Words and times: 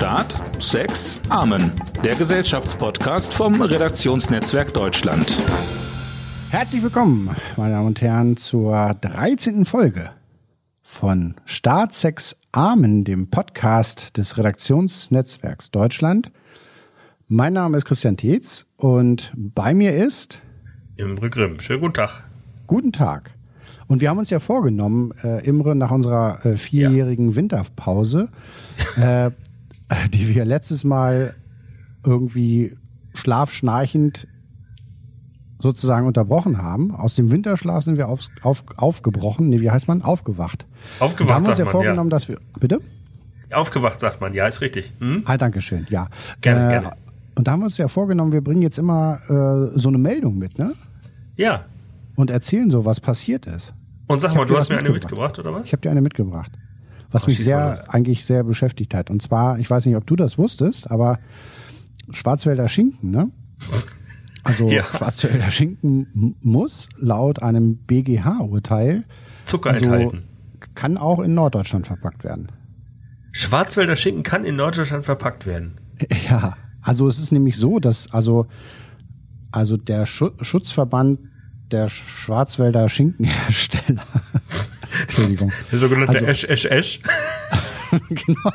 Staat, 0.00 0.40
Sex, 0.58 1.20
Amen. 1.28 1.72
Der 2.02 2.14
Gesellschaftspodcast 2.14 3.34
vom 3.34 3.60
Redaktionsnetzwerk 3.60 4.72
Deutschland. 4.72 5.36
Herzlich 6.48 6.82
willkommen, 6.82 7.36
meine 7.58 7.74
Damen 7.74 7.88
und 7.88 8.00
Herren, 8.00 8.38
zur 8.38 8.94
13. 8.98 9.66
Folge 9.66 10.08
von 10.80 11.34
Staat, 11.44 11.92
Sex, 11.92 12.34
Amen, 12.50 13.04
dem 13.04 13.28
Podcast 13.28 14.16
des 14.16 14.38
Redaktionsnetzwerks 14.38 15.70
Deutschland. 15.70 16.32
Mein 17.28 17.52
Name 17.52 17.76
ist 17.76 17.84
Christian 17.84 18.16
Tietz 18.16 18.64
und 18.78 19.34
bei 19.36 19.74
mir 19.74 19.94
ist 19.94 20.40
Imre 20.96 21.28
Grimm. 21.28 21.60
Schönen 21.60 21.82
guten 21.82 21.92
Tag. 21.92 22.24
Guten 22.66 22.92
Tag. 22.92 23.32
Und 23.86 24.00
wir 24.00 24.08
haben 24.08 24.18
uns 24.18 24.30
ja 24.30 24.38
vorgenommen, 24.38 25.12
äh, 25.22 25.44
Imre, 25.44 25.76
nach 25.76 25.90
unserer 25.90 26.46
äh, 26.46 26.56
vierjährigen 26.56 27.30
ja. 27.30 27.36
Winterpause, 27.36 28.30
äh, 28.96 29.30
die 30.12 30.34
wir 30.34 30.44
letztes 30.44 30.84
Mal 30.84 31.34
irgendwie 32.04 32.76
schlafschnarchend 33.14 34.26
sozusagen 35.58 36.06
unterbrochen 36.06 36.58
haben. 36.58 36.94
Aus 36.94 37.14
dem 37.16 37.30
Winterschlaf 37.30 37.84
sind 37.84 37.98
wir 37.98 38.08
auf, 38.08 38.28
auf, 38.42 38.64
aufgebrochen. 38.76 39.48
Nee, 39.48 39.60
wie 39.60 39.70
heißt 39.70 39.88
man? 39.88 40.02
Aufgewacht. 40.02 40.66
Aufgewacht. 40.98 41.30
Da 41.30 41.34
haben 41.34 41.44
wir 41.44 41.50
uns 41.50 41.58
ja 41.58 41.66
vorgenommen, 41.66 42.10
ja. 42.10 42.16
dass 42.16 42.28
wir. 42.28 42.38
Bitte? 42.58 42.80
Aufgewacht, 43.52 44.00
sagt 44.00 44.20
man, 44.20 44.32
ja, 44.32 44.46
ist 44.46 44.60
richtig. 44.60 44.92
Hm? 45.00 45.22
Ah, 45.26 45.36
danke 45.36 45.60
schön, 45.60 45.86
ja. 45.90 46.08
Gerne, 46.40 46.66
äh, 46.66 46.80
gerne. 46.80 46.96
Und 47.34 47.46
da 47.46 47.52
haben 47.52 47.60
wir 47.60 47.66
uns 47.66 47.78
ja 47.78 47.88
vorgenommen, 47.88 48.32
wir 48.32 48.42
bringen 48.42 48.62
jetzt 48.62 48.78
immer 48.78 49.20
äh, 49.28 49.78
so 49.78 49.88
eine 49.88 49.98
Meldung 49.98 50.38
mit, 50.38 50.58
ne? 50.58 50.72
Ja. 51.36 51.64
Und 52.14 52.30
erzählen 52.30 52.70
so, 52.70 52.84
was 52.84 53.00
passiert 53.00 53.46
ist. 53.46 53.74
Und 54.06 54.20
sag 54.20 54.34
mal, 54.34 54.46
du 54.46 54.56
hast 54.56 54.68
mir 54.68 54.78
eine 54.78 54.90
mitgebracht, 54.90 55.38
oder 55.38 55.52
was? 55.52 55.66
Ich 55.66 55.72
habe 55.72 55.82
dir 55.82 55.90
eine 55.90 56.00
mitgebracht. 56.00 56.52
Was 57.10 57.24
oh, 57.24 57.26
mich 57.28 57.44
sehr, 57.44 57.82
eigentlich 57.88 58.24
sehr 58.24 58.44
beschäftigt 58.44 58.94
hat. 58.94 59.10
Und 59.10 59.20
zwar, 59.20 59.58
ich 59.58 59.68
weiß 59.68 59.86
nicht, 59.86 59.96
ob 59.96 60.06
du 60.06 60.16
das 60.16 60.38
wusstest, 60.38 60.90
aber 60.90 61.18
Schwarzwälder 62.10 62.68
Schinken, 62.68 63.10
ne? 63.10 63.30
Also 64.44 64.68
ja. 64.70 64.84
Schwarzwälder 64.84 65.50
Schinken 65.50 66.36
muss 66.42 66.88
laut 66.96 67.42
einem 67.42 67.78
BGH-Urteil 67.78 69.04
Zucker 69.44 69.70
also, 69.70 69.84
enthalten. 69.84 70.24
Kann 70.74 70.96
auch 70.96 71.20
in 71.20 71.34
Norddeutschland 71.34 71.86
verpackt 71.86 72.24
werden. 72.24 72.52
Schwarzwälder 73.32 73.96
Schinken 73.96 74.22
kann 74.22 74.44
in 74.44 74.56
Norddeutschland 74.56 75.04
verpackt 75.04 75.46
werden. 75.46 75.78
Ja, 76.30 76.56
also 76.80 77.08
es 77.08 77.18
ist 77.18 77.30
nämlich 77.30 77.58
so, 77.58 77.78
dass 77.78 78.10
also, 78.10 78.46
also 79.50 79.76
der 79.76 80.06
Schutzverband 80.06 81.18
der 81.70 81.88
Schwarzwälder 81.88 82.88
Schinkenhersteller. 82.88 84.02
Entschuldigung. 85.02 85.52
Der 85.70 85.78
sogenannte 85.78 86.12
also, 86.12 86.26
Esch, 86.26 86.44
Esch, 86.44 86.64
Esch. 86.66 87.00
genau. 88.08 88.50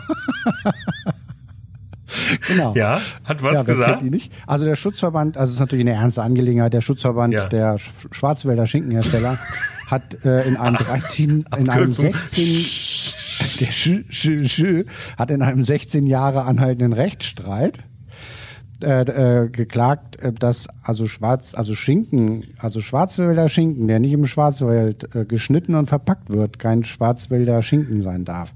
genau. 2.47 2.75
Ja, 2.75 3.01
hat 3.23 3.43
was 3.43 3.55
ja, 3.55 3.63
gesagt? 3.63 4.03
Nicht? 4.03 4.31
Also 4.47 4.65
der 4.65 4.75
Schutzverband, 4.75 5.37
also 5.37 5.49
es 5.49 5.55
ist 5.55 5.59
natürlich 5.59 5.85
eine 5.85 5.93
ernste 5.93 6.23
Angelegenheit, 6.23 6.73
der 6.73 6.81
Schutzverband 6.81 7.33
ja. 7.33 7.45
der 7.45 7.77
Schwarzwälder 7.77 8.67
Schinkenhersteller 8.67 9.37
hat 9.87 10.23
äh, 10.25 10.47
in 10.47 10.57
einem 10.57 10.77
13, 10.77 11.45
in 11.57 11.69
einem 11.69 11.93
16, 11.93 13.59
der 13.59 13.71
Sch, 13.71 14.03
Sch, 14.09 14.47
Sch, 14.47 14.85
hat 15.17 15.31
in 15.31 15.41
einem 15.41 15.63
16 15.63 16.07
Jahre 16.07 16.43
anhaltenden 16.43 16.93
Rechtsstreit 16.93 17.79
äh, 18.81 19.43
äh, 19.43 19.49
geklagt, 19.49 20.17
äh, 20.17 20.33
dass 20.33 20.67
also 20.81 21.07
Schwarz, 21.07 21.53
also 21.55 21.75
Schinken, 21.75 22.43
also 22.57 22.81
Schwarzwälder 22.81 23.49
Schinken, 23.49 23.87
der 23.87 23.99
nicht 23.99 24.11
im 24.11 24.25
Schwarzwald 24.25 25.15
äh, 25.15 25.25
geschnitten 25.25 25.75
und 25.75 25.87
verpackt 25.87 26.29
wird, 26.29 26.59
kein 26.59 26.83
Schwarzwälder 26.83 27.61
Schinken 27.61 28.01
sein 28.01 28.25
darf. 28.25 28.53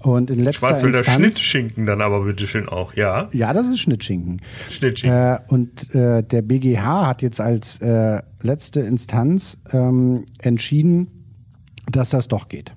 Und 0.00 0.30
in 0.30 0.38
letzter 0.38 0.68
Schwarzwälder 0.68 0.98
Instanz, 0.98 1.18
Schnittschinken 1.18 1.86
dann 1.86 2.00
aber 2.00 2.24
bitteschön 2.24 2.68
auch, 2.68 2.94
ja? 2.94 3.28
Ja, 3.32 3.52
das 3.52 3.66
ist 3.66 3.80
Schnittschinken. 3.80 4.40
Schnittschinken. 4.70 5.18
Äh, 5.18 5.38
und 5.48 5.94
äh, 5.94 6.22
der 6.22 6.42
BGH 6.42 7.06
hat 7.06 7.22
jetzt 7.22 7.40
als 7.40 7.80
äh, 7.80 8.22
letzte 8.40 8.80
Instanz 8.80 9.58
ähm, 9.72 10.24
entschieden, 10.38 11.08
dass 11.90 12.10
das 12.10 12.28
doch 12.28 12.48
geht. 12.48 12.72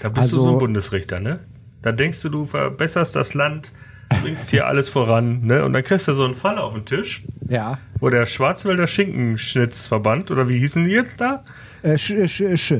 Da 0.00 0.08
bist 0.08 0.24
also, 0.24 0.36
du 0.36 0.42
so 0.42 0.52
ein 0.52 0.58
Bundesrichter, 0.58 1.20
ne? 1.20 1.40
Da 1.82 1.92
denkst 1.92 2.22
du, 2.22 2.28
du 2.28 2.44
verbesserst 2.44 3.14
das 3.14 3.34
Land 3.34 3.72
bringst 4.08 4.50
hier 4.50 4.66
alles 4.66 4.88
voran, 4.88 5.40
ne? 5.42 5.64
Und 5.64 5.72
dann 5.72 5.82
kriegst 5.82 6.08
du 6.08 6.14
so 6.14 6.24
einen 6.24 6.34
Fall 6.34 6.58
auf 6.58 6.74
den 6.74 6.84
Tisch. 6.84 7.24
Ja. 7.48 7.78
Wo 8.00 8.10
der 8.10 8.26
Schwarzwälder 8.26 8.86
Schinkenschnitzverband, 8.86 10.30
oder 10.30 10.48
wie 10.48 10.58
hießen 10.58 10.84
die 10.84 10.90
jetzt 10.90 11.20
da? 11.20 11.44
Äh, 11.82 11.98
sch, 11.98 12.14
sch, 12.26 12.42
sch. 12.56 12.72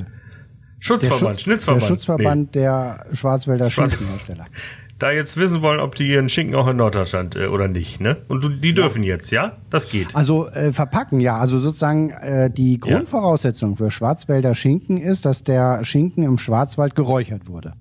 Schutzverband, 0.80 1.36
Schutz, 1.36 1.42
Schnitzverband. 1.42 1.82
Der 1.82 1.88
Schutzverband 1.88 2.54
nee. 2.54 2.60
der 2.60 3.06
Schwarzwälder 3.12 3.70
Schwarz 3.70 3.94
Schinkenhersteller. 3.94 4.46
Da 4.98 5.12
jetzt 5.12 5.36
wissen 5.36 5.62
wollen, 5.62 5.78
ob 5.78 5.94
die 5.94 6.08
ihren 6.08 6.28
Schinken 6.28 6.56
auch 6.56 6.66
in 6.66 6.76
Norddeutschland 6.76 7.36
äh, 7.36 7.46
oder 7.46 7.68
nicht, 7.68 8.00
ne? 8.00 8.16
Und 8.26 8.42
du, 8.42 8.48
die 8.48 8.74
dürfen 8.74 9.04
ja. 9.04 9.14
jetzt, 9.14 9.30
ja? 9.30 9.52
Das 9.70 9.88
geht. 9.88 10.16
Also 10.16 10.48
äh, 10.48 10.72
verpacken, 10.72 11.20
ja. 11.20 11.38
Also 11.38 11.60
sozusagen 11.60 12.10
äh, 12.10 12.50
die 12.50 12.80
Grundvoraussetzung 12.80 13.70
ja. 13.70 13.76
für 13.76 13.90
Schwarzwälder 13.92 14.56
Schinken 14.56 15.00
ist, 15.00 15.24
dass 15.24 15.44
der 15.44 15.84
Schinken 15.84 16.24
im 16.24 16.36
Schwarzwald 16.36 16.96
geräuchert 16.96 17.46
wurde. 17.46 17.74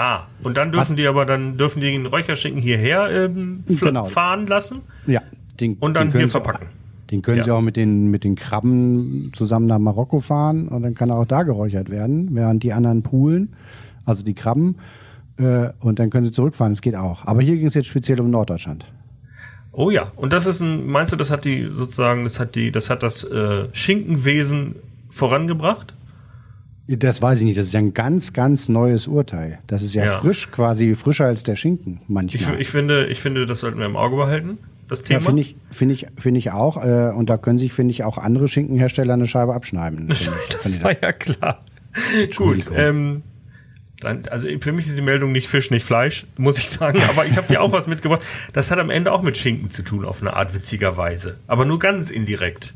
Ah, 0.00 0.28
und 0.42 0.56
dann 0.56 0.72
dürfen 0.72 0.92
Was? 0.92 0.96
die 0.96 1.06
aber 1.06 1.26
dann 1.26 1.58
dürfen 1.58 1.82
die 1.82 1.90
den 1.90 2.06
Räucherschinken 2.06 2.62
hierher 2.62 3.10
ähm, 3.10 3.64
genau. 3.66 4.04
fahren 4.04 4.46
lassen. 4.46 4.80
Ja, 5.06 5.20
den, 5.60 5.74
und 5.74 5.92
dann 5.92 6.10
den 6.10 6.20
hier 6.20 6.28
verpacken. 6.30 6.68
Auch, 6.68 7.10
den 7.10 7.20
können 7.20 7.36
ja. 7.36 7.44
sie 7.44 7.50
auch 7.50 7.60
mit 7.60 7.76
den 7.76 8.10
mit 8.10 8.24
den 8.24 8.34
Krabben 8.34 9.30
zusammen 9.34 9.66
nach 9.66 9.78
Marokko 9.78 10.20
fahren 10.20 10.68
und 10.68 10.82
dann 10.82 10.94
kann 10.94 11.10
er 11.10 11.16
auch 11.16 11.26
da 11.26 11.42
geräuchert 11.42 11.90
werden, 11.90 12.30
während 12.32 12.62
die 12.62 12.72
anderen 12.72 13.02
poolen, 13.02 13.54
also 14.06 14.24
die 14.24 14.32
Krabben, 14.32 14.76
äh, 15.36 15.68
und 15.80 15.98
dann 15.98 16.08
können 16.08 16.24
sie 16.24 16.32
zurückfahren. 16.32 16.72
Das 16.72 16.80
geht 16.80 16.96
auch. 16.96 17.26
Aber 17.26 17.42
hier 17.42 17.56
ging 17.56 17.66
es 17.66 17.74
jetzt 17.74 17.88
speziell 17.88 18.22
um 18.22 18.30
Norddeutschland. 18.30 18.86
Oh 19.72 19.90
ja, 19.90 20.12
und 20.16 20.32
das 20.32 20.46
ist 20.46 20.62
ein, 20.62 20.86
meinst 20.86 21.12
du, 21.12 21.16
das 21.16 21.30
hat 21.30 21.44
die 21.44 21.68
sozusagen, 21.70 22.24
das 22.24 22.40
hat 22.40 22.54
die, 22.54 22.72
das 22.72 22.88
hat 22.88 23.02
das 23.02 23.22
äh, 23.24 23.68
Schinkenwesen 23.72 24.76
vorangebracht? 25.10 25.94
Das 26.96 27.22
weiß 27.22 27.38
ich 27.40 27.44
nicht. 27.44 27.58
Das 27.58 27.68
ist 27.68 27.72
ja 27.72 27.78
ein 27.78 27.94
ganz, 27.94 28.32
ganz 28.32 28.68
neues 28.68 29.06
Urteil. 29.06 29.60
Das 29.68 29.82
ist 29.82 29.94
ja, 29.94 30.06
ja. 30.06 30.18
frisch, 30.18 30.50
quasi 30.50 30.96
frischer 30.96 31.26
als 31.26 31.44
der 31.44 31.54
Schinken 31.54 32.00
manchmal. 32.08 32.54
Ich, 32.54 32.60
ich, 32.60 32.68
finde, 32.68 33.06
ich 33.06 33.20
finde, 33.20 33.46
das 33.46 33.60
sollten 33.60 33.78
wir 33.78 33.86
im 33.86 33.96
Auge 33.96 34.16
behalten. 34.16 34.58
Das 34.88 35.04
Thema. 35.04 35.20
Ja, 35.20 35.26
finde 35.26 35.42
ich, 35.42 35.56
finde 35.70 35.94
ich, 35.94 36.06
finde 36.18 36.38
ich 36.38 36.50
auch. 36.50 36.84
Äh, 36.84 37.12
und 37.14 37.30
da 37.30 37.36
können 37.36 37.58
sich, 37.58 37.72
finde 37.72 37.92
ich, 37.92 38.02
auch 38.02 38.18
andere 38.18 38.48
Schinkenhersteller 38.48 39.14
eine 39.14 39.28
Scheibe 39.28 39.54
abschneiden. 39.54 40.08
das 40.08 40.28
ich, 40.64 40.82
war 40.82 41.00
ja 41.00 41.12
klar. 41.12 41.64
Gut. 42.34 42.68
Ähm, 42.74 43.22
dann, 44.00 44.22
also 44.28 44.48
für 44.60 44.72
mich 44.72 44.86
ist 44.86 44.98
die 44.98 45.02
Meldung 45.02 45.30
nicht 45.30 45.48
Fisch, 45.48 45.70
nicht 45.70 45.84
Fleisch, 45.84 46.26
muss 46.38 46.58
ich 46.58 46.68
sagen. 46.68 47.00
Aber 47.08 47.24
ich 47.24 47.36
habe 47.36 47.46
dir 47.46 47.60
auch 47.60 47.70
was 47.70 47.86
mitgebracht. 47.86 48.22
Das 48.52 48.72
hat 48.72 48.80
am 48.80 48.90
Ende 48.90 49.12
auch 49.12 49.22
mit 49.22 49.36
Schinken 49.36 49.70
zu 49.70 49.82
tun, 49.82 50.04
auf 50.04 50.22
eine 50.22 50.32
Art 50.34 50.54
witzigerweise. 50.54 51.36
Aber 51.46 51.64
nur 51.66 51.78
ganz 51.78 52.10
indirekt. 52.10 52.74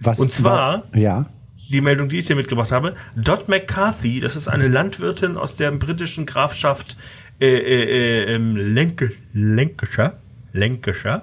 Was 0.00 0.20
und 0.20 0.30
zwar, 0.30 0.84
war, 0.92 1.00
ja 1.00 1.26
die 1.68 1.80
Meldung, 1.80 2.08
die 2.08 2.18
ich 2.18 2.26
dir 2.26 2.36
mitgebracht 2.36 2.72
habe. 2.72 2.94
Dot 3.16 3.48
McCarthy, 3.48 4.20
das 4.20 4.36
ist 4.36 4.48
eine 4.48 4.68
Landwirtin 4.68 5.36
aus 5.36 5.56
der 5.56 5.70
britischen 5.72 6.26
Grafschaft 6.26 6.96
äh, 7.40 7.46
äh, 7.46 8.34
äh, 8.34 8.36
Lenke, 8.36 9.12
Lancashire. 9.32 10.18
Lancashire. 10.52 11.22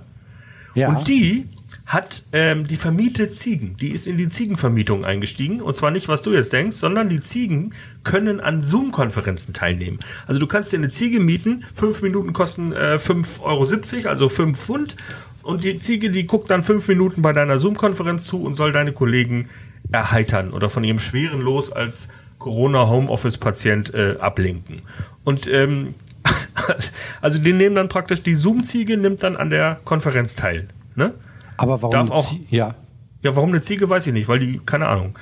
Ja. 0.75 0.89
Und 0.89 1.07
die 1.07 1.47
hat 1.85 2.23
ähm, 2.31 2.67
die 2.67 2.77
vermietet 2.77 3.37
Ziegen. 3.37 3.75
Die 3.77 3.89
ist 3.89 4.07
in 4.07 4.17
die 4.17 4.29
Ziegenvermietung 4.29 5.03
eingestiegen. 5.03 5.61
Und 5.61 5.75
zwar 5.75 5.91
nicht, 5.91 6.07
was 6.07 6.21
du 6.21 6.31
jetzt 6.31 6.53
denkst, 6.53 6.77
sondern 6.77 7.09
die 7.09 7.19
Ziegen 7.19 7.73
können 8.03 8.39
an 8.39 8.61
Zoom-Konferenzen 8.61 9.53
teilnehmen. 9.53 9.99
Also 10.27 10.39
du 10.39 10.47
kannst 10.47 10.71
dir 10.71 10.77
eine 10.77 10.89
Ziege 10.89 11.19
mieten. 11.19 11.65
Fünf 11.73 12.01
Minuten 12.01 12.33
kosten 12.33 12.71
äh, 12.71 12.95
5,70 12.95 13.41
Euro, 13.41 14.09
also 14.09 14.29
5 14.29 14.57
Pfund. 14.57 14.95
Und 15.43 15.63
die 15.63 15.73
Ziege, 15.73 16.11
die 16.11 16.25
guckt 16.25 16.49
dann 16.49 16.61
fünf 16.61 16.87
Minuten 16.87 17.21
bei 17.21 17.33
deiner 17.33 17.57
Zoom-Konferenz 17.57 18.25
zu 18.27 18.43
und 18.43 18.53
soll 18.53 18.71
deine 18.71 18.93
Kollegen 18.93 19.49
erheitern 19.91 20.51
oder 20.51 20.69
von 20.69 20.83
ihrem 20.83 20.99
schweren 20.99 21.41
Los 21.41 21.71
als 21.71 22.09
Corona-Homeoffice-Patient 22.39 23.93
äh, 23.93 24.17
ablenken. 24.19 24.81
Und 25.23 25.47
ähm, 25.47 25.93
also 27.21 27.39
die 27.39 27.53
nehmen 27.53 27.75
dann 27.75 27.89
praktisch, 27.89 28.23
die 28.23 28.35
Zoom-Ziege 28.35 28.97
nimmt 28.97 29.23
dann 29.23 29.35
an 29.35 29.49
der 29.49 29.79
Konferenz 29.83 30.35
teil. 30.35 30.67
Ne? 30.95 31.13
Aber 31.57 31.81
warum 31.81 31.91
Darf 31.91 32.11
auch, 32.11 32.33
ja. 32.49 32.75
ja, 33.21 33.35
warum 33.35 33.49
eine 33.49 33.61
Ziege, 33.61 33.89
weiß 33.89 34.07
ich 34.07 34.13
nicht, 34.13 34.27
weil 34.27 34.39
die, 34.39 34.61
keine 34.65 34.87
Ahnung. 34.87 35.17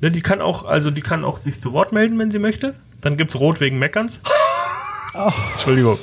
Ne, 0.00 0.10
die 0.10 0.22
kann 0.22 0.40
auch, 0.40 0.64
also 0.64 0.90
die 0.90 1.00
kann 1.00 1.24
auch 1.24 1.38
sich 1.38 1.60
zu 1.60 1.72
Wort 1.72 1.92
melden, 1.92 2.18
wenn 2.18 2.30
sie 2.30 2.40
möchte. 2.40 2.74
Dann 3.00 3.16
gibt's 3.16 3.36
Rot 3.36 3.60
wegen 3.60 3.78
Meckerns. 3.78 4.20
Oh. 5.16 5.30
Entschuldigung. 5.52 5.98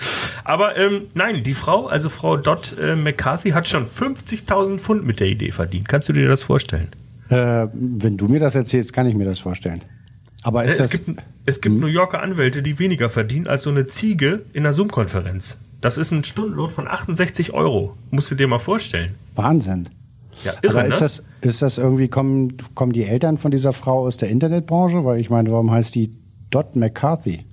Aber 0.46 0.78
ähm, 0.78 1.10
nein, 1.16 1.44
die 1.44 1.54
Frau, 1.54 1.88
also 1.88 2.08
Frau 2.08 2.38
Dot 2.38 2.78
äh, 2.80 2.96
McCarthy, 2.96 3.52
hat 3.52 3.68
schon 3.68 3.86
50.000 3.86 4.78
Pfund 4.78 5.06
mit 5.06 5.20
der 5.20 5.28
Idee 5.28 5.52
verdient. 5.52 5.90
Kannst 5.90 6.08
du 6.08 6.14
dir 6.14 6.30
das 6.30 6.44
vorstellen? 6.44 6.88
Äh, 7.32 7.70
wenn 7.74 8.18
du 8.18 8.28
mir 8.28 8.42
das 8.42 8.56
erzählst, 8.56 8.92
kann 8.92 9.08
ich 9.08 9.16
mir 9.16 9.24
das 9.24 9.40
vorstellen. 9.40 9.82
Aber 10.44 10.66
ist 10.66 10.80
es 10.80 10.90
das 10.90 10.92
gibt, 10.92 11.22
es 11.46 11.62
gibt 11.62 11.76
hm? 11.76 11.82
New 11.82 11.88
Yorker 11.88 12.22
Anwälte, 12.22 12.62
die 12.62 12.78
weniger 12.78 13.10
verdienen 13.10 13.48
als 13.48 13.64
so 13.64 13.70
eine 13.70 13.88
Ziege 13.88 14.44
in 14.52 14.64
einer 14.64 14.74
Zoom-Konferenz. 14.74 15.58
Das 15.80 15.98
ist 15.98 16.12
ein 16.12 16.24
Stundenlohn 16.26 16.70
von 16.70 16.88
68 16.88 17.54
Euro. 17.54 17.96
Musst 18.10 18.32
du 18.32 18.36
dir 18.36 18.48
mal 18.48 18.60
vorstellen. 18.60 19.16
Wahnsinn. 19.36 19.90
Ja, 20.44 20.54
irre, 20.62 20.80
Aber 20.80 20.88
ist, 20.88 20.96
ne? 20.96 21.00
das, 21.00 21.24
ist 21.42 21.62
das 21.62 21.78
irgendwie, 21.78 22.10
kommen, 22.10 22.58
kommen 22.76 22.92
die 22.92 23.06
Eltern 23.06 23.38
von 23.38 23.52
dieser 23.52 23.72
Frau 23.72 24.02
aus 24.02 24.18
der 24.18 24.30
Internetbranche? 24.30 25.06
Weil 25.06 25.22
ich 25.22 25.30
meine, 25.30 25.52
warum 25.52 25.72
heißt 25.72 25.96
die 25.96 26.12
Dot 26.50 26.76
McCarthy? 26.76 27.46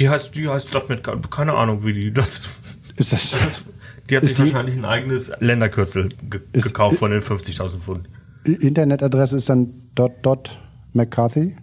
Die 0.00 0.08
heißt, 0.08 0.34
die 0.34 0.48
heißt 0.48 0.74
Dot 0.74 0.88
McCarthy. 0.88 1.28
Keine 1.30 1.54
Ahnung, 1.54 1.84
wie 1.84 1.92
die 1.92 2.12
das. 2.12 2.48
Ist 2.96 3.12
das, 3.12 3.30
das 3.32 3.44
ist, 3.44 3.64
die 4.08 4.16
hat 4.16 4.24
sich 4.24 4.38
wahrscheinlich 4.38 4.76
ein 4.76 4.84
eigenes 4.84 5.30
Länderkürzel 5.38 6.08
ge 6.28 6.40
ist, 6.52 6.64
gekauft 6.64 6.96
von 6.96 7.12
den 7.12 7.20
50.000 7.20 7.78
Pfund. 7.78 8.08
Internetadresse 8.44 9.36
ist 9.36 9.48
dann 9.48 9.72
dot, 9.94 10.12
dot 10.22 10.58
McCarthy? 10.92 11.56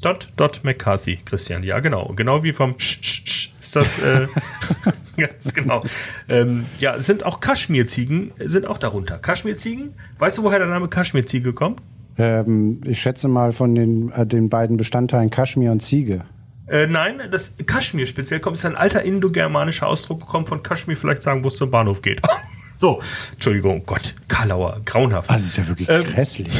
Dot, 0.00 0.28
dot 0.36 0.62
McCarthy, 0.64 1.18
Christian, 1.24 1.62
ja 1.62 1.80
genau. 1.80 2.12
Genau 2.14 2.42
wie 2.42 2.52
vom 2.52 2.78
Sch, 2.78 2.98
Sch, 3.02 3.22
Sch 3.26 3.52
ist 3.58 3.76
das 3.76 3.98
äh, 3.98 4.26
ganz 5.16 5.54
genau. 5.54 5.82
Ähm, 6.28 6.66
ja, 6.78 6.98
sind 6.98 7.24
auch 7.24 7.40
Kaschmirziegen, 7.40 8.32
sind 8.38 8.66
auch 8.66 8.76
darunter. 8.76 9.18
Kaschmirziegen, 9.18 9.94
weißt 10.18 10.38
du, 10.38 10.42
woher 10.42 10.58
der 10.58 10.68
Name 10.68 10.88
Kaschmirziege 10.88 11.54
kommt? 11.54 11.80
Ähm, 12.18 12.82
ich 12.84 13.00
schätze 13.00 13.28
mal 13.28 13.52
von 13.52 13.74
den, 13.74 14.12
äh, 14.12 14.26
den 14.26 14.50
beiden 14.50 14.76
Bestandteilen 14.76 15.30
Kaschmir 15.30 15.72
und 15.72 15.82
Ziege. 15.82 16.24
Äh, 16.66 16.86
nein, 16.86 17.20
das 17.30 17.54
Kaschmir 17.66 18.06
speziell 18.06 18.40
kommt, 18.40 18.56
ist 18.56 18.66
ein 18.66 18.76
alter 18.76 19.02
indogermanischer 19.02 19.86
Ausdruck, 19.86 20.26
kommt 20.26 20.48
von 20.48 20.62
Kaschmir, 20.62 20.96
vielleicht 20.96 21.22
sagen, 21.22 21.44
wo 21.44 21.48
es 21.48 21.56
zum 21.56 21.70
Bahnhof 21.70 22.02
geht. 22.02 22.20
so, 22.74 23.00
Entschuldigung, 23.32 23.82
Gott, 23.86 24.14
Kalauer, 24.28 24.80
grauenhaft. 24.84 25.30
Also 25.30 25.46
ist 25.46 25.56
ja 25.56 25.68
wirklich 25.68 25.88
ähm, 25.88 26.04
grässlich. 26.04 26.52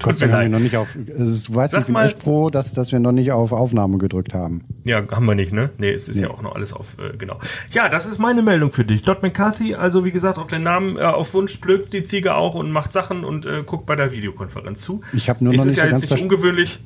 Trotzdem 0.00 0.32
haben 0.32 0.42
wir 0.42 0.48
noch 0.48 0.60
nicht 0.60 0.76
auf. 0.76 0.96
Also, 1.18 1.52
du 1.52 1.54
weißt, 1.54 1.72
Sag 1.72 1.80
ich 1.80 1.86
bin 1.86 1.92
mal, 1.92 2.06
echt 2.06 2.20
froh, 2.20 2.48
dass, 2.50 2.72
dass 2.72 2.90
wir 2.90 3.00
noch 3.00 3.12
nicht 3.12 3.32
auf 3.32 3.52
Aufnahme 3.52 3.98
gedrückt 3.98 4.32
haben. 4.32 4.64
Ja, 4.84 5.02
haben 5.10 5.26
wir 5.26 5.34
nicht, 5.34 5.52
ne? 5.52 5.70
Nee, 5.76 5.92
es 5.92 6.08
ist 6.08 6.16
nee. 6.16 6.22
ja 6.22 6.30
auch 6.30 6.42
noch 6.42 6.54
alles 6.54 6.72
auf, 6.72 6.96
äh, 6.98 7.16
genau. 7.16 7.38
Ja, 7.70 7.88
das 7.88 8.06
ist 8.06 8.18
meine 8.18 8.42
Meldung 8.42 8.72
für 8.72 8.84
dich. 8.84 9.02
Dot 9.02 9.22
McCarthy, 9.22 9.74
also 9.74 10.04
wie 10.04 10.10
gesagt, 10.10 10.38
auf 10.38 10.48
den 10.48 10.62
Namen, 10.62 10.96
äh, 10.96 11.02
auf 11.02 11.34
Wunsch 11.34 11.60
blökt 11.60 11.92
die 11.92 12.02
Ziege 12.02 12.34
auch 12.34 12.54
und 12.54 12.72
macht 12.72 12.92
Sachen 12.92 13.24
und 13.24 13.44
äh, 13.44 13.62
guckt 13.64 13.84
bei 13.84 13.94
der 13.94 14.10
Videokonferenz 14.12 14.82
zu. 14.82 15.02
Ich 15.12 15.28
habe 15.28 15.44
nur 15.44 15.52
es 15.52 15.58
noch 15.58 15.64
nicht 15.66 15.72
ist 15.72 15.76
ja 15.76 15.84
so 15.84 15.90
jetzt 15.90 16.10
nicht 16.10 16.22
ungewöhnlich. 16.22 16.80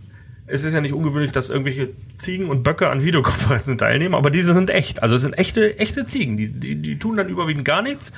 Es 0.47 0.65
ist 0.65 0.75
ja 0.75 0.81
nicht 0.81 0.93
ungewöhnlich, 0.93 1.33
dass 1.33 1.49
irgendwelche 1.49 1.91
Ziegen 2.17 2.47
und 2.47 2.63
Böcke 2.63 2.91
an 2.91 3.03
Videokonferenzen 3.03 3.79
teilnehmen, 3.79 4.15
aber 4.15 4.31
diese 4.31 4.53
sind 4.53 4.71
echt. 4.71 5.03
Also 5.03 5.15
es 5.15 5.23
sind 5.23 5.33
echte, 5.35 5.79
echte 5.79 6.05
Ziegen. 6.05 6.37
Die, 6.37 6.51
die, 6.51 6.77
die 6.77 6.99
tun 6.99 7.17
dann 7.17 7.29
überwiegend 7.29 7.65
gar 7.65 7.83
nichts 7.83 8.13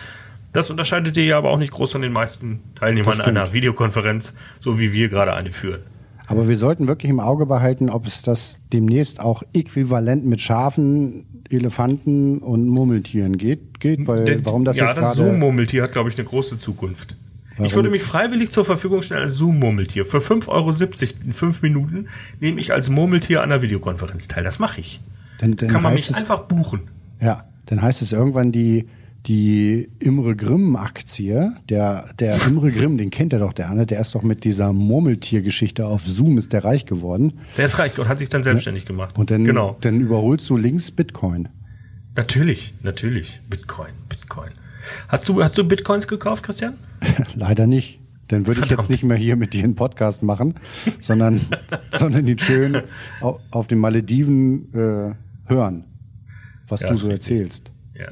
das 0.56 0.70
unterscheidet 0.70 1.16
dir 1.16 1.24
ja 1.24 1.38
aber 1.38 1.50
auch 1.50 1.58
nicht 1.58 1.72
groß 1.72 1.92
von 1.92 2.02
den 2.02 2.12
meisten 2.12 2.60
Teilnehmern 2.74 3.20
einer 3.20 3.52
Videokonferenz, 3.52 4.34
so 4.58 4.78
wie 4.78 4.92
wir 4.92 5.08
gerade 5.08 5.34
eine 5.34 5.52
führen. 5.52 5.82
Aber 6.28 6.48
wir 6.48 6.56
sollten 6.56 6.88
wirklich 6.88 7.10
im 7.10 7.20
Auge 7.20 7.46
behalten, 7.46 7.88
ob 7.88 8.06
es 8.06 8.22
das 8.22 8.58
demnächst 8.72 9.20
auch 9.20 9.42
äquivalent 9.52 10.24
mit 10.24 10.40
Schafen, 10.40 11.26
Elefanten 11.50 12.38
und 12.38 12.66
Murmeltieren 12.66 13.38
geht, 13.38 13.78
geht 13.78 14.08
weil 14.08 14.44
warum 14.44 14.64
das 14.64 14.76
ja, 14.76 14.86
jetzt 14.86 14.96
das 14.96 15.14
Zoom-Murmeltier 15.14 15.84
hat, 15.84 15.92
glaube 15.92 16.08
ich, 16.08 16.18
eine 16.18 16.26
große 16.26 16.56
Zukunft. 16.56 17.16
Warum? 17.56 17.66
Ich 17.66 17.74
würde 17.74 17.90
mich 17.90 18.02
freiwillig 18.02 18.50
zur 18.50 18.64
Verfügung 18.64 19.02
stellen 19.02 19.22
als 19.22 19.34
Zoom-Murmeltier. 19.34 20.04
Für 20.04 20.18
5,70 20.18 20.48
Euro 20.48 20.70
in 21.24 21.32
5 21.32 21.62
Minuten 21.62 22.08
nehme 22.40 22.60
ich 22.60 22.72
als 22.72 22.88
Murmeltier 22.88 23.42
an 23.42 23.50
einer 23.50 23.62
Videokonferenz 23.62 24.28
teil. 24.28 24.44
Das 24.44 24.58
mache 24.58 24.80
ich. 24.80 25.00
Dann, 25.38 25.56
dann 25.56 25.70
Kann 25.70 25.82
man 25.82 25.94
mich 25.94 26.08
es, 26.10 26.16
einfach 26.16 26.40
buchen. 26.40 26.88
Ja, 27.20 27.44
dann 27.66 27.82
heißt 27.82 28.02
es 28.02 28.12
irgendwann 28.12 28.52
die 28.52 28.86
die 29.26 29.88
Imre 29.98 30.36
Grimm-Aktie. 30.36 31.52
Der, 31.68 32.08
der 32.18 32.40
Imre 32.46 32.70
Grimm, 32.70 32.96
den 32.96 33.10
kennt 33.10 33.32
er 33.32 33.40
doch, 33.40 33.52
der 33.52 33.68
Anne, 33.68 33.86
der 33.86 34.00
ist 34.00 34.14
doch 34.14 34.22
mit 34.22 34.44
dieser 34.44 34.72
Murmeltiergeschichte 34.72 35.84
auf 35.86 36.02
Zoom, 36.06 36.38
ist 36.38 36.52
der 36.52 36.64
reich 36.64 36.86
geworden. 36.86 37.40
Der 37.56 37.64
ist 37.64 37.78
reich 37.78 37.98
und 37.98 38.08
hat 38.08 38.18
sich 38.18 38.28
dann 38.28 38.42
selbstständig 38.42 38.84
ja. 38.84 38.88
gemacht. 38.88 39.16
Und 39.18 39.30
dann, 39.30 39.44
genau. 39.44 39.76
dann 39.80 40.00
überholst 40.00 40.48
du 40.48 40.56
links 40.56 40.90
Bitcoin. 40.90 41.48
Natürlich, 42.14 42.72
natürlich. 42.82 43.40
Bitcoin, 43.50 43.92
Bitcoin. 44.08 44.52
Hast 45.08 45.28
du, 45.28 45.42
hast 45.42 45.56
du 45.58 45.64
Bitcoins 45.64 46.08
gekauft, 46.08 46.42
Christian? 46.44 46.74
Leider 47.34 47.66
nicht. 47.66 48.00
Dann 48.28 48.46
würde 48.46 48.62
ich 48.64 48.70
jetzt 48.70 48.90
nicht 48.90 49.04
mehr 49.04 49.16
hier 49.16 49.36
mit 49.36 49.52
dir 49.52 49.62
einen 49.62 49.76
Podcast 49.76 50.22
machen, 50.22 50.54
sondern, 50.98 51.40
sondern 51.92 52.26
ihn 52.26 52.38
schön 52.38 52.82
auf, 53.20 53.40
auf 53.52 53.66
den 53.68 53.78
Malediven 53.78 54.74
äh, 54.74 55.14
hören, 55.48 55.84
was 56.66 56.80
ja, 56.80 56.88
du 56.88 56.96
so 56.96 57.06
richtig. 57.06 57.30
erzählst. 57.30 57.72
Ja. 57.94 58.08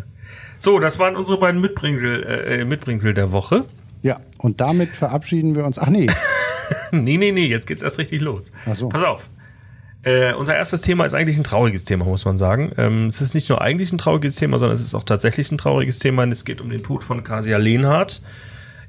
So, 0.61 0.79
das 0.79 0.99
waren 0.99 1.17
unsere 1.17 1.39
beiden 1.39 1.61
Mitbringsel, 1.61 2.23
äh, 2.23 2.61
äh, 2.61 2.65
Mitbringsel 2.65 3.13
der 3.13 3.33
Woche. 3.33 3.65
Ja, 4.03 4.21
und 4.39 4.61
damit 4.61 4.97
verabschieden 4.97 5.57
wir 5.57 5.65
uns. 5.65 5.79
Ach 5.79 5.89
nee. 5.89 6.07
nee, 6.93 7.17
nee, 7.17 7.33
nee, 7.33 7.47
jetzt 7.47 7.67
geht's 7.67 7.83
erst 7.83 7.99
richtig 7.99 8.21
los. 8.21 8.53
Ach 8.67 8.75
so. 8.77 8.89
Pass 8.89 9.03
auf. 9.03 9.31
Äh, 10.05 10.35
unser 10.35 10.55
erstes 10.55 10.83
Thema 10.83 11.07
ist 11.07 11.15
eigentlich 11.15 11.39
ein 11.39 11.45
trauriges 11.45 11.87
Thema, 11.87 12.05
muss 12.05 12.27
man 12.27 12.37
sagen. 12.37 12.73
Ähm, 12.77 13.07
es 13.07 13.23
ist 13.23 13.35
nicht 13.35 13.49
nur 13.49 13.63
eigentlich 13.63 13.91
ein 13.91 13.97
trauriges 13.97 14.37
Thema, 14.37 14.59
sondern 14.59 14.75
es 14.75 14.83
ist 14.83 14.95
auch 14.95 15.05
tatsächlich 15.05 15.51
ein 15.51 15.57
trauriges 15.57 15.99
Thema. 15.99 16.25
es 16.25 16.45
geht 16.45 16.61
um 16.61 16.69
den 16.69 16.83
Tod 16.83 17.03
von 17.03 17.25
Kasia 17.25 17.57
Lehnhardt, 17.57 18.23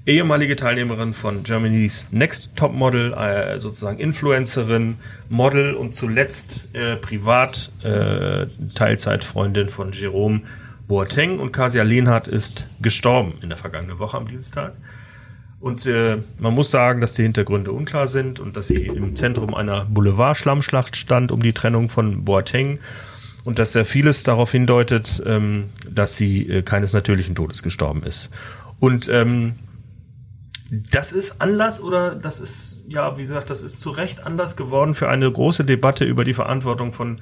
ehemalige 0.06 0.58
Teilnehmerin 0.58 1.14
von 1.14 1.44
Germany's 1.44 2.08
Next 2.12 2.58
Top 2.58 2.74
Model, 2.74 3.14
äh, 3.14 3.58
sozusagen 3.60 3.98
Influencerin, 3.98 4.98
Model 5.30 5.74
und 5.76 5.94
zuletzt 5.94 6.68
äh, 6.74 6.98
privat 6.98 7.72
äh, 7.84 8.48
Teilzeitfreundin 8.74 9.70
von 9.70 9.94
Jerome 9.94 10.42
Boateng 10.90 11.40
und 11.40 11.54
Kasia 11.54 11.84
Lehnhardt 11.84 12.28
ist 12.28 12.68
gestorben 12.82 13.36
in 13.42 13.48
der 13.48 13.58
vergangenen 13.58 14.00
Woche 14.00 14.18
am 14.18 14.28
Dienstag. 14.28 14.74
Und 15.60 15.86
äh, 15.86 16.18
man 16.38 16.54
muss 16.54 16.70
sagen, 16.70 17.02
dass 17.02 17.14
die 17.14 17.24
Hintergründe 17.24 17.72
unklar 17.72 18.08
sind 18.08 18.40
und 18.40 18.56
dass 18.56 18.68
sie 18.68 18.86
im 18.86 19.16
Zentrum 19.16 19.54
einer 19.56 19.86
Boulevard-Schlammschlacht 19.86 20.96
stand 20.96 21.32
um 21.32 21.42
die 21.42 21.54
Trennung 21.54 21.90
von 21.90 22.24
Boateng 22.24 22.80
und 23.46 23.60
dass 23.60 23.72
sehr 23.72 23.86
vieles 23.86 24.24
darauf 24.24 24.52
hindeutet, 24.52 25.24
ähm, 25.26 25.70
dass 25.90 26.18
sie 26.18 26.48
äh, 26.50 26.62
keines 26.62 26.94
natürlichen 26.94 27.36
Todes 27.36 27.64
gestorben 27.64 28.04
ist. 28.04 28.32
Und 28.80 29.08
ähm, 29.10 29.56
das 30.70 31.14
ist 31.14 31.42
Anlass 31.42 31.82
oder 31.82 32.16
das 32.16 32.40
ist, 32.40 32.84
ja, 32.88 33.18
wie 33.18 33.22
gesagt, 33.22 33.50
das 33.50 33.62
ist 33.62 33.80
zu 33.80 33.92
Recht 33.92 34.26
Anlass 34.26 34.56
geworden 34.56 34.94
für 34.94 35.10
eine 35.10 35.32
große 35.32 35.64
Debatte 35.64 36.06
über 36.06 36.24
die 36.24 36.34
Verantwortung 36.34 36.92
von 36.92 37.22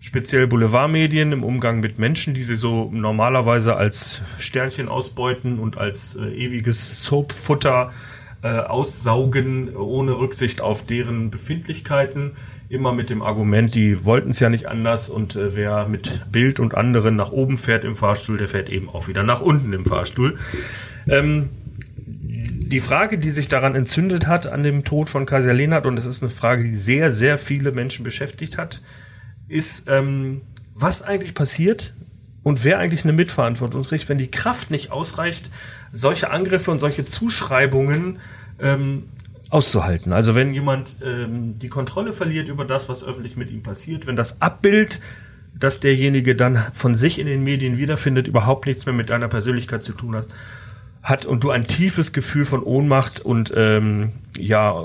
speziell 0.00 0.46
Boulevardmedien 0.46 1.32
im 1.32 1.42
Umgang 1.42 1.80
mit 1.80 1.98
Menschen, 1.98 2.34
die 2.34 2.42
sie 2.42 2.56
so 2.56 2.90
normalerweise 2.92 3.76
als 3.76 4.22
Sternchen 4.38 4.88
ausbeuten 4.88 5.58
und 5.58 5.76
als 5.76 6.16
äh, 6.16 6.28
ewiges 6.28 7.04
Soapfutter 7.04 7.92
äh, 8.42 8.48
aussaugen, 8.48 9.74
ohne 9.74 10.12
Rücksicht 10.18 10.60
auf 10.60 10.86
deren 10.86 11.30
Befindlichkeiten. 11.30 12.32
Immer 12.68 12.92
mit 12.92 13.10
dem 13.10 13.22
Argument, 13.22 13.74
die 13.74 14.04
wollten 14.04 14.30
es 14.30 14.40
ja 14.40 14.50
nicht 14.50 14.66
anders 14.66 15.08
und 15.08 15.34
äh, 15.34 15.56
wer 15.56 15.88
mit 15.88 16.30
Bild 16.30 16.60
und 16.60 16.74
anderen 16.74 17.16
nach 17.16 17.32
oben 17.32 17.56
fährt 17.56 17.84
im 17.84 17.96
Fahrstuhl, 17.96 18.36
der 18.36 18.48
fährt 18.48 18.68
eben 18.68 18.88
auch 18.88 19.08
wieder 19.08 19.22
nach 19.22 19.40
unten 19.40 19.72
im 19.72 19.84
Fahrstuhl. 19.84 20.38
Ähm, 21.08 21.48
die 21.96 22.80
Frage, 22.80 23.18
die 23.18 23.30
sich 23.30 23.48
daran 23.48 23.74
entzündet 23.74 24.26
hat, 24.26 24.46
an 24.46 24.62
dem 24.62 24.84
Tod 24.84 25.08
von 25.08 25.24
Kaiser 25.24 25.54
Lehnhardt, 25.54 25.86
und 25.86 25.96
das 25.96 26.04
ist 26.04 26.22
eine 26.22 26.30
Frage, 26.30 26.64
die 26.64 26.74
sehr, 26.74 27.10
sehr 27.10 27.38
viele 27.38 27.72
Menschen 27.72 28.04
beschäftigt 28.04 28.58
hat, 28.58 28.82
ist, 29.48 29.84
ähm, 29.88 30.42
was 30.74 31.02
eigentlich 31.02 31.34
passiert 31.34 31.94
und 32.42 32.64
wer 32.64 32.78
eigentlich 32.78 33.04
eine 33.04 33.12
Mitverantwortung 33.12 33.82
trägt, 33.82 34.08
wenn 34.08 34.18
die 34.18 34.30
Kraft 34.30 34.70
nicht 34.70 34.90
ausreicht, 34.90 35.50
solche 35.92 36.30
Angriffe 36.30 36.70
und 36.70 36.78
solche 36.78 37.04
Zuschreibungen 37.04 38.18
ähm, 38.60 39.04
auszuhalten. 39.50 40.12
Also 40.12 40.34
wenn 40.34 40.52
jemand 40.54 40.96
ähm, 41.04 41.58
die 41.58 41.68
Kontrolle 41.68 42.12
verliert 42.12 42.48
über 42.48 42.64
das, 42.64 42.88
was 42.88 43.04
öffentlich 43.04 43.36
mit 43.36 43.50
ihm 43.50 43.62
passiert, 43.62 44.06
wenn 44.06 44.16
das 44.16 44.40
Abbild, 44.40 45.00
das 45.58 45.80
derjenige 45.80 46.36
dann 46.36 46.56
von 46.72 46.94
sich 46.94 47.18
in 47.18 47.26
den 47.26 47.42
Medien 47.42 47.76
wiederfindet, 47.78 48.28
überhaupt 48.28 48.66
nichts 48.66 48.86
mehr 48.86 48.94
mit 48.94 49.10
deiner 49.10 49.28
Persönlichkeit 49.28 49.82
zu 49.82 49.92
tun 49.92 50.14
hast, 50.14 50.30
hat 51.02 51.24
und 51.24 51.44
du 51.44 51.50
ein 51.50 51.66
tiefes 51.66 52.12
Gefühl 52.12 52.44
von 52.44 52.62
Ohnmacht 52.62 53.20
und 53.20 53.52
ähm, 53.56 54.12
ja 54.36 54.84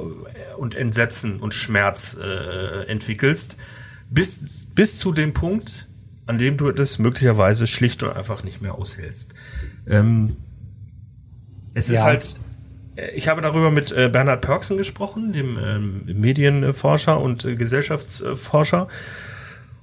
und 0.57 0.75
Entsetzen 0.75 1.37
und 1.37 1.53
Schmerz 1.53 2.17
äh, 2.21 2.87
entwickelst, 2.87 3.57
bis, 4.13 4.67
bis 4.75 4.99
zu 4.99 5.11
dem 5.11 5.33
Punkt, 5.33 5.87
an 6.25 6.37
dem 6.37 6.57
du 6.57 6.71
das 6.71 6.99
möglicherweise 6.99 7.67
schlicht 7.67 8.03
und 8.03 8.11
einfach 8.11 8.43
nicht 8.43 8.61
mehr 8.61 8.75
aushältst. 8.75 9.33
Ähm, 9.87 10.37
es 11.73 11.87
ja. 11.87 11.93
ist 11.93 12.03
halt, 12.03 12.39
äh, 12.95 13.11
ich 13.15 13.27
habe 13.27 13.41
darüber 13.41 13.71
mit 13.71 13.91
äh, 13.91 14.09
Bernhard 14.09 14.41
Pörksen 14.41 14.77
gesprochen, 14.77 15.33
dem 15.33 15.57
ähm, 15.57 16.03
Medienforscher 16.05 17.19
und 17.19 17.43
äh, 17.43 17.55
Gesellschaftsforscher. 17.55 18.87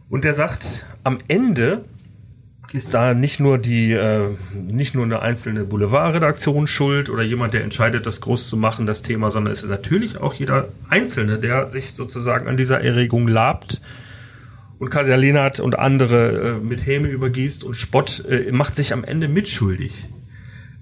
Und 0.08 0.25
der 0.25 0.32
sagt, 0.32 0.87
am 1.04 1.18
Ende 1.28 1.84
ist 2.72 2.94
da 2.94 3.14
nicht 3.14 3.40
nur 3.40 3.58
die, 3.58 3.92
äh, 3.92 4.28
nicht 4.54 4.94
nur 4.94 5.04
eine 5.04 5.20
einzelne 5.20 5.64
Boulevardredaktion 5.64 6.68
schuld 6.68 7.10
oder 7.10 7.25
jemand, 7.25 7.52
der 7.52 7.64
entscheidet, 7.64 8.06
das 8.06 8.20
groß 8.20 8.49
zu 8.49 8.56
machen, 8.56 8.87
das 8.87 9.02
Thema, 9.02 9.30
sondern 9.30 9.50
es 9.50 9.64
ist 9.64 9.70
natürlich 9.70 10.18
auch 10.18 10.34
jeder 10.34 10.68
Einzelne, 10.88 11.40
der 11.40 11.68
sich 11.68 11.94
sozusagen 11.94 12.46
an 12.46 12.56
dieser 12.56 12.80
Erregung 12.80 13.26
labt 13.26 13.82
und 14.80 14.88
Kasia 14.88 15.14
Lehnert 15.14 15.60
und 15.60 15.78
andere 15.78 16.56
äh, 16.56 16.58
mit 16.58 16.87
Häme 16.87 17.08
übergießt 17.08 17.62
und 17.64 17.75
Spott 17.75 18.25
äh, 18.28 18.50
macht 18.50 18.75
sich 18.75 18.92
am 18.92 19.04
Ende 19.04 19.28
mitschuldig. 19.28 20.08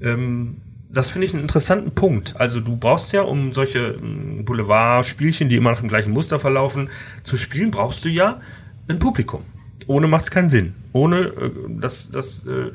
Ähm, 0.01 0.59
das 0.89 1.11
finde 1.11 1.27
ich 1.27 1.35
einen 1.35 1.43
interessanten 1.43 1.91
Punkt. 1.91 2.37
Also 2.39 2.61
du 2.61 2.77
brauchst 2.77 3.13
ja, 3.13 3.23
um 3.23 3.53
solche 3.53 3.97
äh, 3.97 4.43
Boulevard-Spielchen, 4.43 5.49
die 5.49 5.57
immer 5.57 5.73
nach 5.73 5.81
dem 5.81 5.89
gleichen 5.89 6.13
Muster 6.13 6.39
verlaufen, 6.39 6.89
zu 7.25 7.37
spielen, 7.37 7.73
brauchst 7.73 8.05
du 8.05 8.09
ja 8.09 8.41
ein 8.87 9.01
Publikum. 9.01 9.43
Ohne 9.89 10.07
macht 10.07 10.25
es 10.25 10.31
keinen 10.31 10.49
Sinn. 10.49 10.75
Ohne 10.93 11.19
äh, 11.19 11.51
das, 11.81 12.09
das 12.11 12.47
äh, 12.47 12.71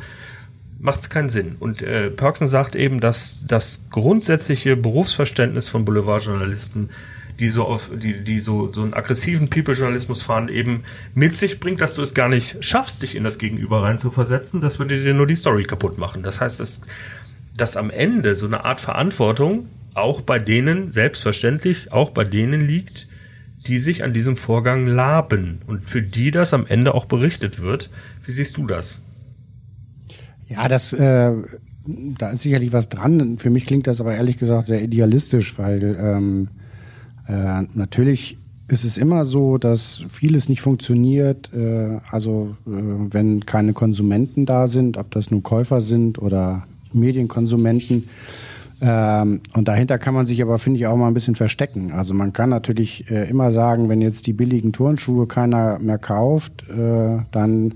macht 0.77 0.99
es 0.99 1.09
keinen 1.09 1.29
Sinn. 1.29 1.55
Und 1.57 1.81
äh, 1.81 2.11
Perksen 2.11 2.47
sagt 2.47 2.75
eben, 2.75 2.99
dass 2.99 3.45
das 3.47 3.85
grundsätzliche 3.91 4.75
Berufsverständnis 4.75 5.69
von 5.69 5.85
Boulevardjournalisten 5.85 6.89
die 7.39 7.49
so 7.49 7.63
auf, 7.63 7.89
die, 7.95 8.23
die 8.23 8.39
so, 8.39 8.71
so 8.71 8.81
einen 8.81 8.93
aggressiven 8.93 9.49
People-Journalismus 9.49 10.21
fahren, 10.21 10.49
eben 10.49 10.83
mit 11.13 11.35
sich 11.35 11.59
bringt, 11.59 11.81
dass 11.81 11.95
du 11.95 12.01
es 12.01 12.13
gar 12.13 12.29
nicht 12.29 12.63
schaffst, 12.63 13.01
dich 13.01 13.15
in 13.15 13.23
das 13.23 13.37
Gegenüber 13.37 13.83
reinzuversetzen, 13.83 14.61
das 14.61 14.79
würde 14.79 15.01
dir 15.01 15.13
nur 15.13 15.27
die 15.27 15.35
Story 15.35 15.63
kaputt 15.63 15.97
machen. 15.97 16.23
Das 16.23 16.41
heißt, 16.41 16.59
dass, 16.59 16.81
dass 17.55 17.77
am 17.77 17.89
Ende 17.89 18.35
so 18.35 18.45
eine 18.45 18.65
Art 18.65 18.79
Verantwortung 18.79 19.67
auch 19.95 20.21
bei 20.21 20.39
denen, 20.39 20.91
selbstverständlich, 20.91 21.91
auch 21.91 22.11
bei 22.11 22.23
denen 22.23 22.61
liegt, 22.61 23.07
die 23.67 23.79
sich 23.79 24.03
an 24.03 24.13
diesem 24.13 24.35
Vorgang 24.35 24.87
laben 24.87 25.61
und 25.67 25.89
für 25.89 26.01
die 26.01 26.31
das 26.31 26.53
am 26.53 26.65
Ende 26.67 26.93
auch 26.93 27.05
berichtet 27.05 27.61
wird. 27.61 27.89
Wie 28.25 28.31
siehst 28.31 28.57
du 28.57 28.67
das? 28.67 29.03
Ja, 30.49 30.67
das, 30.67 30.93
äh, 30.93 31.31
da 31.85 32.29
ist 32.31 32.41
sicherlich 32.41 32.73
was 32.73 32.89
dran. 32.89 33.37
Für 33.37 33.49
mich 33.49 33.65
klingt 33.65 33.87
das 33.87 34.01
aber 34.01 34.13
ehrlich 34.15 34.37
gesagt 34.37 34.67
sehr 34.67 34.81
idealistisch, 34.81 35.57
weil 35.57 35.97
ähm, 35.99 36.49
äh, 37.27 37.63
natürlich 37.73 38.37
ist 38.67 38.83
es 38.85 38.97
immer 38.97 39.25
so, 39.25 39.57
dass 39.57 40.03
vieles 40.09 40.49
nicht 40.49 40.61
funktioniert. 40.61 41.51
Äh, 41.53 41.99
also 42.09 42.55
äh, 42.65 42.69
wenn 42.69 43.45
keine 43.45 43.73
Konsumenten 43.73 44.45
da 44.45 44.67
sind, 44.67 44.97
ob 44.97 45.11
das 45.11 45.31
nun 45.31 45.43
Käufer 45.43 45.81
sind 45.81 46.19
oder 46.19 46.65
Medienkonsumenten, 46.91 48.05
ähm, 48.83 49.39
und 49.53 49.67
dahinter 49.69 49.97
kann 49.97 50.13
man 50.13 50.25
sich 50.25 50.41
aber, 50.41 50.59
finde 50.59 50.77
ich, 50.77 50.87
auch 50.87 50.97
mal 50.97 51.07
ein 51.07 51.13
bisschen 51.13 51.35
verstecken. 51.35 51.93
Also 51.93 52.13
man 52.13 52.33
kann 52.33 52.49
natürlich 52.49 53.09
äh, 53.09 53.29
immer 53.29 53.51
sagen, 53.51 53.87
wenn 53.87 54.01
jetzt 54.01 54.27
die 54.27 54.33
billigen 54.33 54.73
Turnschuhe 54.73 55.25
keiner 55.25 55.79
mehr 55.79 55.97
kauft, 55.97 56.65
äh, 56.69 57.19
dann, 57.31 57.75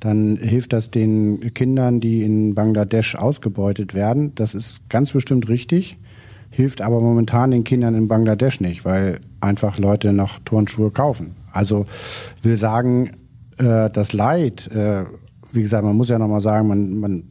dann 0.00 0.36
hilft 0.36 0.72
das 0.72 0.90
den 0.90 1.54
Kindern, 1.54 2.00
die 2.00 2.22
in 2.22 2.56
Bangladesch 2.56 3.14
ausgebeutet 3.14 3.94
werden. 3.94 4.34
Das 4.34 4.56
ist 4.56 4.88
ganz 4.88 5.12
bestimmt 5.12 5.48
richtig, 5.48 5.96
hilft 6.52 6.82
aber 6.82 7.00
momentan 7.00 7.50
den 7.50 7.64
Kindern 7.64 7.94
in 7.94 8.08
Bangladesch 8.08 8.60
nicht, 8.60 8.84
weil 8.84 9.20
einfach 9.40 9.78
Leute 9.78 10.12
noch 10.12 10.38
Turnschuhe 10.44 10.90
kaufen. 10.90 11.34
Also 11.50 11.86
will 12.42 12.56
sagen, 12.56 13.10
äh, 13.56 13.90
das 13.90 14.12
Leid, 14.12 14.70
äh, 14.70 15.04
wie 15.52 15.62
gesagt, 15.62 15.84
man 15.84 15.96
muss 15.96 16.10
ja 16.10 16.18
nochmal 16.18 16.42
sagen, 16.42 16.68
man, 16.68 17.00
man 17.00 17.24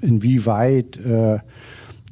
inwieweit 0.00 0.96
äh, 0.96 1.38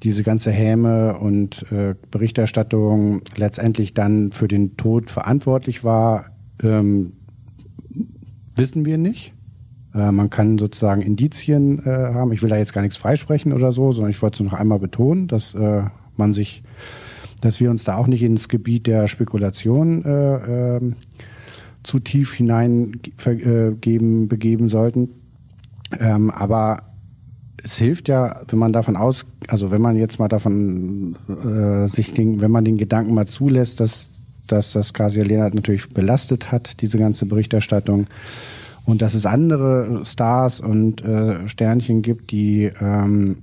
diese 0.03 0.23
ganze 0.23 0.51
Häme 0.51 1.19
und 1.19 1.65
äh, 1.73 1.95
Berichterstattung 2.11 3.23
letztendlich 3.37 3.95
dann 3.95 4.31
für 4.31 4.47
den 4.47 4.77
Tod 4.77 5.11
verantwortlich 5.11 5.85
war, 5.85 6.27
ähm, 6.63 7.15
wissen 8.55 8.85
wir 8.85 8.99
nicht. 8.99 9.33
Äh, 9.95 10.13
man 10.13 10.31
kann 10.31 10.59
sozusagen 10.59 11.03
Indizien 11.03 11.85
äh, 11.85 11.91
haben. 11.91 12.33
Ich 12.33 12.43
will 12.43 12.51
da 12.51 12.57
jetzt 12.57 12.73
gar 12.73 12.83
nichts 12.83 12.97
freisprechen 12.97 13.53
oder 13.53 13.73
so, 13.73 13.93
sondern 13.93 14.11
ich 14.11 14.21
wollte 14.23 14.43
es 14.43 14.51
noch 14.51 14.59
einmal 14.59 14.79
betonen, 14.79 15.29
dass 15.29 15.55
äh, 15.55 15.83
man 16.17 16.33
sich, 16.33 16.63
dass 17.41 17.61
wir 17.61 17.71
uns 17.71 17.85
da 17.85 17.97
auch 17.97 18.07
nicht 18.07 18.23
ins 18.23 18.49
Gebiet 18.49 18.87
der 18.87 19.09
Spekulation 19.09 20.05
äh, 20.05 20.77
äh, 20.77 20.93
zu 21.83 21.99
tief 21.99 22.35
hineingeben, 22.35 24.25
äh, 24.25 24.27
begeben 24.27 24.69
sollten. 24.69 25.11
Ähm, 25.99 26.31
aber 26.31 26.83
es 27.63 27.77
hilft 27.77 28.09
ja, 28.09 28.43
wenn 28.49 28.59
man 28.59 28.73
davon 28.73 28.97
aus, 28.97 29.27
also 29.49 29.71
wenn 29.71 29.81
man 29.81 29.97
jetzt 29.97 30.19
mal 30.19 30.29
davon 30.29 31.17
äh, 31.29 31.89
sich 31.89 32.13
den, 32.13 32.41
wenn 32.41 32.51
man 32.51 32.65
den 32.65 32.79
Gedanken 32.79 33.15
mal 33.15 33.27
zulässt, 33.27 33.81
dass, 33.81 34.09
dass 34.47 34.73
das 34.73 34.93
Kasia 34.93 35.25
Lehnert 35.25 35.55
natürlich 35.55 35.89
belastet 35.91 36.53
hat, 36.53 36.81
diese 36.83 36.99
ganze 36.99 37.27
Berichterstattung, 37.27 38.07
und 38.89 39.03
dass 39.03 39.15
es 39.15 39.27
andere 39.27 40.01
Stars 40.05 40.61
und 40.61 41.05
äh, 41.05 41.47
Sternchen 41.49 42.03
gibt, 42.03 42.31
die 42.31 42.71
ähm, 42.81 43.39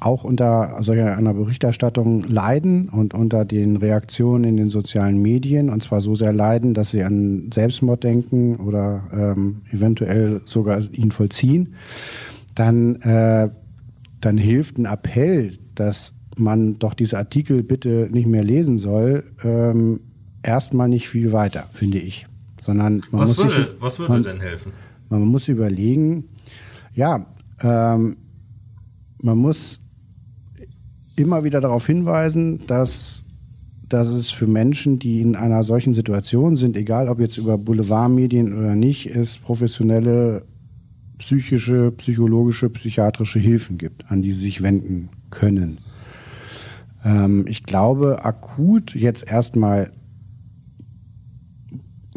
auch 0.00 0.24
unter 0.24 0.78
solcher 0.80 1.16
einer 1.16 1.34
Berichterstattung 1.34 2.24
leiden 2.24 2.88
und 2.88 3.14
unter 3.14 3.44
den 3.44 3.76
Reaktionen 3.76 4.44
in 4.44 4.56
den 4.56 4.68
sozialen 4.68 5.22
Medien 5.22 5.70
und 5.70 5.82
zwar 5.82 6.00
so 6.00 6.14
sehr 6.14 6.32
leiden, 6.32 6.74
dass 6.74 6.90
sie 6.90 7.04
an 7.04 7.50
Selbstmord 7.54 8.02
denken 8.02 8.56
oder 8.56 9.04
ähm, 9.12 9.62
eventuell 9.72 10.40
sogar 10.44 10.80
ihn 10.92 11.12
vollziehen 11.12 11.74
dann, 12.54 12.96
äh, 13.02 13.50
dann 14.20 14.38
hilft 14.38 14.78
ein 14.78 14.84
Appell, 14.84 15.58
dass 15.74 16.14
man 16.36 16.78
doch 16.78 16.94
diese 16.94 17.18
Artikel 17.18 17.62
bitte 17.62 18.08
nicht 18.10 18.26
mehr 18.26 18.44
lesen 18.44 18.78
soll, 18.78 19.24
ähm, 19.42 20.00
erstmal 20.42 20.88
nicht 20.88 21.08
viel 21.08 21.32
weiter, 21.32 21.68
finde 21.70 21.98
ich. 21.98 22.26
Sondern 22.64 23.02
man 23.10 23.22
was, 23.22 23.36
muss 23.36 23.38
würde, 23.38 23.72
sich, 23.72 23.80
was 23.80 23.98
würde 23.98 24.12
man, 24.12 24.22
denn 24.22 24.40
helfen? 24.40 24.72
Man 25.18 25.28
muss 25.28 25.48
überlegen, 25.48 26.24
ja, 26.94 27.26
ähm, 27.60 28.16
man 29.22 29.36
muss 29.36 29.80
immer 31.16 31.44
wieder 31.44 31.60
darauf 31.60 31.86
hinweisen, 31.86 32.66
dass, 32.66 33.24
dass 33.86 34.08
es 34.08 34.30
für 34.30 34.46
Menschen, 34.46 34.98
die 34.98 35.20
in 35.20 35.36
einer 35.36 35.64
solchen 35.64 35.92
Situation 35.92 36.56
sind, 36.56 36.78
egal 36.78 37.08
ob 37.08 37.20
jetzt 37.20 37.36
über 37.36 37.58
Boulevardmedien 37.58 38.56
oder 38.58 38.74
nicht, 38.74 39.06
es 39.06 39.36
professionelle 39.36 40.46
psychische, 41.18 41.92
psychologische, 41.92 42.70
psychiatrische 42.70 43.38
Hilfen 43.38 43.76
gibt, 43.76 44.10
an 44.10 44.22
die 44.22 44.32
sie 44.32 44.44
sich 44.44 44.62
wenden 44.62 45.10
können. 45.28 45.78
Ähm, 47.04 47.44
ich 47.46 47.64
glaube, 47.64 48.24
akut 48.24 48.94
jetzt 48.94 49.30
erstmal 49.30 49.92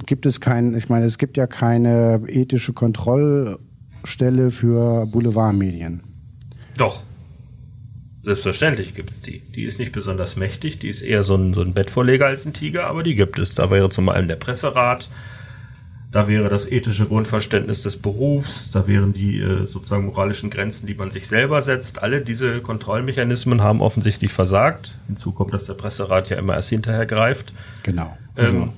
gibt 0.06 0.26
es 0.26 0.42
kein, 0.42 0.76
ich 0.76 0.90
meine, 0.90 1.06
es 1.06 1.18
gibt 1.18 1.38
ja 1.38 1.48
keine 1.48 2.22
ethische 2.28 2.74
Kontrollstelle 2.74 4.52
für 4.52 5.06
Boulevardmedien. 5.08 6.02
Doch. 6.78 7.04
Selbstverständlich 8.24 8.96
gibt 8.96 9.12
es 9.12 9.22
die. 9.22 9.40
Die 9.40 9.64
ist 9.64 9.78
nicht 9.80 9.92
besonders 9.92 10.36
mächtig, 10.36 10.80
die 10.80 10.90
ist 10.90 11.04
eher 11.04 11.22
so 11.22 11.36
ein, 11.36 11.54
so 11.54 11.62
ein 11.62 11.74
Bettvorleger 11.74 12.26
als 12.26 12.46
ein 12.46 12.54
Tiger, 12.54 12.88
aber 12.88 13.04
die 13.04 13.14
gibt 13.14 13.38
es. 13.38 13.54
Da 13.54 13.70
wäre 13.70 13.90
zum 13.92 14.10
einen 14.10 14.28
der 14.28 14.36
Presserat, 14.36 15.10
da 16.12 16.28
wäre 16.28 16.50
das 16.50 16.66
ethische 16.66 17.06
Grundverständnis 17.06 17.82
des 17.82 17.98
Berufs, 17.98 18.72
da 18.72 18.88
wären 18.88 19.14
die 19.14 19.40
äh, 19.42 19.68
sozusagen 19.68 20.06
moralischen 20.06 20.50
Grenzen, 20.50 20.88
die 20.88 20.96
man 20.96 21.12
sich 21.12 21.28
selber 21.28 21.62
setzt. 21.62 22.02
Alle 22.02 22.22
diese 22.22 22.62
Kontrollmechanismen 22.62 23.62
haben 23.62 23.82
offensichtlich 23.82 24.34
versagt. 24.34 24.98
Hinzu 25.08 25.32
kommt, 25.34 25.54
dass 25.54 25.66
der 25.66 25.74
Presserat 25.74 26.30
ja 26.30 26.38
immer 26.38 26.56
erst 26.56 26.70
hinterher 26.70 27.06
greift. 27.06 27.54
Genau. 27.84 28.18
Ähm, 28.38 28.46
also. 28.46 28.74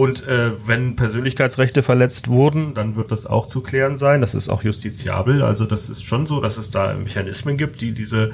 Und 0.00 0.26
äh, 0.26 0.52
wenn 0.66 0.96
Persönlichkeitsrechte 0.96 1.82
verletzt 1.82 2.28
wurden, 2.28 2.72
dann 2.72 2.96
wird 2.96 3.12
das 3.12 3.26
auch 3.26 3.44
zu 3.44 3.60
klären 3.60 3.98
sein. 3.98 4.22
Das 4.22 4.34
ist 4.34 4.48
auch 4.48 4.62
justiziabel. 4.62 5.42
Also 5.42 5.66
das 5.66 5.90
ist 5.90 6.06
schon 6.06 6.24
so, 6.24 6.40
dass 6.40 6.56
es 6.56 6.70
da 6.70 6.94
Mechanismen 6.94 7.58
gibt, 7.58 7.82
die 7.82 7.92
diese 7.92 8.32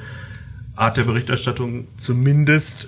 Art 0.77 0.95
der 0.95 1.03
Berichterstattung 1.03 1.89
zumindest 1.97 2.87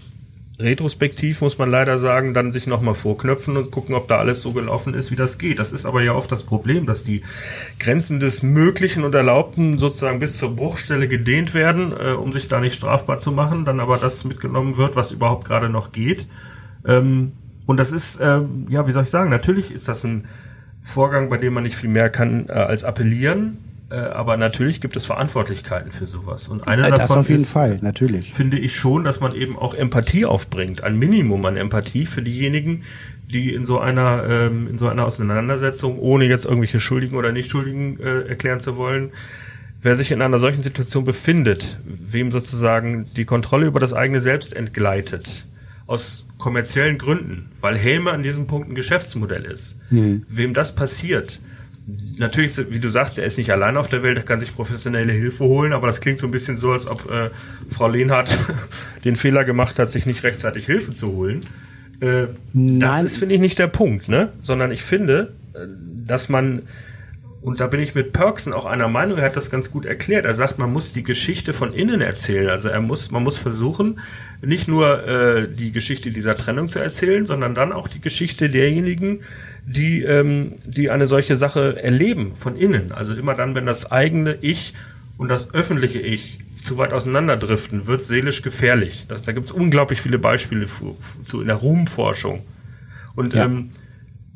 retrospektiv, 0.60 1.42
muss 1.42 1.58
man 1.58 1.70
leider 1.70 1.98
sagen, 1.98 2.34
dann 2.34 2.54
sich 2.54 2.68
nochmal 2.68 2.94
vorknöpfen 2.94 3.58
und 3.58 3.70
gucken, 3.70 3.96
ob 3.96 4.08
da 4.08 4.18
alles 4.18 4.42
so 4.42 4.54
gelaufen 4.54 4.94
ist, 4.94 5.12
wie 5.12 5.18
das 5.18 5.38
geht. 5.38 5.60
Das 5.60 5.74
ist 5.74 5.86
aber 5.86 6.02
ja 6.02 6.14
oft 6.14 6.32
das 6.32 6.46
Problem, 6.46 6.86
dass 6.86 7.04
die 7.04 7.22
Grenzen 7.80 8.22
des 8.22 8.44
Möglichen 8.44 9.04
und 9.04 9.14
Erlaubten 9.14 9.78
sozusagen 9.78 10.20
bis 10.20 10.38
zur 10.38 10.56
Bruchstelle 10.56 11.10
gedehnt 11.10 11.54
werden, 11.54 11.92
äh, 11.92 12.14
um 12.14 12.32
sich 12.32 12.48
da 12.48 12.62
nicht 12.62 12.76
strafbar 12.76 13.18
zu 13.18 13.34
machen, 13.34 13.66
dann 13.66 13.82
aber 13.82 13.98
das 13.98 14.24
mitgenommen 14.24 14.78
wird, 14.78 14.96
was 14.96 15.12
überhaupt 15.12 15.44
gerade 15.44 15.68
noch 15.68 15.92
geht. 15.92 16.30
Ähm, 16.88 17.34
und 17.70 17.78
das 17.78 17.92
ist, 17.92 18.20
äh, 18.20 18.40
ja, 18.70 18.88
wie 18.88 18.92
soll 18.92 19.04
ich 19.04 19.12
sagen, 19.12 19.30
natürlich 19.30 19.72
ist 19.72 19.88
das 19.88 20.04
ein 20.04 20.24
Vorgang, 20.82 21.30
bei 21.30 21.38
dem 21.38 21.54
man 21.54 21.62
nicht 21.62 21.76
viel 21.76 21.92
mehr 21.92 22.10
kann 22.10 22.50
äh, 22.50 22.54
als 22.54 22.84
appellieren. 22.84 23.60
Äh, 23.92 23.98
aber 23.98 24.38
natürlich 24.38 24.82
gibt 24.82 24.96
es 24.96 25.06
Verantwortlichkeiten 25.06 25.92
für 25.92 26.08
sowas. 26.08 26.48
Und 26.48 26.68
eine 26.68 26.88
äh, 26.88 26.90
das 26.90 27.02
davon 27.02 27.18
auf 27.20 27.30
jeden 27.30 27.44
ist, 27.44 27.54
Fall, 27.54 27.78
natürlich. 27.82 28.34
finde 28.34 28.58
ich 28.58 28.76
schon, 28.76 29.04
dass 29.04 29.20
man 29.20 29.36
eben 29.36 29.56
auch 29.56 29.76
Empathie 29.76 30.26
aufbringt, 30.26 30.84
ein 30.84 30.98
Minimum 30.98 31.46
an 31.46 31.58
Empathie 31.58 32.08
für 32.08 32.24
diejenigen, 32.24 32.86
die 33.32 33.54
in 33.54 33.66
so 33.66 33.78
einer 33.78 34.24
ähm, 34.28 34.68
in 34.68 34.80
so 34.80 34.88
einer 34.88 35.06
Auseinandersetzung, 35.06 36.00
ohne 36.00 36.26
jetzt 36.26 36.46
irgendwelche 36.46 36.80
Schuldigen 36.80 37.18
oder 37.18 37.32
Nichtschuldigen 37.32 38.00
äh, 38.00 38.22
erklären 38.30 38.62
zu 38.62 38.78
wollen, 38.78 39.12
wer 39.84 39.96
sich 39.96 40.10
in 40.10 40.24
einer 40.24 40.40
solchen 40.40 40.64
Situation 40.64 41.04
befindet, 41.04 41.78
wem 41.86 42.32
sozusagen 42.32 43.06
die 43.16 43.26
Kontrolle 43.26 43.68
über 43.68 43.80
das 43.80 43.94
eigene 43.94 44.22
Selbst 44.22 44.56
entgleitet, 44.56 45.46
aus 45.90 46.28
kommerziellen 46.38 47.00
Gründen, 47.00 47.50
weil 47.60 47.76
Helme 47.76 48.12
an 48.12 48.22
diesem 48.22 48.46
Punkt 48.46 48.70
ein 48.70 48.76
Geschäftsmodell 48.76 49.44
ist, 49.46 49.78
mhm. 49.90 50.24
wem 50.30 50.54
das 50.54 50.76
passiert, 50.76 51.42
natürlich, 52.18 52.56
wie 52.70 52.80
du 52.80 52.90
sagst, 52.90 53.18
er 53.18 53.26
ist 53.26 53.38
nicht 53.38 53.52
allein 53.52 53.76
auf 53.76 53.88
der 53.88 54.04
Welt, 54.04 54.16
er 54.16 54.24
kann 54.24 54.40
sich 54.40 54.54
professionelle 54.54 55.12
Hilfe 55.12 55.46
holen, 55.46 55.74
aber 55.74 55.88
das 55.88 56.00
klingt 56.00 56.20
so 56.20 56.28
ein 56.28 56.32
bisschen 56.32 56.58
so, 56.58 56.72
als 56.72 56.86
ob 56.86 57.10
äh, 57.10 57.32
Frau 57.70 57.88
Lehnhardt 57.88 58.38
den 59.04 59.16
Fehler 59.16 59.44
gemacht 59.46 59.80
hat, 59.80 59.90
sich 59.90 60.06
nicht 60.06 60.24
rechtzeitig 60.24 60.68
Hilfe 60.68 60.94
zu 60.94 61.08
holen. 61.14 61.42
Äh, 62.02 62.28
das 62.54 63.02
ist, 63.02 63.18
finde 63.18 63.34
ich, 63.34 63.42
nicht 63.42 63.58
der 63.58 63.68
Punkt, 63.68 64.08
ne? 64.08 64.32
Sondern 64.42 64.72
ich 64.72 64.84
finde, 64.84 65.34
äh, 65.54 65.66
dass 66.06 66.30
man, 66.30 66.62
und 67.42 67.62
da 67.62 67.68
bin 67.68 67.80
ich 67.80 67.96
mit 67.96 68.12
Perksen 68.12 68.52
auch 68.52 68.66
einer 68.66 68.90
Meinung, 68.90 69.18
er 69.18 69.26
hat 69.26 69.38
das 69.38 69.50
ganz 69.50 69.72
gut 69.72 69.86
erklärt. 69.86 70.26
Er 70.26 70.34
sagt, 70.34 70.60
man 70.60 70.74
muss 70.74 70.92
die 70.92 71.04
Geschichte 71.04 71.54
von 71.54 71.74
innen 71.74 72.02
erzählen. 72.02 72.50
Also 72.50 72.68
er 72.68 72.82
muss, 72.82 73.12
man 73.12 73.24
muss 73.24 73.38
versuchen, 73.38 74.02
nicht 74.42 74.68
nur 74.68 75.08
äh, 75.08 75.48
die 75.48 75.72
Geschichte 75.72 76.12
dieser 76.12 76.36
Trennung 76.36 76.68
zu 76.68 76.80
erzählen, 76.80 77.26
sondern 77.26 77.56
dann 77.56 77.72
auch 77.72 77.88
die 77.88 78.02
Geschichte 78.02 78.50
derjenigen, 78.50 79.22
die, 79.66 80.04
ähm, 80.04 80.56
die 80.66 80.90
eine 80.90 81.08
solche 81.08 81.38
Sache 81.38 81.82
erleben 81.82 82.36
von 82.36 82.58
innen. 82.58 82.92
Also 82.92 83.14
immer 83.14 83.36
dann, 83.36 83.56
wenn 83.56 83.66
das 83.66 83.90
eigene 83.90 84.38
Ich 84.42 84.74
und 85.18 85.30
das 85.30 85.54
öffentliche 85.54 86.00
Ich 86.00 86.40
zu 86.62 86.78
weit 86.78 86.92
auseinanderdriften, 86.92 87.88
wird 87.88 88.02
seelisch 88.02 88.42
gefährlich. 88.42 89.06
Das, 89.08 89.22
da 89.22 89.32
gibt 89.32 89.46
es 89.46 89.54
unglaublich 89.54 90.02
viele 90.02 90.20
Beispiele 90.20 90.66
zu, 90.66 90.98
zu 91.24 91.40
in 91.40 91.48
der 91.48 91.56
Ruhmforschung. 91.56 92.42
Und 93.16 93.34
ja. 93.34 93.46
ähm, 93.46 93.70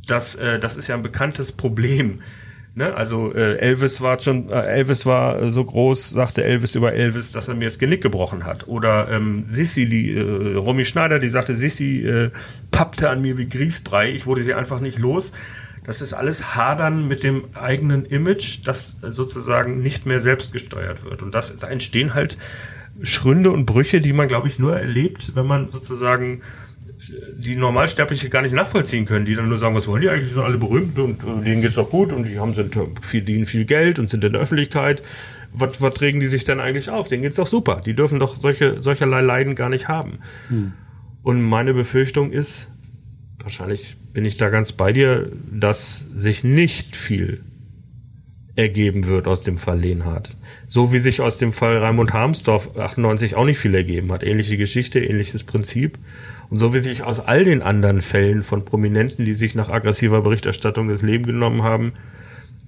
das, 0.08 0.36
äh, 0.36 0.58
das 0.58 0.78
ist 0.78 0.88
ja 0.88 0.96
ein 0.96 1.04
bekanntes 1.04 1.52
Problem. 1.52 2.20
Ne? 2.76 2.92
Also 2.96 3.34
äh, 3.34 3.58
Elvis 3.58 4.02
war 4.02 4.20
schon, 4.20 4.50
äh, 4.50 4.62
Elvis 4.62 5.06
war 5.06 5.52
so 5.52 5.64
groß, 5.64 6.10
sagte 6.10 6.44
Elvis 6.44 6.74
über 6.74 6.94
Elvis, 6.94 7.32
dass 7.32 7.48
er 7.48 7.54
mir 7.54 7.66
das 7.66 7.78
Genick 7.78 8.02
gebrochen 8.02 8.46
hat. 8.46 8.68
Oder 8.68 9.10
ähm, 9.12 9.44
Sissi, 9.46 9.88
die 9.88 10.16
äh, 10.16 10.56
Romy 10.56 10.84
Schneider, 10.84 11.20
die 11.20 11.30
sagte, 11.30 11.54
Sissi 11.54 12.00
äh, 12.00 12.32
pappte 12.72 13.12
an 13.12 13.22
mir 13.22 13.38
wie 13.38 13.48
Grießbrei, 13.48 14.10
ich 14.10 14.26
wurde 14.26 14.42
sie 14.42 14.56
einfach 14.56 14.80
nicht 14.80 14.98
los. 14.98 15.34
Das 15.86 16.02
ist 16.02 16.14
alles 16.14 16.56
Hadern 16.56 17.08
mit 17.08 17.24
dem 17.24 17.44
eigenen 17.54 18.06
Image, 18.06 18.62
das 18.66 18.98
sozusagen 19.02 19.82
nicht 19.82 20.06
mehr 20.06 20.20
selbst 20.20 20.54
gesteuert 20.54 21.04
wird. 21.04 21.22
Und 21.22 21.36
das, 21.36 21.56
da 21.58 21.68
entstehen 21.68 22.14
halt 22.14 22.38
Schründe 23.02 23.52
und 23.52 23.66
Brüche, 23.66 24.02
die 24.02 24.14
man, 24.14 24.28
glaube 24.28 24.48
ich, 24.48 24.58
nur 24.60 24.80
erlebt, 24.80 25.36
wenn 25.36 25.46
man 25.46 25.68
sozusagen 25.68 26.42
die 27.36 27.56
Normalsterbliche 27.56 28.30
gar 28.30 28.42
nicht 28.42 28.54
nachvollziehen 28.54 29.06
können, 29.06 29.26
die 29.26 29.36
dann 29.36 29.50
nur 29.50 29.58
sagen, 29.58 29.76
was 29.76 29.88
wollen 29.88 30.02
die 30.02 30.10
eigentlich, 30.10 30.28
die 30.28 30.34
sind 30.34 30.44
alle 30.44 30.58
berühmt 30.58 30.98
und 31.00 31.24
äh, 31.24 31.44
denen 31.44 31.62
geht's 31.62 31.76
doch 31.76 31.90
gut 31.90 32.14
und 32.14 32.28
die 32.28 32.40
haben 32.40 32.54
sind 32.54 32.78
verdienen 33.02 33.46
viel 33.46 33.66
Geld 33.66 34.00
und 34.00 34.10
sind 34.10 34.24
in 34.24 34.34
der 34.34 34.42
Öffentlichkeit. 34.42 35.04
Was, 35.52 35.82
was 35.82 36.02
regen 36.02 36.20
die 36.20 36.28
sich 36.28 36.44
denn 36.44 36.60
eigentlich 36.60 36.90
auf? 36.90 37.08
Denen 37.08 37.24
geht's 37.24 37.36
doch 37.36 37.48
super. 37.48 37.82
Die 37.86 37.94
dürfen 37.94 38.20
doch 38.20 38.36
solche, 38.36 38.82
solcherlei 38.82 39.22
Leiden 39.22 39.56
gar 39.56 39.70
nicht 39.70 39.88
haben. 39.88 40.20
Hm. 40.50 40.74
Und 41.22 41.42
meine 41.42 41.74
Befürchtung 41.74 42.32
ist, 42.32 42.72
wahrscheinlich 43.40 43.98
bin 44.14 44.26
ich 44.26 44.38
da 44.38 44.50
ganz 44.50 44.72
bei 44.72 44.92
dir, 44.92 45.32
dass 45.52 46.08
sich 46.14 46.44
nicht 46.44 46.96
viel 46.96 47.44
ergeben 48.56 49.06
wird 49.06 49.28
aus 49.28 49.42
dem 49.42 49.58
Fall 49.58 49.80
Lehnhardt. 49.80 50.36
So 50.68 50.94
wie 50.94 51.00
sich 51.00 51.22
aus 51.22 51.38
dem 51.38 51.52
Fall 51.52 51.78
Raimund 51.78 52.14
Harmsdorf 52.14 52.78
98 52.78 53.36
auch 53.36 53.46
nicht 53.46 53.58
viel 53.58 53.74
ergeben 53.74 54.12
hat. 54.12 54.24
Ähnliche 54.24 54.58
Geschichte, 54.58 55.00
ähnliches 55.00 55.44
Prinzip. 55.44 55.98
Und 56.54 56.60
so 56.60 56.72
wie 56.72 56.78
sich 56.78 57.02
aus 57.02 57.20
all 57.20 57.46
den 57.46 57.64
anderen 57.64 58.00
Fällen 58.00 58.44
von 58.44 58.64
Prominenten, 58.64 59.26
die 59.26 59.34
sich 59.34 59.56
nach 59.56 59.70
aggressiver 59.70 60.22
Berichterstattung 60.22 60.88
das 60.88 61.02
Leben 61.02 61.26
genommen 61.26 61.64
haben, 61.64 61.94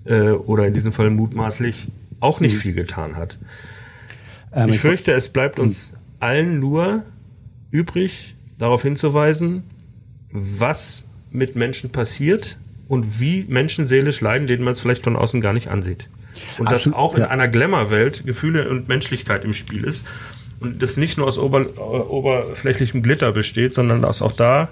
äh, 0.06 0.32
oder 0.32 0.65
in 0.65 0.74
diesem 0.74 0.92
Fall 0.92 1.12
mutmaßlich, 1.12 1.89
auch 2.20 2.39
nicht 2.39 2.56
mhm. 2.56 2.60
viel 2.62 2.74
getan 2.74 3.15
hat. 3.15 3.38
Ähm, 4.51 4.70
ich 4.70 4.80
fürchte, 4.80 5.12
es 5.12 5.30
bleibt 5.30 5.60
uns 5.60 5.94
allen 6.20 6.60
nur 6.60 7.04
übrig, 7.70 8.36
darauf 8.58 8.82
hinzuweisen, 8.82 9.62
was 10.32 11.08
mit 11.30 11.56
Menschen 11.56 11.92
passiert 11.92 12.58
und 12.88 13.20
wie 13.20 13.46
Menschen 13.48 13.86
seelisch 13.86 14.20
leiden, 14.20 14.48
denen 14.48 14.63
man 14.63 14.72
es 14.72 14.82
vielleicht 14.82 15.04
von 15.04 15.15
außen 15.15 15.42
gar 15.42 15.54
nicht 15.54 15.68
ansieht. 15.68 16.10
Und 16.58 16.72
dass 16.72 16.92
auch 16.92 17.13
in 17.13 17.22
einer 17.22 17.48
Glamour-Welt 17.48 18.24
Gefühle 18.25 18.68
und 18.68 18.88
Menschlichkeit 18.88 19.46
im 19.46 19.54
Spiel 19.54 19.84
ist 19.84 20.08
und 20.60 20.82
das 20.82 20.98
nicht 20.98 21.18
nur 21.18 21.28
aus 21.28 21.38
ober, 21.38 21.66
oberflächlichem 22.10 23.04
Glitter 23.04 23.32
besteht, 23.32 23.74
sondern 23.74 24.02
dass 24.02 24.22
auch 24.22 24.32
da 24.32 24.70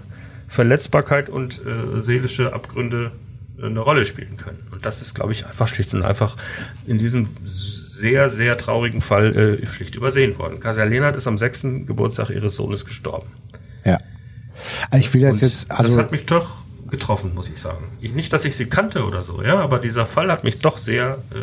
Verletzbarkeit 0.48 1.30
und 1.30 1.62
äh, 1.66 2.00
seelische 2.00 2.54
Abgründe 2.54 3.12
äh, 3.60 3.66
eine 3.66 3.80
Rolle 3.80 4.06
spielen 4.06 4.38
können. 4.38 4.68
Und 4.72 4.86
das 4.86 5.02
ist, 5.02 5.14
glaube 5.14 5.32
ich, 5.32 5.46
einfach 5.46 5.68
schlicht 5.68 5.94
und 5.94 6.04
einfach 6.04 6.38
in 6.86 6.98
diesem 6.98 7.28
sehr, 7.44 8.30
sehr 8.30 8.58
traurigen 8.58 9.02
Fall 9.02 9.36
äh, 9.36 9.66
schlicht 9.66 9.96
übersehen 9.96 10.38
worden. 10.38 10.60
Kasia 10.60 10.84
Lehnert 10.84 11.16
ist 11.16 11.28
am 11.28 11.38
sechsten 11.38 11.86
Geburtstag 11.86 12.30
ihres 12.30 12.56
Sohnes 12.56 12.86
gestorben. 12.86 13.28
Ja. 13.84 13.98
Also 14.90 15.06
ich 15.06 15.14
will 15.14 15.22
das 15.22 15.36
und 15.36 15.42
jetzt. 15.42 15.72
Also 15.72 15.84
das 15.84 15.98
hat 15.98 16.12
mich 16.12 16.26
doch 16.26 16.64
getroffen, 16.90 17.34
muss 17.34 17.50
ich 17.50 17.60
sagen. 17.60 17.86
Ich, 18.02 18.14
nicht, 18.14 18.32
dass 18.32 18.46
ich 18.46 18.56
sie 18.56 18.68
kannte 18.68 19.04
oder 19.04 19.24
so, 19.24 19.42
ja, 19.42 19.60
aber 19.60 19.80
dieser 19.80 20.06
Fall 20.06 20.32
hat 20.32 20.44
mich 20.44 20.60
doch 20.60 20.78
sehr 20.78 21.18
äh, 21.32 21.40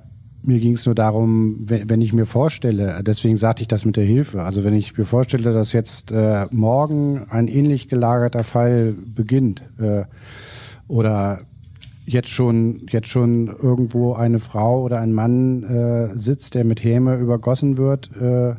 mir 0.44 0.60
ging 0.60 0.74
es 0.74 0.86
nur 0.86 0.96
darum, 0.96 1.58
wenn, 1.68 2.02
ich 2.02 2.14
mir 2.14 2.26
vorstelle, 2.26 3.02
deswegen 3.04 3.38
sagte 3.38 3.62
ich 3.62 3.68
das 3.68 3.86
mit 3.86 3.96
der 3.96 4.06
Hilfe, 4.06 4.44
also 4.44 4.64
wenn 4.64 4.74
ich 4.74 4.98
mir 4.98 5.06
vorstelle, 5.06 5.54
dass 5.54 5.74
jetzt 5.74 6.12
äh, 6.12 6.46
morgen 6.52 7.26
ein 7.30 7.48
ähnlich 7.48 7.88
gelagerter 7.88 8.44
Fall 8.44 8.96
beginnt 9.16 9.64
äh, 9.80 10.04
oder 10.88 11.42
jetzt 12.06 12.30
schon, 12.30 12.88
jetzt 12.90 13.08
schon 13.08 13.48
irgendwo 13.48 14.14
eine 14.14 14.40
Frau 14.40 14.82
oder 14.84 15.00
ein 15.00 15.14
Mann 15.14 15.64
äh, 15.64 16.18
sitzt, 16.18 16.56
der 16.56 16.66
mit 16.66 16.84
Häme 16.84 17.16
übergossen 17.16 17.78
wird 17.78 18.10
äh, 18.20 18.56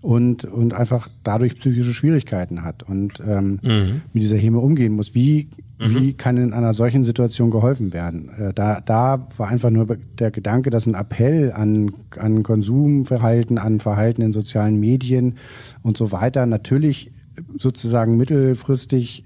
und, 0.00 0.44
und 0.44 0.74
einfach 0.74 1.08
dadurch 1.22 1.56
psychische 1.56 1.92
Schwierigkeiten 1.92 2.64
hat 2.64 2.82
und 2.82 3.22
ähm, 3.26 3.60
mhm. 3.64 4.02
mit 4.12 4.22
dieser 4.22 4.38
Häme 4.38 4.58
umgehen 4.58 4.94
muss. 4.94 5.14
Wie. 5.14 5.48
Wie 5.80 6.12
kann 6.12 6.36
in 6.36 6.52
einer 6.52 6.74
solchen 6.74 7.04
Situation 7.04 7.50
geholfen 7.50 7.92
werden? 7.92 8.30
Äh, 8.38 8.52
da, 8.52 8.80
da 8.80 9.28
war 9.36 9.48
einfach 9.48 9.70
nur 9.70 9.86
der 10.18 10.30
Gedanke, 10.30 10.70
dass 10.70 10.86
ein 10.86 10.94
Appell 10.94 11.52
an, 11.52 11.92
an 12.18 12.42
Konsumverhalten, 12.42 13.58
an 13.58 13.80
Verhalten 13.80 14.22
in 14.22 14.32
sozialen 14.32 14.78
Medien 14.78 15.38
und 15.82 15.96
so 15.96 16.12
weiter 16.12 16.44
natürlich 16.46 17.12
sozusagen 17.56 18.16
mittelfristig 18.16 19.24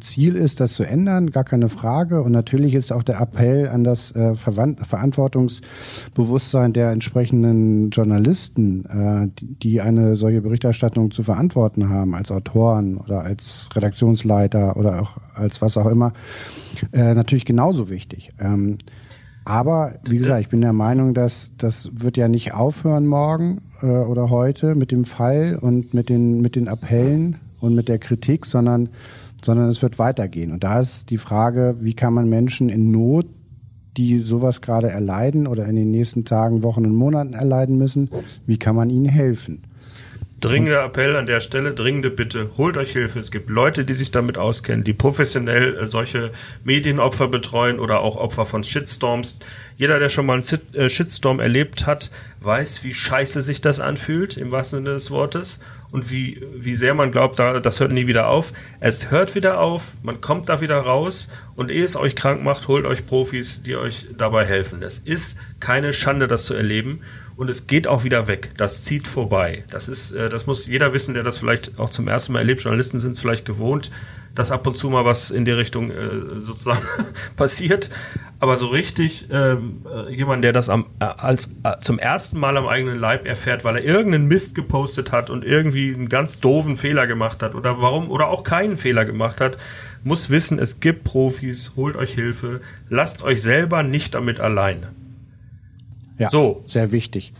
Ziel 0.00 0.36
ist, 0.36 0.60
das 0.60 0.74
zu 0.74 0.84
ändern, 0.84 1.30
gar 1.30 1.44
keine 1.44 1.70
Frage. 1.70 2.22
Und 2.22 2.32
natürlich 2.32 2.74
ist 2.74 2.92
auch 2.92 3.02
der 3.02 3.18
Appell 3.20 3.68
an 3.68 3.84
das 3.84 4.12
äh, 4.12 4.34
Verantwortungsbewusstsein 4.34 6.74
der 6.74 6.90
entsprechenden 6.90 7.88
Journalisten, 7.90 8.84
äh, 8.84 9.28
die 9.40 9.80
eine 9.80 10.16
solche 10.16 10.42
Berichterstattung 10.42 11.10
zu 11.10 11.22
verantworten 11.22 11.88
haben, 11.88 12.14
als 12.14 12.30
Autoren 12.30 12.98
oder 12.98 13.22
als 13.22 13.70
Redaktionsleiter 13.74 14.76
oder 14.76 15.00
auch 15.02 15.16
als 15.34 15.62
was 15.62 15.78
auch 15.78 15.86
immer, 15.86 16.12
äh, 16.92 17.14
natürlich 17.14 17.44
genauso 17.44 17.88
wichtig. 17.88 18.30
Ähm, 18.38 18.78
aber 19.46 19.94
wie 20.04 20.18
gesagt, 20.18 20.40
ich 20.40 20.48
bin 20.48 20.60
der 20.60 20.72
Meinung, 20.72 21.14
dass 21.14 21.52
das 21.56 21.88
wird 21.92 22.16
ja 22.16 22.26
nicht 22.26 22.52
aufhören 22.52 23.06
morgen 23.06 23.62
äh, 23.80 23.86
oder 23.86 24.28
heute 24.28 24.74
mit 24.74 24.90
dem 24.90 25.04
Fall 25.04 25.56
und 25.60 25.94
mit 25.94 26.08
den, 26.08 26.40
mit 26.40 26.56
den 26.56 26.66
Appellen 26.66 27.36
und 27.60 27.74
mit 27.74 27.88
der 27.88 27.98
Kritik, 27.98 28.44
sondern 28.44 28.88
sondern 29.46 29.68
es 29.70 29.80
wird 29.80 29.98
weitergehen. 29.98 30.52
Und 30.52 30.64
da 30.64 30.80
ist 30.80 31.08
die 31.08 31.18
Frage, 31.18 31.76
wie 31.80 31.94
kann 31.94 32.12
man 32.12 32.28
Menschen 32.28 32.68
in 32.68 32.90
Not, 32.90 33.26
die 33.96 34.18
sowas 34.18 34.60
gerade 34.60 34.90
erleiden 34.90 35.46
oder 35.46 35.64
in 35.66 35.76
den 35.76 35.90
nächsten 35.90 36.26
Tagen, 36.26 36.62
Wochen 36.62 36.84
und 36.84 36.94
Monaten 36.94 37.32
erleiden 37.32 37.78
müssen, 37.78 38.10
wie 38.44 38.58
kann 38.58 38.76
man 38.76 38.90
ihnen 38.90 39.06
helfen? 39.06 39.62
Dringender 40.38 40.84
Appell 40.84 41.16
an 41.16 41.24
der 41.24 41.40
Stelle, 41.40 41.72
dringende 41.72 42.10
Bitte, 42.10 42.50
holt 42.58 42.76
euch 42.76 42.92
Hilfe. 42.92 43.18
Es 43.18 43.30
gibt 43.30 43.48
Leute, 43.48 43.86
die 43.86 43.94
sich 43.94 44.10
damit 44.10 44.36
auskennen, 44.36 44.84
die 44.84 44.92
professionell 44.92 45.78
äh, 45.78 45.86
solche 45.86 46.30
Medienopfer 46.62 47.28
betreuen 47.28 47.78
oder 47.78 48.00
auch 48.00 48.16
Opfer 48.16 48.44
von 48.44 48.62
Shitstorms. 48.62 49.38
Jeder, 49.78 49.98
der 49.98 50.10
schon 50.10 50.26
mal 50.26 50.34
einen 50.34 50.74
äh, 50.74 50.90
Shitstorm 50.90 51.40
erlebt 51.40 51.86
hat, 51.86 52.10
weiß, 52.40 52.84
wie 52.84 52.92
scheiße 52.92 53.40
sich 53.40 53.62
das 53.62 53.80
anfühlt, 53.80 54.36
im 54.36 54.50
wahrsten 54.50 54.80
Sinne 54.80 54.92
des 54.92 55.10
Wortes, 55.10 55.58
und 55.90 56.10
wie, 56.10 56.42
wie 56.54 56.74
sehr 56.74 56.92
man 56.92 57.12
glaubt, 57.12 57.38
das 57.38 57.80
hört 57.80 57.92
nie 57.92 58.06
wieder 58.06 58.28
auf. 58.28 58.52
Es 58.80 59.10
hört 59.10 59.34
wieder 59.34 59.60
auf, 59.60 59.94
man 60.02 60.20
kommt 60.20 60.50
da 60.50 60.60
wieder 60.60 60.76
raus 60.76 61.30
und 61.54 61.70
ehe 61.70 61.84
es 61.84 61.96
euch 61.96 62.14
krank 62.14 62.42
macht, 62.42 62.68
holt 62.68 62.84
euch 62.84 63.06
Profis, 63.06 63.62
die 63.62 63.76
euch 63.76 64.08
dabei 64.18 64.44
helfen. 64.44 64.82
Es 64.82 64.98
ist 64.98 65.38
keine 65.60 65.94
Schande, 65.94 66.26
das 66.26 66.44
zu 66.44 66.54
erleben 66.54 67.00
und 67.36 67.50
es 67.50 67.66
geht 67.66 67.86
auch 67.86 68.04
wieder 68.04 68.28
weg. 68.28 68.50
Das 68.56 68.82
zieht 68.82 69.06
vorbei. 69.06 69.64
Das 69.70 69.88
ist, 69.88 70.12
äh, 70.12 70.28
das 70.28 70.46
muss 70.46 70.66
jeder 70.66 70.92
wissen, 70.92 71.14
der 71.14 71.22
das 71.22 71.38
vielleicht 71.38 71.78
auch 71.78 71.90
zum 71.90 72.08
ersten 72.08 72.32
Mal 72.32 72.40
erlebt. 72.40 72.62
Journalisten 72.62 72.98
sind 72.98 73.12
es 73.12 73.20
vielleicht 73.20 73.44
gewohnt, 73.44 73.90
dass 74.34 74.50
ab 74.50 74.66
und 74.66 74.76
zu 74.76 74.88
mal 74.88 75.04
was 75.04 75.30
in 75.30 75.44
der 75.44 75.56
Richtung 75.56 75.90
äh, 75.90 76.40
sozusagen 76.40 76.82
passiert. 77.36 77.90
aber 78.40 78.56
so 78.56 78.66
richtig 78.66 79.28
ähm, 79.30 79.84
äh, 79.86 80.14
jemand, 80.14 80.44
der 80.44 80.52
das 80.52 80.68
am, 80.68 80.86
äh, 80.98 81.04
als 81.04 81.54
zum 81.80 81.98
ersten 81.98 82.38
Mal 82.38 82.56
am 82.56 82.66
eigenen 82.66 82.98
Leib 82.98 83.26
erfährt, 83.26 83.64
weil 83.64 83.76
er 83.76 83.84
irgendeinen 83.84 84.26
Mist 84.26 84.54
gepostet 84.54 85.12
hat 85.12 85.28
und 85.30 85.44
irgendwie 85.44 85.92
einen 85.92 86.08
ganz 86.08 86.40
doofen 86.40 86.76
Fehler 86.76 87.06
gemacht 87.06 87.42
hat 87.42 87.54
oder 87.54 87.80
warum 87.80 88.10
oder 88.10 88.28
auch 88.28 88.44
keinen 88.44 88.76
Fehler 88.76 89.04
gemacht 89.04 89.40
hat, 89.40 89.58
muss 90.04 90.30
wissen, 90.30 90.58
es 90.58 90.80
gibt 90.80 91.04
Profis, 91.04 91.72
holt 91.76 91.96
euch 91.96 92.14
Hilfe, 92.14 92.60
lasst 92.88 93.22
euch 93.22 93.42
selber 93.42 93.82
nicht 93.82 94.14
damit 94.14 94.40
alleine. 94.40 94.90
Ja, 96.18 96.28
so. 96.28 96.62
sehr 96.66 96.92
wichtig. 96.92 97.32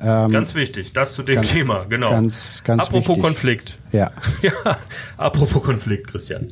Ähm, 0.00 0.30
ganz 0.30 0.54
wichtig, 0.54 0.92
das 0.92 1.14
zu 1.14 1.22
dem 1.22 1.36
ganz, 1.36 1.50
Thema, 1.50 1.84
genau. 1.88 2.10
Ganz, 2.10 2.62
ganz 2.64 2.82
apropos 2.82 3.08
wichtig. 3.08 3.22
Konflikt. 3.22 3.78
Ja. 3.90 4.12
ja. 4.42 4.78
Apropos 5.16 5.62
Konflikt, 5.62 6.08
Christian. 6.08 6.48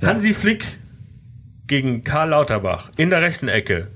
Ja. 0.00 0.08
Hansi 0.08 0.32
Flick 0.32 0.64
gegen 1.66 2.04
Karl 2.04 2.30
Lauterbach 2.30 2.90
in 2.96 3.10
der 3.10 3.20
rechten 3.20 3.48
Ecke. 3.48 3.88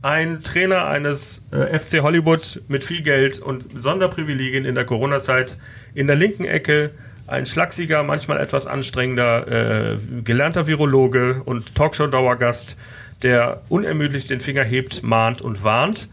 Ein 0.00 0.42
Trainer 0.42 0.86
eines 0.86 1.46
äh, 1.50 1.78
FC 1.78 2.00
Hollywood 2.00 2.62
mit 2.68 2.82
viel 2.84 3.02
Geld 3.02 3.38
und 3.38 3.68
Sonderprivilegien 3.78 4.64
in 4.64 4.74
der 4.74 4.86
Corona-Zeit. 4.86 5.58
In 5.92 6.06
der 6.06 6.16
linken 6.16 6.44
Ecke 6.44 6.92
ein 7.26 7.44
schlachsiger, 7.44 8.02
manchmal 8.02 8.40
etwas 8.40 8.66
anstrengender, 8.66 9.46
äh, 9.92 9.98
gelernter 10.24 10.66
Virologe 10.66 11.42
und 11.44 11.74
Talkshow-Dauergast, 11.74 12.78
der 13.22 13.62
unermüdlich 13.68 14.26
den 14.26 14.40
Finger 14.40 14.64
hebt, 14.64 15.02
mahnt 15.02 15.42
und 15.42 15.62
warnt. 15.64 16.08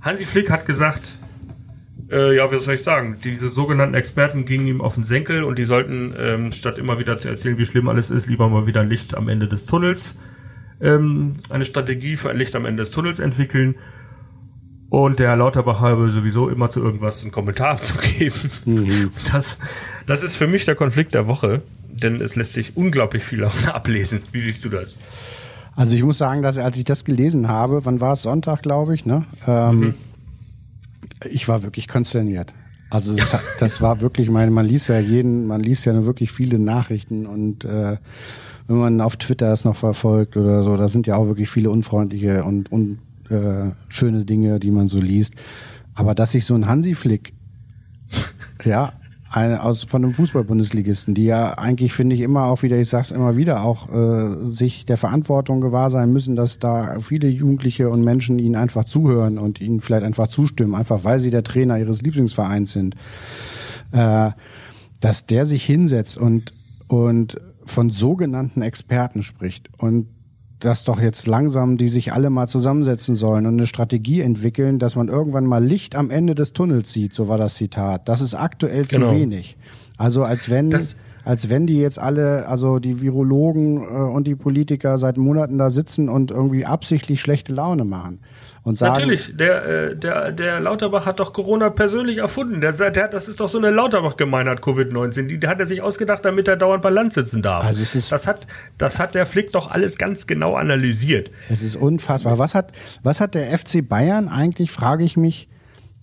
Hansi 0.00 0.24
Flick 0.24 0.50
hat 0.50 0.66
gesagt, 0.66 1.20
äh, 2.10 2.36
ja, 2.36 2.50
was 2.50 2.64
soll 2.64 2.74
ich 2.74 2.82
sagen? 2.82 3.16
Diese 3.24 3.48
sogenannten 3.48 3.94
Experten 3.94 4.44
gingen 4.44 4.66
ihm 4.66 4.80
auf 4.80 4.94
den 4.94 5.02
Senkel 5.02 5.44
und 5.44 5.58
die 5.58 5.64
sollten, 5.64 6.14
ähm, 6.18 6.52
statt 6.52 6.78
immer 6.78 6.98
wieder 6.98 7.18
zu 7.18 7.28
erzählen, 7.28 7.58
wie 7.58 7.64
schlimm 7.64 7.88
alles 7.88 8.10
ist, 8.10 8.28
lieber 8.28 8.48
mal 8.48 8.66
wieder 8.66 8.82
ein 8.82 8.88
Licht 8.88 9.16
am 9.16 9.28
Ende 9.28 9.48
des 9.48 9.66
Tunnels, 9.66 10.18
ähm, 10.80 11.34
eine 11.48 11.64
Strategie 11.64 12.16
für 12.16 12.30
ein 12.30 12.36
Licht 12.36 12.54
am 12.56 12.66
Ende 12.66 12.82
des 12.82 12.90
Tunnels 12.90 13.18
entwickeln. 13.18 13.76
Und 14.90 15.18
der 15.18 15.30
Herr 15.30 15.36
Lauterbach 15.36 15.80
habe 15.80 16.10
sowieso 16.10 16.48
immer 16.48 16.68
zu 16.68 16.80
irgendwas 16.80 17.22
einen 17.22 17.32
Kommentar 17.32 17.70
abzugeben. 17.70 18.50
Mhm. 18.64 19.10
Das, 19.32 19.58
das 20.06 20.22
ist 20.22 20.36
für 20.36 20.46
mich 20.46 20.66
der 20.66 20.74
Konflikt 20.74 21.14
der 21.14 21.26
Woche, 21.26 21.62
denn 21.88 22.20
es 22.20 22.36
lässt 22.36 22.52
sich 22.52 22.76
unglaublich 22.76 23.24
viel 23.24 23.44
ablesen. 23.44 24.22
Wie 24.30 24.38
siehst 24.38 24.64
du 24.64 24.68
das? 24.68 25.00
Also 25.76 25.94
ich 25.94 26.02
muss 26.02 26.18
sagen, 26.18 26.42
dass 26.42 26.58
als 26.58 26.76
ich 26.76 26.84
das 26.84 27.04
gelesen 27.04 27.48
habe, 27.48 27.84
wann 27.84 28.00
war 28.00 28.12
es 28.12 28.22
Sonntag, 28.22 28.62
glaube 28.62 28.94
ich, 28.94 29.06
ne? 29.06 29.24
Ähm, 29.46 29.78
mhm 29.78 29.94
ich 31.24 31.48
war 31.48 31.62
wirklich 31.62 31.88
konsterniert. 31.88 32.52
Also 32.90 33.14
das, 33.14 33.42
das 33.58 33.82
war 33.82 34.00
wirklich, 34.00 34.30
meine, 34.30 34.50
man 34.50 34.66
liest 34.66 34.88
ja 34.88 34.98
jeden, 34.98 35.46
man 35.46 35.60
liest 35.60 35.84
ja 35.84 35.92
nur 35.92 36.06
wirklich 36.06 36.32
viele 36.32 36.58
Nachrichten 36.58 37.26
und 37.26 37.64
äh, 37.64 37.96
wenn 38.66 38.76
man 38.76 39.00
auf 39.00 39.16
Twitter 39.16 39.52
es 39.52 39.64
noch 39.64 39.76
verfolgt 39.76 40.36
oder 40.36 40.62
so, 40.62 40.76
da 40.76 40.88
sind 40.88 41.06
ja 41.06 41.16
auch 41.16 41.26
wirklich 41.26 41.50
viele 41.50 41.70
unfreundliche 41.70 42.44
und, 42.44 42.72
und 42.72 42.98
äh, 43.28 43.72
schöne 43.88 44.24
Dinge, 44.24 44.58
die 44.58 44.70
man 44.70 44.88
so 44.88 45.00
liest. 45.00 45.34
Aber 45.94 46.14
dass 46.14 46.32
sich 46.32 46.46
so 46.46 46.54
ein 46.54 46.66
Hansi 46.66 46.94
Flick 46.94 47.34
ja 48.64 48.94
eine, 49.34 49.62
aus, 49.62 49.82
von 49.82 50.04
einem 50.04 50.14
Fußball-Bundesligisten, 50.14 51.14
die 51.14 51.24
ja 51.24 51.58
eigentlich, 51.58 51.92
finde 51.92 52.14
ich, 52.14 52.22
immer 52.22 52.44
auch 52.44 52.62
wieder, 52.62 52.78
ich 52.78 52.88
sag's 52.88 53.10
immer 53.10 53.36
wieder, 53.36 53.64
auch 53.64 53.92
äh, 53.92 54.44
sich 54.44 54.86
der 54.86 54.96
Verantwortung 54.96 55.60
gewahr 55.60 55.90
sein 55.90 56.12
müssen, 56.12 56.36
dass 56.36 56.60
da 56.60 57.00
viele 57.00 57.28
Jugendliche 57.28 57.90
und 57.90 58.04
Menschen 58.04 58.38
ihnen 58.38 58.54
einfach 58.54 58.84
zuhören 58.84 59.38
und 59.38 59.60
ihnen 59.60 59.80
vielleicht 59.80 60.04
einfach 60.04 60.28
zustimmen, 60.28 60.76
einfach 60.76 61.02
weil 61.02 61.18
sie 61.18 61.30
der 61.30 61.42
Trainer 61.42 61.78
ihres 61.78 62.02
Lieblingsvereins 62.02 62.72
sind. 62.72 62.94
Äh, 63.90 64.30
dass 65.00 65.26
der 65.26 65.44
sich 65.44 65.64
hinsetzt 65.64 66.16
und, 66.16 66.54
und 66.86 67.40
von 67.66 67.90
sogenannten 67.90 68.62
Experten 68.62 69.22
spricht 69.22 69.68
und 69.78 70.06
dass 70.60 70.84
doch 70.84 71.00
jetzt 71.00 71.26
langsam 71.26 71.76
die 71.76 71.88
sich 71.88 72.12
alle 72.12 72.30
mal 72.30 72.48
zusammensetzen 72.48 73.14
sollen 73.14 73.46
und 73.46 73.54
eine 73.54 73.66
Strategie 73.66 74.20
entwickeln, 74.20 74.78
dass 74.78 74.96
man 74.96 75.08
irgendwann 75.08 75.46
mal 75.46 75.64
Licht 75.64 75.94
am 75.94 76.10
Ende 76.10 76.34
des 76.34 76.52
Tunnels 76.52 76.92
sieht, 76.92 77.14
so 77.14 77.28
war 77.28 77.38
das 77.38 77.54
Zitat. 77.54 78.08
Das 78.08 78.20
ist 78.20 78.34
aktuell 78.34 78.82
genau. 78.82 79.10
zu 79.10 79.16
wenig. 79.16 79.56
Also 79.96 80.22
als 80.24 80.50
wenn 80.50 80.70
das 80.70 80.96
als 81.24 81.48
wenn 81.48 81.66
die 81.66 81.78
jetzt 81.78 81.98
alle, 81.98 82.46
also 82.48 82.78
die 82.78 83.00
Virologen 83.00 83.82
äh, 83.82 83.86
und 83.86 84.26
die 84.26 84.34
Politiker 84.34 84.98
seit 84.98 85.16
Monaten 85.16 85.58
da 85.58 85.70
sitzen 85.70 86.08
und 86.08 86.30
irgendwie 86.30 86.66
absichtlich 86.66 87.20
schlechte 87.20 87.52
Laune 87.52 87.84
machen. 87.84 88.20
Und 88.62 88.78
sagen, 88.78 88.94
Natürlich, 88.94 89.36
der, 89.36 89.64
äh, 89.64 89.96
der, 89.96 90.32
der 90.32 90.60
Lauterbach 90.60 91.04
hat 91.04 91.20
doch 91.20 91.34
Corona 91.34 91.68
persönlich 91.68 92.18
erfunden. 92.18 92.60
Der, 92.62 92.72
der, 92.72 93.08
das 93.08 93.28
ist 93.28 93.40
doch 93.40 93.48
so 93.48 93.58
eine 93.58 93.70
Lauterbach-Gemeinheit, 93.70 94.60
Covid-19. 94.60 95.26
Die, 95.26 95.38
die 95.38 95.48
hat 95.48 95.60
er 95.60 95.66
sich 95.66 95.82
ausgedacht, 95.82 96.24
damit 96.24 96.48
er 96.48 96.56
dauernd 96.56 96.82
bei 96.82 96.88
Land 96.90 97.12
sitzen 97.12 97.42
darf. 97.42 97.64
Also 97.64 97.82
es 97.82 97.94
ist, 97.94 98.10
das, 98.10 98.26
hat, 98.26 98.46
das 98.78 99.00
hat 99.00 99.14
der 99.14 99.26
Flick 99.26 99.52
doch 99.52 99.70
alles 99.70 99.98
ganz 99.98 100.26
genau 100.26 100.54
analysiert. 100.54 101.30
Es 101.50 101.62
ist 101.62 101.76
unfassbar. 101.76 102.38
Was 102.38 102.54
hat, 102.54 102.72
was 103.02 103.20
hat 103.20 103.34
der 103.34 103.56
FC 103.56 103.86
Bayern 103.86 104.28
eigentlich, 104.28 104.70
frage 104.70 105.04
ich 105.04 105.18
mich, 105.18 105.48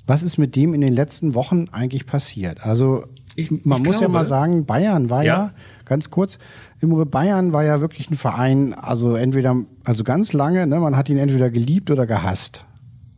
was 0.06 0.24
ist 0.24 0.38
mit 0.38 0.56
dem 0.56 0.74
in 0.74 0.82
den 0.82 0.94
letzten 0.94 1.36
Wochen 1.36 1.70
eigentlich 1.72 2.06
passiert? 2.06 2.66
Also 2.66 3.06
ich, 3.36 3.52
man 3.52 3.80
ich 3.80 3.86
muss 3.86 3.98
glaube, 3.98 4.02
ja 4.02 4.08
mal 4.10 4.24
sagen, 4.24 4.66
Bayern 4.66 5.10
war 5.10 5.24
ja, 5.24 5.36
ja 5.36 5.52
ganz 5.86 6.10
kurz, 6.10 6.40
Imre 6.80 7.06
Bayern 7.06 7.54
war 7.54 7.64
ja 7.64 7.82
wirklich 7.82 8.10
ein 8.10 8.16
Verein, 8.16 8.74
also 8.74 9.16
entweder, 9.16 9.56
also 9.84 10.04
ganz 10.04 10.34
lange, 10.34 10.66
ne, 10.68 10.80
man 10.80 10.96
hat 10.96 11.10
ihn 11.10 11.18
entweder 11.18 11.50
geliebt 11.50 11.92
oder 11.92 12.06
gehasst. 12.06 12.66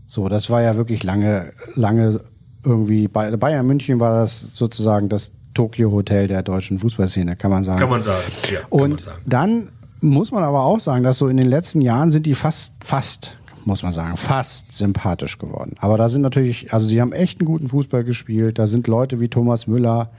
So, 0.05 0.29
das 0.29 0.49
war 0.49 0.61
ja 0.61 0.75
wirklich 0.75 1.03
lange, 1.03 1.53
lange 1.75 2.19
irgendwie, 2.65 3.07
bei 3.07 3.35
Bayern 3.35 3.65
München 3.65 3.99
war 3.99 4.11
das 4.11 4.55
sozusagen 4.55 5.09
das 5.09 5.31
Tokyo 5.53 5.91
Hotel 5.91 6.27
der 6.27 6.43
deutschen 6.43 6.79
Fußballszene, 6.79 7.35
kann 7.35 7.51
man 7.51 7.63
sagen. 7.63 7.79
Kann 7.79 7.89
man 7.89 8.03
sagen, 8.03 8.23
ja. 8.51 8.59
Und 8.69 9.01
sagen. 9.01 9.21
dann 9.25 9.69
muss 10.01 10.31
man 10.31 10.43
aber 10.43 10.63
auch 10.63 10.79
sagen, 10.79 11.03
dass 11.03 11.17
so 11.17 11.27
in 11.27 11.37
den 11.37 11.47
letzten 11.47 11.81
Jahren 11.81 12.11
sind 12.11 12.25
die 12.25 12.35
fast, 12.35 12.73
fast, 12.83 13.37
muss 13.65 13.83
man 13.83 13.93
sagen, 13.93 14.17
fast 14.17 14.71
sympathisch 14.73 15.37
geworden. 15.37 15.75
Aber 15.79 15.97
da 15.97 16.09
sind 16.09 16.21
natürlich, 16.21 16.73
also 16.73 16.87
sie 16.87 17.01
haben 17.01 17.13
echt 17.13 17.39
einen 17.39 17.47
guten 17.47 17.69
Fußball 17.69 18.03
gespielt. 18.03 18.59
Da 18.59 18.67
sind 18.67 18.87
Leute 18.87 19.19
wie 19.19 19.29
Thomas 19.29 19.67
Müller, 19.67 20.11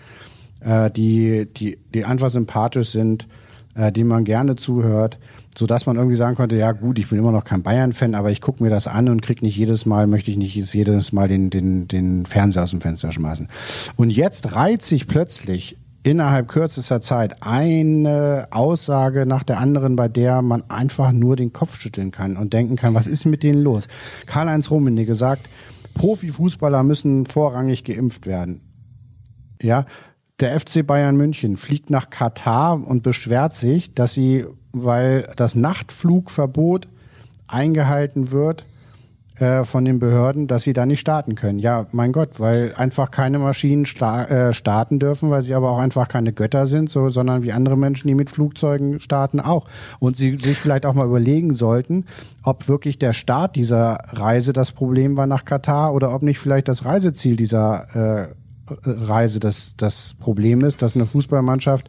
äh, 0.60 0.90
die, 0.90 1.46
die, 1.46 1.78
die 1.94 2.04
einfach 2.04 2.30
sympathisch 2.30 2.90
sind, 2.90 3.28
äh, 3.74 3.92
denen 3.92 4.08
man 4.08 4.24
gerne 4.24 4.56
zuhört, 4.56 5.18
so 5.56 5.66
dass 5.66 5.86
man 5.86 5.96
irgendwie 5.96 6.16
sagen 6.16 6.36
konnte, 6.36 6.56
ja 6.56 6.72
gut, 6.72 6.98
ich 6.98 7.08
bin 7.08 7.18
immer 7.18 7.32
noch 7.32 7.44
kein 7.44 7.62
Bayern-Fan, 7.62 8.14
aber 8.14 8.30
ich 8.30 8.40
gucke 8.40 8.62
mir 8.62 8.70
das 8.70 8.86
an 8.86 9.08
und 9.08 9.22
krieg 9.22 9.42
nicht 9.42 9.56
jedes 9.56 9.86
Mal, 9.86 10.06
möchte 10.06 10.30
ich 10.30 10.36
nicht 10.36 10.54
jedes 10.54 11.12
Mal 11.12 11.28
den, 11.28 11.50
den, 11.50 11.88
den 11.88 12.26
Fernseher 12.26 12.64
aus 12.64 12.70
dem 12.70 12.80
Fenster 12.80 13.12
schmeißen. 13.12 13.48
Und 13.96 14.10
jetzt 14.10 14.52
reiht 14.54 14.84
sich 14.84 15.06
plötzlich 15.06 15.76
innerhalb 16.04 16.48
kürzester 16.48 17.00
Zeit 17.00 17.42
eine 17.42 18.46
Aussage 18.50 19.26
nach 19.26 19.42
der 19.42 19.58
anderen, 19.58 19.96
bei 19.96 20.06
der 20.06 20.42
man 20.42 20.62
einfach 20.70 21.10
nur 21.10 21.34
den 21.34 21.52
Kopf 21.52 21.76
schütteln 21.76 22.12
kann 22.12 22.36
und 22.36 22.52
denken 22.52 22.76
kann, 22.76 22.94
was 22.94 23.06
ist 23.06 23.24
mit 23.24 23.42
denen 23.42 23.62
los? 23.62 23.88
Karl-Heinz 24.26 24.70
Rummenigge 24.70 25.14
sagt, 25.14 25.48
Profifußballer 25.94 26.82
müssen 26.82 27.24
vorrangig 27.24 27.84
geimpft 27.84 28.26
werden. 28.26 28.60
Ja, 29.62 29.86
der 30.40 30.58
FC 30.60 30.86
Bayern 30.86 31.16
München 31.16 31.56
fliegt 31.56 31.90
nach 31.90 32.10
Katar 32.10 32.86
und 32.86 33.02
beschwert 33.02 33.54
sich, 33.54 33.94
dass 33.94 34.12
sie, 34.12 34.44
weil 34.72 35.32
das 35.36 35.54
Nachtflugverbot 35.54 36.88
eingehalten 37.46 38.30
wird, 38.30 38.66
äh, 39.38 39.64
von 39.64 39.84
den 39.84 39.98
Behörden, 39.98 40.46
dass 40.46 40.62
sie 40.62 40.72
da 40.72 40.86
nicht 40.86 41.00
starten 41.00 41.34
können. 41.34 41.58
Ja, 41.58 41.86
mein 41.90 42.12
Gott, 42.12 42.38
weil 42.38 42.72
einfach 42.76 43.10
keine 43.10 43.38
Maschinen 43.40 43.84
äh, 43.84 44.52
starten 44.52 44.98
dürfen, 44.98 45.30
weil 45.30 45.42
sie 45.42 45.54
aber 45.54 45.70
auch 45.70 45.78
einfach 45.78 46.06
keine 46.06 46.32
Götter 46.32 46.66
sind, 46.66 46.88
so, 46.88 47.08
sondern 47.08 47.42
wie 47.42 47.52
andere 47.52 47.76
Menschen, 47.76 48.06
die 48.06 48.14
mit 48.14 48.30
Flugzeugen 48.30 49.00
starten, 49.00 49.40
auch. 49.40 49.66
Und 49.98 50.16
sie 50.16 50.38
sich 50.38 50.58
vielleicht 50.58 50.86
auch 50.86 50.94
mal 50.94 51.06
überlegen 51.06 51.56
sollten, 51.56 52.06
ob 52.42 52.68
wirklich 52.68 52.98
der 52.98 53.12
Start 53.12 53.56
dieser 53.56 53.98
Reise 54.12 54.52
das 54.52 54.70
Problem 54.70 55.16
war 55.16 55.26
nach 55.26 55.44
Katar 55.44 55.94
oder 55.94 56.14
ob 56.14 56.22
nicht 56.22 56.38
vielleicht 56.38 56.68
das 56.68 56.84
Reiseziel 56.84 57.36
dieser 57.36 58.28
äh, 58.28 58.28
Reise 58.84 59.40
das, 59.40 59.74
das 59.76 60.14
Problem 60.14 60.60
ist, 60.60 60.80
dass 60.80 60.94
eine 60.94 61.06
Fußballmannschaft 61.06 61.88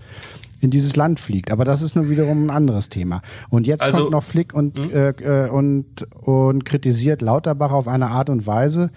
in 0.59 0.71
dieses 0.71 0.95
Land 0.95 1.19
fliegt. 1.19 1.51
Aber 1.51 1.65
das 1.65 1.81
ist 1.81 1.95
nur 1.95 2.09
wiederum 2.09 2.45
ein 2.45 2.49
anderes 2.49 2.89
Thema. 2.89 3.21
Und 3.49 3.67
jetzt 3.67 3.81
also, 3.81 4.01
kommt 4.01 4.11
noch 4.11 4.23
Flick 4.23 4.53
und, 4.53 4.77
hm? 4.77 4.89
äh, 4.91 5.09
äh, 5.09 5.49
und, 5.49 6.03
und 6.13 6.65
kritisiert 6.65 7.21
Lauterbach 7.21 7.71
auf 7.71 7.87
eine 7.87 8.07
Art 8.07 8.29
und 8.29 8.47
Weise, 8.47 8.91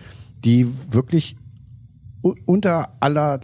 die 0.45 0.67
wirklich 0.91 1.37
unter 2.45 2.91
aller 3.01 3.41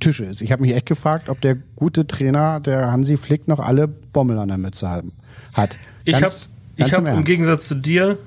Tische 0.00 0.24
ist. 0.24 0.42
Ich 0.42 0.52
habe 0.52 0.62
mich 0.62 0.74
echt 0.74 0.86
gefragt, 0.86 1.28
ob 1.28 1.40
der 1.40 1.54
gute 1.54 2.06
Trainer, 2.06 2.60
der 2.60 2.90
Hansi 2.90 3.16
Flick, 3.16 3.48
noch 3.48 3.60
alle 3.60 3.88
Bommel 3.88 4.38
an 4.38 4.48
der 4.48 4.58
Mütze 4.58 4.88
haben, 4.88 5.12
hat. 5.54 5.78
Ganz, 6.04 6.48
ich 6.76 6.92
habe 6.92 7.10
hab 7.10 7.16
im 7.16 7.24
Gegensatz 7.24 7.68
zu 7.68 7.74
dir 7.74 8.18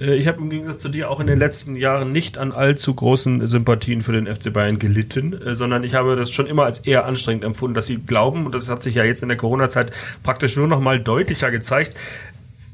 ich 0.00 0.28
habe 0.28 0.38
im 0.38 0.50
Gegensatz 0.50 0.78
zu 0.78 0.88
dir 0.88 1.10
auch 1.10 1.20
in 1.20 1.26
den 1.26 1.38
letzten 1.38 1.74
Jahren 1.76 2.12
nicht 2.12 2.38
an 2.38 2.52
allzu 2.52 2.94
großen 2.94 3.46
Sympathien 3.46 4.02
für 4.02 4.12
den 4.12 4.26
FC 4.26 4.52
Bayern 4.52 4.78
gelitten, 4.78 5.32
äh, 5.32 5.54
sondern 5.54 5.84
ich 5.84 5.94
habe 5.94 6.16
das 6.16 6.30
schon 6.30 6.46
immer 6.46 6.64
als 6.64 6.80
eher 6.80 7.04
anstrengend 7.04 7.44
empfunden, 7.44 7.74
dass 7.74 7.86
sie 7.86 7.96
glauben, 7.96 8.46
und 8.46 8.54
das 8.54 8.68
hat 8.70 8.82
sich 8.82 8.94
ja 8.94 9.04
jetzt 9.04 9.22
in 9.22 9.28
der 9.28 9.38
Corona-Zeit 9.38 9.92
praktisch 10.22 10.56
nur 10.56 10.68
noch 10.68 10.80
mal 10.80 11.00
deutlicher 11.00 11.50
gezeigt, 11.50 11.96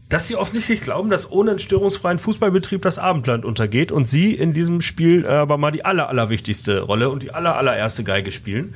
dass 0.09 0.29
sie 0.29 0.37
offensichtlich 0.37 0.83
glauben, 0.83 1.09
dass 1.09 1.31
ohne 1.33 1.51
einen 1.51 1.59
störungsfreien 1.59 2.19
Fußballbetrieb 2.19 2.83
das 2.83 2.99
Abendland 2.99 3.45
untergeht 3.45 3.91
und 3.91 4.07
sie 4.07 4.35
in 4.35 4.53
diesem 4.53 4.81
Spiel 4.81 5.27
aber 5.27 5.57
mal 5.57 5.73
die 5.73 5.85
aller, 5.85 6.09
allerwichtigste 6.09 6.83
Rolle 6.83 7.09
und 7.09 7.23
die 7.23 7.33
aller, 7.33 7.57
allererste 7.57 8.05
Geige 8.05 8.31
spielen. 8.31 8.75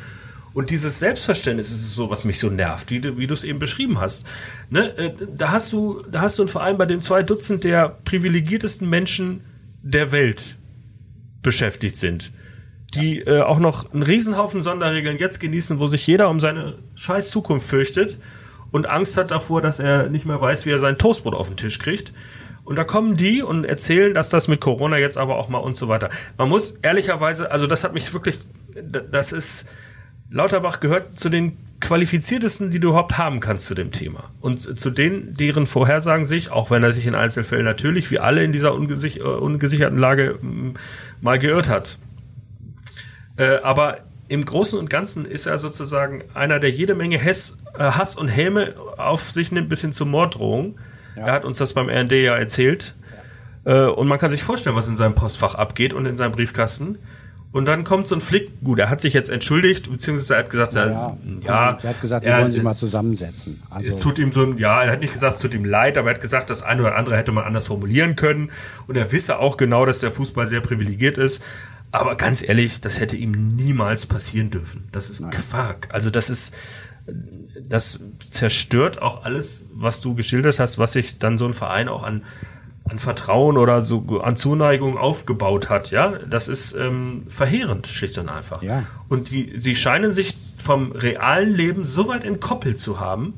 Und 0.55 0.71
dieses 0.71 0.99
Selbstverständnis 0.99 1.71
ist 1.71 1.95
so, 1.95 2.11
was 2.11 2.25
mich 2.25 2.39
so 2.39 2.49
nervt, 2.51 2.91
wie 2.91 3.01
du, 3.01 3.19
wie 3.19 3.27
du 3.27 3.35
es 3.35 3.45
eben 3.45 3.59
beschrieben 3.59 4.01
hast. 4.01 4.27
Ne? 4.71 4.97
Äh, 4.97 5.13
da 5.37 5.53
hast 5.53 5.73
du, 5.73 6.03
da 6.11 6.23
hast 6.23 6.39
du 6.39 6.43
einen 6.43 6.49
Verein, 6.49 6.79
bei 6.79 6.87
dem 6.87 7.01
zwei 7.01 7.23
Dutzend 7.23 7.65
der 7.65 7.99
privilegiertesten 8.05 8.89
Menschen 8.89 9.45
der 9.83 10.13
Welt 10.13 10.57
beschäftigt 11.43 11.97
sind, 11.97 12.33
die 12.95 13.21
äh, 13.21 13.43
auch 13.43 13.59
noch 13.59 13.93
einen 13.93 14.03
Riesenhaufen 14.03 14.61
Sonderregeln 14.61 15.19
jetzt 15.19 15.39
genießen, 15.39 15.79
wo 15.79 15.87
sich 15.87 16.07
jeder 16.07 16.29
um 16.31 16.41
seine 16.41 16.79
scheiß 16.95 17.31
Zukunft 17.31 17.69
fürchtet 17.69 18.19
und 18.71 18.87
Angst 18.87 19.17
hat 19.17 19.31
davor, 19.31 19.61
dass 19.61 19.81
er 19.81 20.09
nicht 20.09 20.27
mehr 20.27 20.41
weiß, 20.41 20.67
wie 20.67 20.71
er 20.71 20.79
sein 20.79 20.99
Toastbrot 20.99 21.35
auf 21.35 21.49
den 21.49 21.57
Tisch 21.57 21.79
kriegt. 21.79 22.13
Und 22.65 22.77
da 22.77 22.85
kommen 22.85 23.17
die 23.17 23.43
und 23.43 23.65
erzählen, 23.65 24.13
dass 24.13 24.29
das 24.29 24.47
mit 24.47 24.61
Corona 24.61 24.99
jetzt 24.99 25.17
aber 25.17 25.37
auch 25.37 25.49
mal 25.49 25.59
und 25.59 25.75
so 25.75 25.89
weiter. 25.89 26.11
Man 26.37 26.51
muss 26.51 26.73
ehrlicherweise, 26.83 27.51
also 27.51 27.67
das 27.67 27.83
hat 27.83 27.95
mich 27.95 28.13
wirklich, 28.13 28.41
das 29.11 29.33
ist, 29.33 29.67
Lauterbach 30.31 30.81
gehört 30.81 31.19
zu 31.19 31.29
den 31.29 31.57
qualifiziertesten, 31.81 32.71
die 32.71 32.81
du 32.81 32.89
überhaupt 32.89 33.19
haben 33.19 33.41
kannst 33.41 33.67
zu 33.67 33.75
dem 33.75 33.93
Thema. 33.93 34.31
Und 34.41 34.59
zu 34.59 34.91
denen, 34.91 35.35
deren 35.35 35.67
Vorhersagen 35.67 36.27
sich, 36.27 36.51
auch 36.51 36.71
wenn 36.71 36.83
er 36.83 36.93
sich 36.93 37.07
in 37.07 37.15
Einzelfällen 37.15 37.65
natürlich, 37.65 38.11
wie 38.11 38.19
alle 38.19 38.43
in 38.43 38.53
dieser 38.53 38.75
ungesich 38.75 39.21
äh, 39.21 39.23
ungesicherten 39.23 39.99
Lage, 39.99 40.39
mal 41.21 41.39
geirrt 41.39 41.71
hat. 41.71 41.99
Äh, 43.37 43.59
aber 43.63 43.99
im 44.29 44.45
Großen 44.45 44.79
und 44.79 44.91
Ganzen 44.91 45.25
ist 45.25 45.47
er 45.47 45.57
sozusagen 45.57 46.25
einer, 46.35 46.59
der 46.59 46.71
jede 46.71 46.95
Menge 46.95 47.23
Hass, 47.23 47.59
äh, 47.79 47.85
Hass 47.85 48.17
und 48.17 48.29
Häme 48.29 48.75
auf 48.99 49.31
sich 49.31 49.53
nimmt, 49.53 49.69
bis 49.69 49.81
hin 49.81 49.93
zur 49.93 50.09
Morddrohung. 50.09 50.79
Ja. 51.17 51.29
Er 51.29 51.33
hat 51.33 51.45
uns 51.45 51.59
das 51.59 51.73
beim 51.73 51.89
RND 51.89 52.13
ja 52.13 52.35
erzählt. 52.37 52.95
Ja. 53.65 53.87
Äh, 53.87 53.91
und 53.91 54.09
man 54.09 54.19
kann 54.19 54.31
sich 54.31 54.43
vorstellen, 54.43 54.77
was 54.77 54.89
in 54.89 54.97
seinem 54.97 55.15
Postfach 55.15 55.55
abgeht 55.55 55.95
und 55.95 56.07
in 56.07 56.17
seinem 56.17 56.33
Briefkasten. 56.33 56.99
Und 57.51 57.65
dann 57.65 57.83
kommt 57.85 58.07
so 58.07 58.15
ein 58.15 58.21
Flick, 58.21 58.61
gut, 58.63 58.79
er 58.79 58.91
hat 58.91 59.01
sich 59.01 59.15
jetzt 59.15 59.31
entschuldigt, 59.31 59.91
beziehungsweise 59.91 60.35
er 60.35 60.41
hat 60.41 60.51
gesagt, 60.51 60.75
ja, 60.75 60.87
ja, 60.87 61.17
ja 61.43 61.71
also, 61.71 61.87
er 61.87 61.95
hat 61.95 62.01
gesagt, 62.03 62.25
sie 62.25 62.31
wollen 62.31 62.53
sich 62.53 62.63
mal 62.63 62.75
zusammensetzen. 62.75 63.63
Also 63.71 63.89
es 63.89 63.99
tut 63.99 64.19
ihm 64.19 64.33
so, 64.33 64.53
ja, 64.53 64.83
er 64.85 64.93
hat 64.93 65.01
nicht 65.01 65.15
gesagt, 65.15 65.35
es 65.35 65.41
tut 65.41 65.55
ihm 65.55 65.65
leid, 65.65 65.97
aber 65.97 66.11
er 66.11 66.15
hat 66.15 66.21
gesagt, 66.21 66.51
das 66.51 66.63
eine 66.63 66.83
oder 66.83 66.97
andere 66.97 67.17
hätte 67.17 67.33
man 67.33 67.45
anders 67.45 67.69
formulieren 67.69 68.17
können. 68.17 68.51
Und 68.87 68.97
er 68.97 69.11
wisse 69.13 69.39
auch 69.39 69.57
genau, 69.57 69.87
dass 69.87 70.01
der 70.01 70.11
Fußball 70.11 70.47
sehr 70.47 70.61
privilegiert 70.61 71.17
ist. 71.17 71.43
Aber 71.91 72.17
ganz 72.17 72.47
ehrlich, 72.47 72.83
das 72.83 73.01
hätte 73.01 73.17
ihm 73.17 73.33
niemals 73.57 74.05
passieren 74.05 74.51
dürfen. 74.51 74.87
Das 74.93 75.09
ist 75.09 75.21
Nein. 75.21 75.31
Quark. 75.31 75.89
Also 75.91 76.11
das 76.11 76.29
ist, 76.29 76.55
das 77.67 78.01
zerstört 78.31 79.01
auch 79.01 79.25
alles, 79.25 79.71
was 79.73 80.03
du 80.03 80.15
geschildert 80.15 80.59
hast, 80.59 80.79
was 80.79 80.93
sich 80.93 81.19
dann 81.19 81.39
so 81.39 81.47
ein 81.47 81.55
Verein 81.55 81.89
auch 81.89 82.03
an 82.03 82.25
an 82.89 82.99
Vertrauen 82.99 83.57
oder 83.57 83.81
so 83.81 84.21
an 84.23 84.37
Zuneigung 84.37 84.97
aufgebaut 84.97 85.69
hat, 85.69 85.91
ja, 85.91 86.11
das 86.11 86.49
ist 86.49 86.75
ähm, 86.75 87.25
verheerend, 87.29 87.87
schlicht 87.87 88.19
und 88.19 88.29
einfach. 88.29 88.63
Ja. 88.63 88.85
Und 89.09 89.31
die, 89.31 89.53
sie 89.55 89.75
scheinen 89.75 90.13
sich 90.13 90.37
vom 90.57 90.93
realen 90.93 91.55
Leben 91.55 91.85
so 91.85 92.09
weit 92.09 92.25
entkoppelt 92.25 92.79
zu 92.79 93.01
haben, 93.01 93.35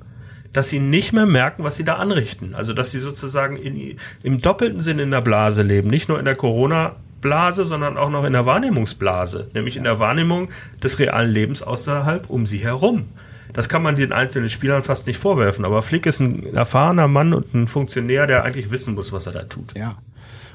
dass 0.52 0.68
sie 0.68 0.80
nicht 0.80 1.12
mehr 1.12 1.26
merken, 1.26 1.64
was 1.64 1.76
sie 1.76 1.84
da 1.84 1.94
anrichten. 1.94 2.54
Also, 2.54 2.72
dass 2.72 2.90
sie 2.90 2.98
sozusagen 2.98 3.56
in, 3.56 3.96
im 4.22 4.40
doppelten 4.40 4.80
Sinn 4.80 4.98
in 4.98 5.10
der 5.10 5.20
Blase 5.20 5.62
leben, 5.62 5.88
nicht 5.88 6.08
nur 6.08 6.18
in 6.18 6.24
der 6.24 6.36
Corona-Blase, 6.36 7.64
sondern 7.64 7.96
auch 7.96 8.10
noch 8.10 8.24
in 8.24 8.32
der 8.32 8.46
Wahrnehmungsblase, 8.46 9.50
nämlich 9.54 9.76
in 9.76 9.84
der 9.84 9.98
Wahrnehmung 9.98 10.48
des 10.82 10.98
realen 10.98 11.30
Lebens 11.30 11.62
außerhalb 11.62 12.28
um 12.30 12.46
sie 12.46 12.58
herum. 12.58 13.08
Das 13.52 13.68
kann 13.68 13.82
man 13.82 13.96
den 13.96 14.12
einzelnen 14.12 14.48
Spielern 14.48 14.82
fast 14.82 15.06
nicht 15.06 15.18
vorwerfen. 15.18 15.64
Aber 15.64 15.82
Flick 15.82 16.06
ist 16.06 16.20
ein 16.20 16.54
erfahrener 16.54 17.08
Mann 17.08 17.32
und 17.32 17.54
ein 17.54 17.66
Funktionär, 17.66 18.26
der 18.26 18.44
eigentlich 18.44 18.70
wissen 18.70 18.94
muss, 18.94 19.12
was 19.12 19.26
er 19.26 19.32
da 19.32 19.42
tut. 19.44 19.76
Ja. 19.76 19.98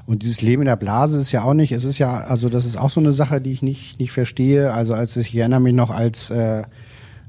Und 0.05 0.21
dieses 0.21 0.41
Leben 0.41 0.61
in 0.61 0.67
der 0.67 0.75
Blase 0.75 1.19
ist 1.19 1.31
ja 1.31 1.43
auch 1.43 1.55
nicht, 1.55 1.71
es 1.71 1.83
ist 1.83 1.97
ja, 1.97 2.19
also 2.21 2.47
das 2.47 2.65
ist 2.65 2.77
auch 2.77 2.91
so 2.91 2.99
eine 2.99 3.11
Sache, 3.11 3.41
die 3.41 3.51
ich 3.51 3.61
nicht, 3.63 3.99
nicht 3.99 4.11
verstehe. 4.11 4.71
Also 4.71 4.93
als 4.93 5.17
ich, 5.17 5.35
erinnere 5.35 5.61
mich 5.61 5.73
noch, 5.73 5.89
als, 5.89 6.29
äh, 6.29 6.63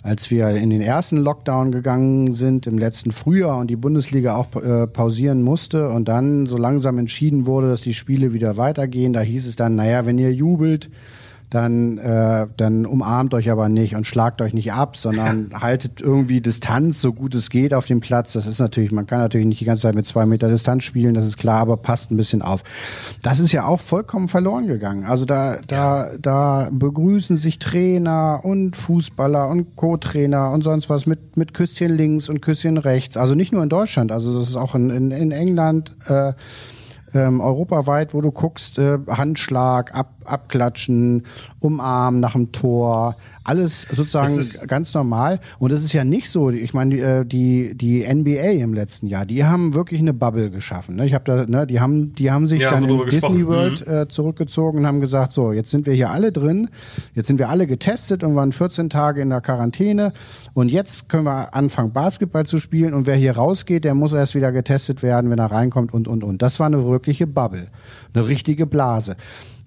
als 0.02 0.30
wir 0.30 0.50
in 0.50 0.70
den 0.70 0.82
ersten 0.82 1.16
Lockdown 1.16 1.72
gegangen 1.72 2.34
sind 2.34 2.66
im 2.66 2.76
letzten 2.76 3.12
Frühjahr 3.12 3.58
und 3.58 3.68
die 3.68 3.76
Bundesliga 3.76 4.36
auch 4.36 4.54
äh, 4.56 4.86
pausieren 4.86 5.42
musste 5.42 5.88
und 5.88 6.06
dann 6.06 6.46
so 6.46 6.58
langsam 6.58 6.98
entschieden 6.98 7.46
wurde, 7.46 7.70
dass 7.70 7.80
die 7.80 7.94
Spiele 7.94 8.34
wieder 8.34 8.58
weitergehen, 8.58 9.14
da 9.14 9.20
hieß 9.20 9.46
es 9.46 9.56
dann, 9.56 9.74
naja, 9.74 10.04
wenn 10.04 10.18
ihr 10.18 10.32
jubelt, 10.32 10.90
dann, 11.50 11.98
äh, 11.98 12.48
dann 12.56 12.86
umarmt 12.86 13.32
euch 13.32 13.50
aber 13.50 13.68
nicht 13.68 13.94
und 13.94 14.06
schlagt 14.06 14.42
euch 14.42 14.52
nicht 14.52 14.72
ab, 14.72 14.96
sondern 14.96 15.50
ja. 15.52 15.60
haltet 15.60 16.00
irgendwie 16.00 16.40
Distanz, 16.40 17.00
so 17.00 17.12
gut 17.12 17.34
es 17.34 17.50
geht 17.50 17.72
auf 17.72 17.86
dem 17.86 18.00
Platz. 18.00 18.32
Das 18.32 18.46
ist 18.46 18.58
natürlich, 18.58 18.90
man 18.90 19.06
kann 19.06 19.20
natürlich 19.20 19.46
nicht 19.46 19.60
die 19.60 19.64
ganze 19.64 19.82
Zeit 19.82 19.94
mit 19.94 20.06
zwei 20.06 20.26
Meter 20.26 20.48
Distanz 20.48 20.82
spielen, 20.82 21.14
das 21.14 21.24
ist 21.24 21.36
klar, 21.36 21.60
aber 21.60 21.76
passt 21.76 22.10
ein 22.10 22.16
bisschen 22.16 22.42
auf. 22.42 22.64
Das 23.22 23.38
ist 23.38 23.52
ja 23.52 23.64
auch 23.64 23.80
vollkommen 23.80 24.26
verloren 24.28 24.66
gegangen. 24.66 25.04
Also 25.04 25.24
da, 25.24 25.58
da, 25.66 26.10
da 26.20 26.68
begrüßen 26.72 27.36
sich 27.36 27.60
Trainer 27.60 28.40
und 28.42 28.74
Fußballer 28.74 29.48
und 29.48 29.76
Co-Trainer 29.76 30.50
und 30.50 30.64
sonst 30.64 30.90
was 30.90 31.06
mit, 31.06 31.36
mit 31.36 31.54
Küsschen 31.54 31.96
links 31.96 32.28
und 32.28 32.42
Küsschen 32.42 32.76
rechts. 32.76 33.16
Also 33.16 33.34
nicht 33.36 33.52
nur 33.52 33.62
in 33.62 33.68
Deutschland, 33.68 34.10
also 34.10 34.36
das 34.36 34.48
ist 34.48 34.56
auch 34.56 34.74
in, 34.74 34.90
in, 34.90 35.10
in 35.12 35.30
England. 35.30 35.96
Äh, 36.06 36.32
ähm, 37.14 37.40
europaweit, 37.40 38.14
wo 38.14 38.20
du 38.20 38.30
guckst, 38.30 38.78
äh, 38.78 38.98
Handschlag, 39.08 39.94
ab, 39.94 40.14
abklatschen, 40.24 41.26
umarmen 41.66 42.20
nach 42.20 42.32
dem 42.32 42.52
Tor, 42.52 43.16
alles 43.46 43.86
sozusagen 43.92 44.66
ganz 44.66 44.92
normal. 44.94 45.40
Und 45.58 45.70
es 45.70 45.84
ist 45.84 45.92
ja 45.92 46.04
nicht 46.04 46.28
so, 46.30 46.50
ich 46.50 46.74
meine, 46.74 47.24
die, 47.24 47.62
äh, 47.62 47.74
die, 47.74 48.06
NBA 48.06 48.62
im 48.62 48.74
letzten 48.74 49.06
Jahr, 49.06 49.24
die 49.24 49.44
haben 49.44 49.74
wirklich 49.74 50.00
eine 50.00 50.12
Bubble 50.12 50.50
geschaffen. 50.50 50.96
Ne? 50.96 51.06
Ich 51.06 51.14
habe 51.14 51.24
da, 51.24 51.46
ne, 51.46 51.66
die 51.66 51.80
haben, 51.80 52.12
die 52.14 52.30
haben 52.30 52.48
sich 52.48 52.60
ja, 52.60 52.70
dann 52.70 52.88
in 52.88 53.08
Disney 53.08 53.46
World 53.46 53.86
mhm. 53.86 53.94
äh, 53.94 54.08
zurückgezogen 54.08 54.80
und 54.80 54.86
haben 54.86 55.00
gesagt, 55.00 55.32
so, 55.32 55.52
jetzt 55.52 55.70
sind 55.70 55.86
wir 55.86 55.94
hier 55.94 56.10
alle 56.10 56.32
drin, 56.32 56.70
jetzt 57.14 57.28
sind 57.28 57.38
wir 57.38 57.48
alle 57.48 57.66
getestet 57.66 58.24
und 58.24 58.34
waren 58.34 58.52
14 58.52 58.90
Tage 58.90 59.20
in 59.22 59.30
der 59.30 59.40
Quarantäne 59.40 60.12
und 60.54 60.68
jetzt 60.68 61.08
können 61.08 61.24
wir 61.24 61.54
anfangen, 61.54 61.92
Basketball 61.92 62.46
zu 62.46 62.58
spielen 62.58 62.94
und 62.94 63.06
wer 63.06 63.16
hier 63.16 63.36
rausgeht, 63.36 63.84
der 63.84 63.94
muss 63.94 64.12
erst 64.12 64.34
wieder 64.34 64.50
getestet 64.50 65.02
werden, 65.02 65.30
wenn 65.30 65.38
er 65.38 65.52
reinkommt 65.52 65.94
und, 65.94 66.08
und, 66.08 66.24
und. 66.24 66.42
Das 66.42 66.58
war 66.58 66.66
eine 66.66 66.84
wirkliche 66.84 67.26
Bubble, 67.26 67.68
eine 68.12 68.26
richtige 68.26 68.66
Blase. 68.66 69.16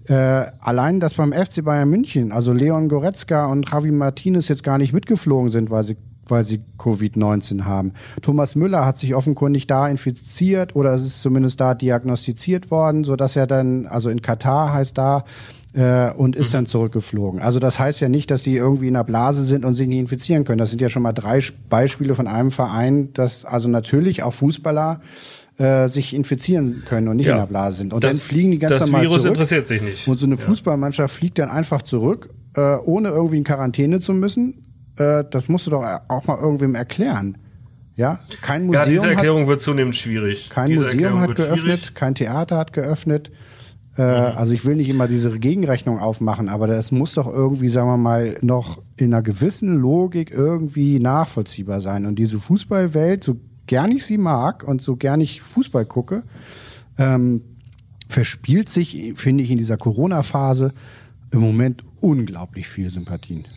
Äh, 0.10 0.52
allein, 0.60 1.00
dass 1.00 1.14
beim 1.14 1.32
FC 1.32 1.64
Bayern 1.64 1.88
München, 1.88 2.32
also 2.32 2.52
Leon 2.52 2.90
Goretzka 2.90 3.46
und 3.46 3.70
Javi 3.70 3.92
Martinez 3.92 4.48
jetzt 4.48 4.64
gar 4.64 4.80
nicht 4.80 4.92
mitgeflogen 4.92 5.52
sind, 5.52 5.70
weil 5.70 5.84
sie 5.84 5.98
weil 6.28 6.46
sie 6.46 6.62
Covid-19 6.78 7.64
haben. 7.64 7.94
Thomas 8.22 8.54
Müller 8.54 8.86
hat 8.86 9.00
sich 9.00 9.16
offenkundig 9.16 9.66
da 9.66 9.88
infiziert 9.88 10.76
oder 10.76 10.94
es 10.94 11.04
ist 11.04 11.22
zumindest 11.22 11.60
da 11.60 11.74
diagnostiziert 11.74 12.70
worden, 12.70 13.04
so 13.04 13.16
dass 13.16 13.36
er 13.36 13.48
dann, 13.48 13.88
also 13.88 14.12
in 14.12 14.22
Katar 14.22 14.72
heißt 14.72 14.96
da, 14.96 15.26
äh, 15.74 16.12
und 16.12 16.36
ist 16.36 16.50
mhm. 16.50 16.58
dann 16.58 16.66
zurückgeflogen. 16.68 17.42
Also 17.42 17.60
das 17.60 17.80
heißt 17.80 18.00
ja 18.02 18.10
nicht, 18.10 18.32
dass 18.32 18.44
sie 18.44 18.56
irgendwie 18.56 18.88
in 18.88 18.94
der 18.96 19.04
Blase 19.04 19.44
sind 19.44 19.66
und 19.66 19.76
sich 19.76 19.88
nicht 19.88 20.00
infizieren 20.00 20.44
können. 20.44 20.58
Das 20.58 20.72
sind 20.72 20.82
ja 20.82 20.90
schon 20.90 21.04
mal 21.04 21.14
drei 21.14 21.40
Beispiele 21.70 22.16
von 22.16 22.28
einem 22.28 22.52
Verein, 22.52 23.14
dass 23.14 23.46
also 23.46 23.70
natürlich 23.70 24.24
auch 24.24 24.34
Fußballer 24.34 25.02
äh, 25.60 25.90
sich 25.90 26.14
infizieren 26.14 26.84
können 26.86 27.10
und 27.10 27.18
nicht 27.18 27.28
ja. 27.28 27.34
in 27.34 27.40
der 27.40 27.46
Blase 27.46 27.78
sind. 27.78 27.94
Und 27.94 28.04
das, 28.04 28.20
dann 28.20 28.28
fliegen 28.28 28.52
die 28.52 28.60
ganz 28.60 28.80
normal 28.80 29.02
Virus 29.02 29.24
zurück. 29.24 29.36
interessiert 29.36 29.68
sich 29.68 29.82
nicht. 29.82 30.08
Und 30.08 30.18
so 30.18 30.26
eine 30.26 30.38
Fußballmannschaft 30.38 31.14
fliegt 31.14 31.38
dann 31.38 31.50
einfach 31.50 31.82
zurück, 31.82 32.30
äh, 32.56 32.78
ohne 32.78 33.10
irgendwie 33.10 33.38
in 33.38 33.44
Quarantäne 33.44 34.00
zu 34.00 34.14
müssen. 34.14 34.66
Äh, 34.98 35.26
das 35.30 35.50
musst 35.50 35.68
du 35.68 35.72
doch 35.72 35.84
auch 36.08 36.26
mal 36.26 36.40
irgendwem 36.40 36.76
erklären. 36.76 37.38
Ja, 37.98 38.20
kein 38.42 38.68
Museum. 38.68 38.86
Ja, 38.86 38.90
diese 38.90 39.10
Erklärung 39.10 39.42
hat, 39.42 39.48
wird 39.50 39.62
zunehmend 39.62 39.96
schwierig. 39.96 40.50
Kein 40.50 40.68
diese 40.68 40.86
Museum 40.86 41.20
hat 41.20 41.36
geöffnet, 41.36 41.60
schwierig. 41.60 41.94
kein 41.94 42.16
Theater 42.16 42.58
hat 42.58 42.72
geöffnet. 42.72 43.30
Äh, 43.98 44.02
mhm. 44.32 44.38
Also 44.38 44.54
ich 44.54 44.66
will 44.66 44.78
nicht 44.78 44.88
immer 44.88 45.10
diese 45.10 45.38
Gegenrechnung 45.38 46.00
aufmachen, 46.00 46.48
aber 46.48 46.68
das 46.68 46.94
muss 46.94 47.16
doch 47.16 47.28
irgendwie, 47.28 47.68
sagen 47.68 47.90
wir 47.90 47.98
mal, 47.98 48.38
noch 48.40 48.82
in 48.96 49.14
einer 49.14 49.22
gewissen 49.22 49.76
Logik 49.76 50.32
irgendwie 50.32 51.00
nachvollziehbar 51.00 51.82
sein. 51.82 52.06
Und 52.06 52.16
diese 52.16 52.40
Fußballwelt, 52.40 53.26
so 53.26 53.36
gern 53.70 53.92
ich 53.92 54.04
sie 54.04 54.18
mag 54.18 54.64
und 54.64 54.82
so 54.82 54.96
gern 54.96 55.22
ich 55.22 55.44
Fußball 55.44 55.86
gucke, 55.86 56.24
ähm, 56.98 57.44
verspielt 58.10 58.68
sich, 58.68 59.14
finde 59.16 59.44
ich, 59.44 59.52
in 59.52 59.60
dieser 59.60 59.78
Corona-Phase 59.78 60.74
im 61.30 61.40
Moment 61.40 61.84
unglaublich 62.02 62.68
viel 62.68 62.90
Sympathien. 62.90 63.48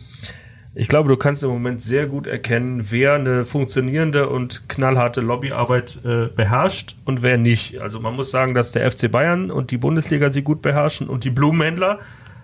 Ich 0.75 0.87
glaube, 0.87 1.09
du 1.09 1.17
kannst 1.17 1.41
im 1.41 1.49
Moment 1.49 1.81
sehr 1.81 2.05
gut 2.05 2.27
erkennen, 2.27 2.91
wer 2.91 3.15
eine 3.15 3.43
funktionierende 3.43 4.29
und 4.29 4.69
knallharte 4.69 5.21
Lobbyarbeit 5.21 5.99
äh, 6.05 6.27
beherrscht 6.27 6.95
und 7.05 7.23
wer 7.23 7.39
nicht. 7.39 7.81
Also 7.81 7.99
man 7.99 8.15
muss 8.15 8.29
sagen, 8.29 8.53
dass 8.53 8.71
der 8.71 8.89
FC 8.91 9.11
Bayern 9.11 9.49
und 9.49 9.71
die 9.71 9.77
Bundesliga 9.77 10.29
sie 10.29 10.43
gut 10.43 10.61
beherrschen 10.61 11.09
und 11.09 11.23
die 11.23 11.31
Blumenhändler 11.31 11.97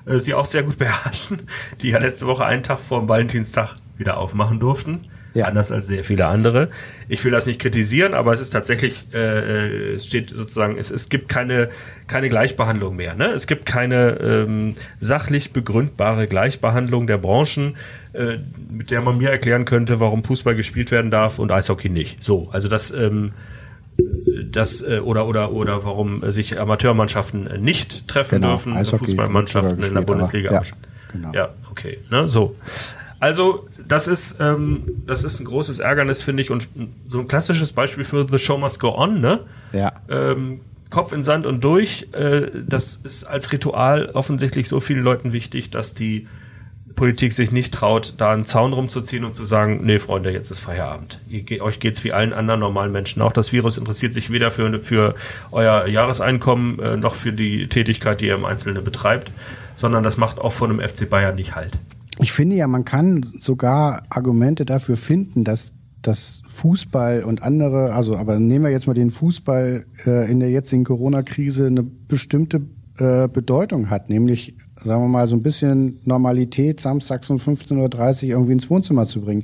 äh, 0.07 0.17
sie 0.17 0.33
auch 0.33 0.45
sehr 0.45 0.63
gut 0.63 0.77
beherrschen, 0.79 1.43
die 1.83 1.89
ja 1.89 1.99
letzte 1.99 2.25
Woche 2.25 2.45
einen 2.45 2.63
Tag 2.63 2.79
vor 2.79 2.99
dem 2.99 3.09
Valentinstag 3.09 3.75
wieder 3.95 4.17
aufmachen 4.17 4.59
durften. 4.59 5.01
Ja. 5.33 5.45
Anders 5.45 5.71
als 5.71 5.85
sehr 5.87 6.03
viele 6.03 6.25
andere. 6.25 6.69
Ich 7.07 7.23
will 7.23 7.31
das 7.31 7.45
nicht 7.45 7.59
kritisieren, 7.59 8.15
aber 8.15 8.33
es 8.33 8.39
ist 8.39 8.49
tatsächlich, 8.49 9.13
äh, 9.13 9.17
äh, 9.17 9.93
es 9.93 10.07
steht 10.07 10.31
sozusagen, 10.31 10.77
es, 10.77 10.89
es 10.89 11.09
gibt 11.09 11.29
keine, 11.29 11.69
keine 12.07 12.29
Gleichbehandlung 12.29 12.95
mehr. 12.95 13.13
Ne? 13.13 13.27
Es 13.27 13.45
gibt 13.45 13.67
keine 13.67 14.17
ähm, 14.19 14.75
sachlich 14.99 15.53
begründbare 15.53 16.25
Gleichbehandlung 16.25 17.05
der 17.05 17.19
Branchen, 17.19 17.77
äh, 18.13 18.37
mit 18.71 18.89
der 18.89 19.01
man 19.01 19.17
mir 19.17 19.29
erklären 19.29 19.65
könnte, 19.65 19.99
warum 19.99 20.23
Fußball 20.23 20.55
gespielt 20.55 20.89
werden 20.89 21.11
darf 21.11 21.37
und 21.37 21.51
Eishockey 21.51 21.89
nicht. 21.89 22.23
So, 22.23 22.49
also 22.51 22.67
das, 22.67 22.89
ähm, 22.89 23.33
das 24.51 24.81
äh, 24.81 24.99
oder 24.99 25.27
oder 25.27 25.51
oder 25.51 25.83
warum 25.83 26.29
sich 26.31 26.59
Amateurmannschaften 26.59 27.61
nicht 27.61 28.07
treffen 28.07 28.41
genau, 28.41 28.53
dürfen, 28.53 28.75
Eishockey 28.75 29.05
Fußballmannschaften 29.05 29.83
in 29.83 29.93
der 29.93 30.01
Bundesliga. 30.01 30.49
Aber, 30.49 30.65
ja, 30.65 30.71
genau. 31.11 31.33
ja, 31.33 31.49
okay, 31.69 31.99
ne, 32.09 32.27
so. 32.27 32.55
Also, 33.19 33.67
das 33.85 34.07
ist, 34.07 34.37
ähm, 34.39 34.83
das 35.05 35.23
ist 35.23 35.39
ein 35.39 35.45
großes 35.45 35.79
Ärgernis, 35.79 36.23
finde 36.23 36.43
ich, 36.43 36.51
und 36.51 36.69
so 37.07 37.19
ein 37.19 37.27
klassisches 37.27 37.73
Beispiel 37.73 38.03
für 38.03 38.27
The 38.29 38.39
Show 38.39 38.57
Must 38.57 38.79
Go 38.79 38.95
On, 38.95 39.19
ne? 39.19 39.41
Ja. 39.73 39.93
Ähm, 40.09 40.61
Kopf 40.89 41.11
in 41.11 41.21
Sand 41.21 41.45
und 41.45 41.63
durch. 41.63 42.07
Äh, 42.13 42.49
das 42.65 42.95
ist 42.95 43.25
als 43.25 43.51
Ritual 43.51 44.09
offensichtlich 44.13 44.67
so 44.67 44.79
vielen 44.79 45.03
Leuten 45.03 45.33
wichtig, 45.33 45.69
dass 45.69 45.93
die 45.93 46.27
Politik 46.95 47.31
sich 47.31 47.51
nicht 47.51 47.73
traut, 47.73 48.15
da 48.17 48.31
einen 48.31 48.45
Zaun 48.45 48.73
rumzuziehen 48.73 49.23
und 49.23 49.33
zu 49.33 49.43
sagen, 49.43 49.81
nee, 49.83 49.99
Freunde, 49.99 50.31
jetzt 50.31 50.51
ist 50.51 50.59
Feierabend. 50.59 51.21
Ihr, 51.29 51.61
euch 51.61 51.79
geht's 51.79 52.03
wie 52.03 52.11
allen 52.11 52.33
anderen 52.33 52.59
normalen 52.59 52.91
Menschen 52.91 53.21
auch. 53.21 53.31
Das 53.31 53.53
Virus 53.53 53.77
interessiert 53.77 54.13
sich 54.13 54.31
weder 54.31 54.51
für, 54.51 54.81
für 54.81 55.15
euer 55.51 55.87
Jahreseinkommen 55.87 56.79
äh, 56.79 56.97
noch 56.97 57.15
für 57.15 57.31
die 57.31 57.67
Tätigkeit, 57.69 58.19
die 58.19 58.27
ihr 58.27 58.35
im 58.35 58.43
Einzelnen 58.43 58.83
betreibt, 58.83 59.31
sondern 59.75 60.03
das 60.03 60.17
macht 60.17 60.39
auch 60.39 60.51
von 60.51 60.71
einem 60.71 60.85
FC 60.85 61.09
Bayern 61.09 61.35
nicht 61.35 61.55
halt. 61.55 61.79
Ich 62.21 62.31
finde 62.31 62.55
ja, 62.55 62.67
man 62.67 62.85
kann 62.85 63.25
sogar 63.39 64.03
Argumente 64.09 64.65
dafür 64.65 64.97
finden, 64.97 65.43
dass 65.43 65.71
dass 66.01 66.41
Fußball 66.47 67.23
und 67.23 67.43
andere, 67.43 67.93
also 67.93 68.15
aber 68.15 68.39
nehmen 68.39 68.65
wir 68.65 68.71
jetzt 68.71 68.87
mal 68.87 68.93
den 68.93 69.11
Fußball 69.11 69.85
äh, 70.05 70.31
in 70.31 70.39
der 70.39 70.49
jetzigen 70.49 70.85
Corona-Krise 70.85 71.67
eine 71.67 71.83
bestimmte 71.83 72.61
äh, 72.99 73.27
Bedeutung 73.27 73.89
hat, 73.89 74.09
nämlich 74.09 74.55
sagen 74.83 75.03
wir 75.03 75.09
mal 75.09 75.27
so 75.27 75.35
ein 75.35 75.43
bisschen 75.43 75.99
Normalität 76.05 76.79
samstags 76.79 77.29
um 77.29 77.37
15.30 77.37 78.23
Uhr 78.23 78.29
irgendwie 78.29 78.53
ins 78.53 78.69
Wohnzimmer 78.69 79.07
zu 79.07 79.21
bringen. 79.21 79.43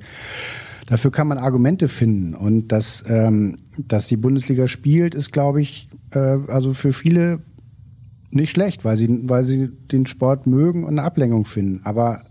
Dafür 0.87 1.11
kann 1.11 1.27
man 1.27 1.39
Argumente 1.39 1.87
finden 1.87 2.35
und 2.35 2.69
dass, 2.69 3.03
ähm, 3.07 3.57
dass 3.77 4.07
die 4.07 4.17
Bundesliga 4.17 4.67
spielt, 4.67 5.15
ist 5.15 5.33
glaube 5.33 5.61
ich 5.61 5.89
äh, 6.11 6.37
also 6.47 6.73
für 6.73 6.93
viele 6.93 7.39
nicht 8.31 8.51
schlecht, 8.51 8.85
weil 8.85 8.95
sie, 8.97 9.29
weil 9.29 9.43
sie 9.43 9.69
den 9.91 10.05
Sport 10.05 10.47
mögen 10.47 10.83
und 10.83 10.91
eine 10.91 11.03
Ablenkung 11.03 11.45
finden. 11.45 11.81
Aber 11.85 12.23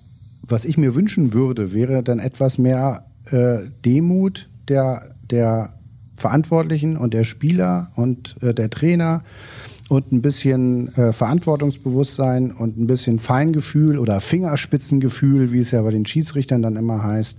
was 0.47 0.65
ich 0.65 0.77
mir 0.77 0.95
wünschen 0.95 1.33
würde, 1.33 1.73
wäre 1.73 2.03
dann 2.03 2.19
etwas 2.19 2.59
mehr 2.59 3.07
äh, 3.31 3.59
Demut 3.85 4.49
der, 4.69 5.15
der 5.31 5.75
Verantwortlichen 6.17 6.97
und 6.97 7.15
der 7.15 7.25
Spieler 7.25 7.91
und 7.97 8.37
äh, 8.41 8.55
der 8.55 8.71
Trainer 8.71 9.23
und 9.89 10.13
ein 10.13 10.23
bisschen 10.23 10.95
äh, 10.97 11.13
Verantwortungsbewusstsein 11.13 12.51
und 12.53 12.79
ein 12.79 12.87
bisschen 12.87 13.19
Feingefühl 13.19 13.99
oder 13.99 14.21
Fingerspitzengefühl, 14.21 15.53
wie 15.53 15.59
es 15.59 15.73
ja 15.73 15.83
bei 15.83 15.91
den 15.91 16.07
Schiedsrichtern 16.07 16.63
dann 16.63 16.77
immer 16.77 17.03
heißt, 17.03 17.39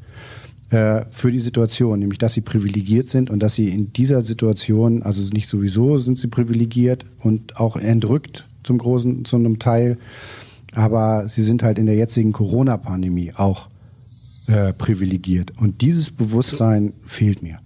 äh, 0.69 1.05
für 1.11 1.31
die 1.31 1.39
Situation, 1.39 1.99
nämlich 1.99 2.19
dass 2.19 2.33
sie 2.33 2.41
privilegiert 2.41 3.07
sind 3.07 3.29
und 3.29 3.39
dass 3.39 3.55
sie 3.55 3.69
in 3.69 3.93
dieser 3.93 4.21
Situation, 4.21 5.03
also 5.03 5.27
nicht 5.29 5.49
sowieso 5.49 5.97
sind 5.97 6.17
sie 6.17 6.27
privilegiert 6.27 7.05
und 7.19 7.57
auch 7.57 7.77
entrückt 7.77 8.45
zum 8.63 8.77
großen, 8.77 9.25
zu 9.25 9.35
einem 9.35 9.59
Teil, 9.59 9.97
aber 10.75 11.27
sie 11.27 11.43
sind 11.43 11.63
halt 11.63 11.79
in 11.79 11.85
der 11.85 11.95
jetzigen 11.95 12.33
Corona-Pandemie 12.33 13.33
auch 13.35 13.69
äh, 14.47 14.73
privilegiert. 14.73 15.53
Und 15.57 15.81
dieses 15.81 16.11
Bewusstsein 16.11 16.93
fehlt 17.03 17.41
mir. 17.41 17.59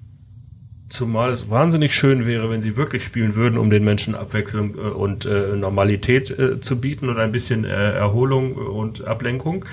Zumal 0.89 1.29
es 1.29 1.49
wahnsinnig 1.49 1.93
schön 1.93 2.25
wäre, 2.25 2.49
wenn 2.49 2.61
sie 2.61 2.77
wirklich 2.77 3.03
spielen 3.03 3.35
würden, 3.35 3.57
um 3.57 3.69
den 3.69 3.83
Menschen 3.83 4.15
Abwechslung 4.15 4.75
äh, 4.75 4.81
und 4.81 5.25
äh, 5.25 5.55
Normalität 5.55 6.31
äh, 6.31 6.61
zu 6.61 6.79
bieten 6.79 7.09
und 7.09 7.17
ein 7.19 7.31
bisschen 7.31 7.65
äh, 7.65 7.91
Erholung 7.93 8.55
und 8.55 9.05
Ablenkung. 9.05 9.65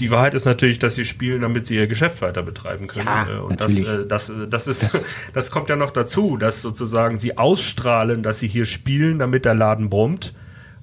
Die 0.00 0.10
Wahrheit 0.10 0.34
ist 0.34 0.44
natürlich, 0.44 0.78
dass 0.78 0.94
sie 0.94 1.04
spielen, 1.04 1.42
damit 1.42 1.66
sie 1.66 1.76
ihr 1.76 1.86
Geschäft 1.86 2.20
weiter 2.22 2.42
betreiben 2.42 2.86
können. 2.86 3.06
Ja, 3.06 3.28
äh, 3.28 3.38
und 3.40 3.60
das, 3.60 3.82
das, 4.08 4.32
das, 4.48 4.66
ist, 4.66 4.94
das, 4.94 5.00
das 5.32 5.50
kommt 5.50 5.68
ja 5.68 5.76
noch 5.76 5.90
dazu, 5.90 6.36
dass 6.36 6.62
sozusagen 6.62 7.18
sie 7.18 7.36
ausstrahlen, 7.38 8.22
dass 8.22 8.40
sie 8.40 8.48
hier 8.48 8.64
spielen, 8.64 9.18
damit 9.18 9.44
der 9.44 9.54
Laden 9.54 9.90
brummt 9.90 10.34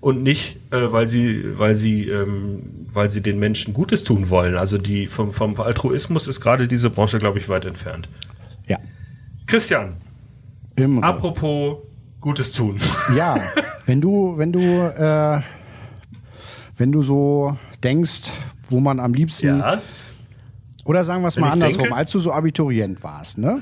und 0.02 0.24
nicht, 0.24 0.58
äh, 0.72 0.92
weil 0.92 1.08
sie, 1.08 1.58
weil 1.58 1.76
sie, 1.76 2.10
ähm, 2.10 2.88
weil 2.92 3.10
sie 3.10 3.22
den 3.22 3.40
Menschen 3.40 3.74
Gutes 3.74 4.04
tun 4.04 4.30
wollen. 4.30 4.58
Also 4.58 4.78
die 4.78 5.06
vom, 5.06 5.32
vom 5.32 5.60
Altruismus 5.62 6.28
ist 6.28 6.42
gerade 6.42 6.68
diese 6.68 6.90
Branche, 6.90 7.20
glaube 7.20 7.38
ich, 7.38 7.48
weit 7.48 7.66
entfernt. 7.66 8.10
Ja. 8.68 8.80
Christian, 9.46 9.94
Immer. 10.76 11.04
apropos 11.04 11.78
Gutes 12.20 12.52
tun. 12.52 12.78
Ja, 13.16 13.40
wenn 13.86 14.02
du, 14.02 14.38
wenn 14.38 14.52
du, 14.52 14.60
äh, 14.60 15.42
wenn 16.78 16.92
du 16.92 17.02
so 17.04 17.58
denkst, 17.84 18.32
wo 18.70 18.80
man 18.80 19.00
am 19.00 19.14
liebsten 19.14 19.60
ja. 19.60 19.82
Oder 20.84 21.06
sagen 21.06 21.22
wir 21.22 21.28
es 21.28 21.38
mal 21.38 21.52
andersrum, 21.52 21.84
denke, 21.84 21.96
als 21.96 22.12
du 22.12 22.18
so 22.18 22.32
Abiturient 22.32 23.04
warst, 23.04 23.38
ne? 23.38 23.62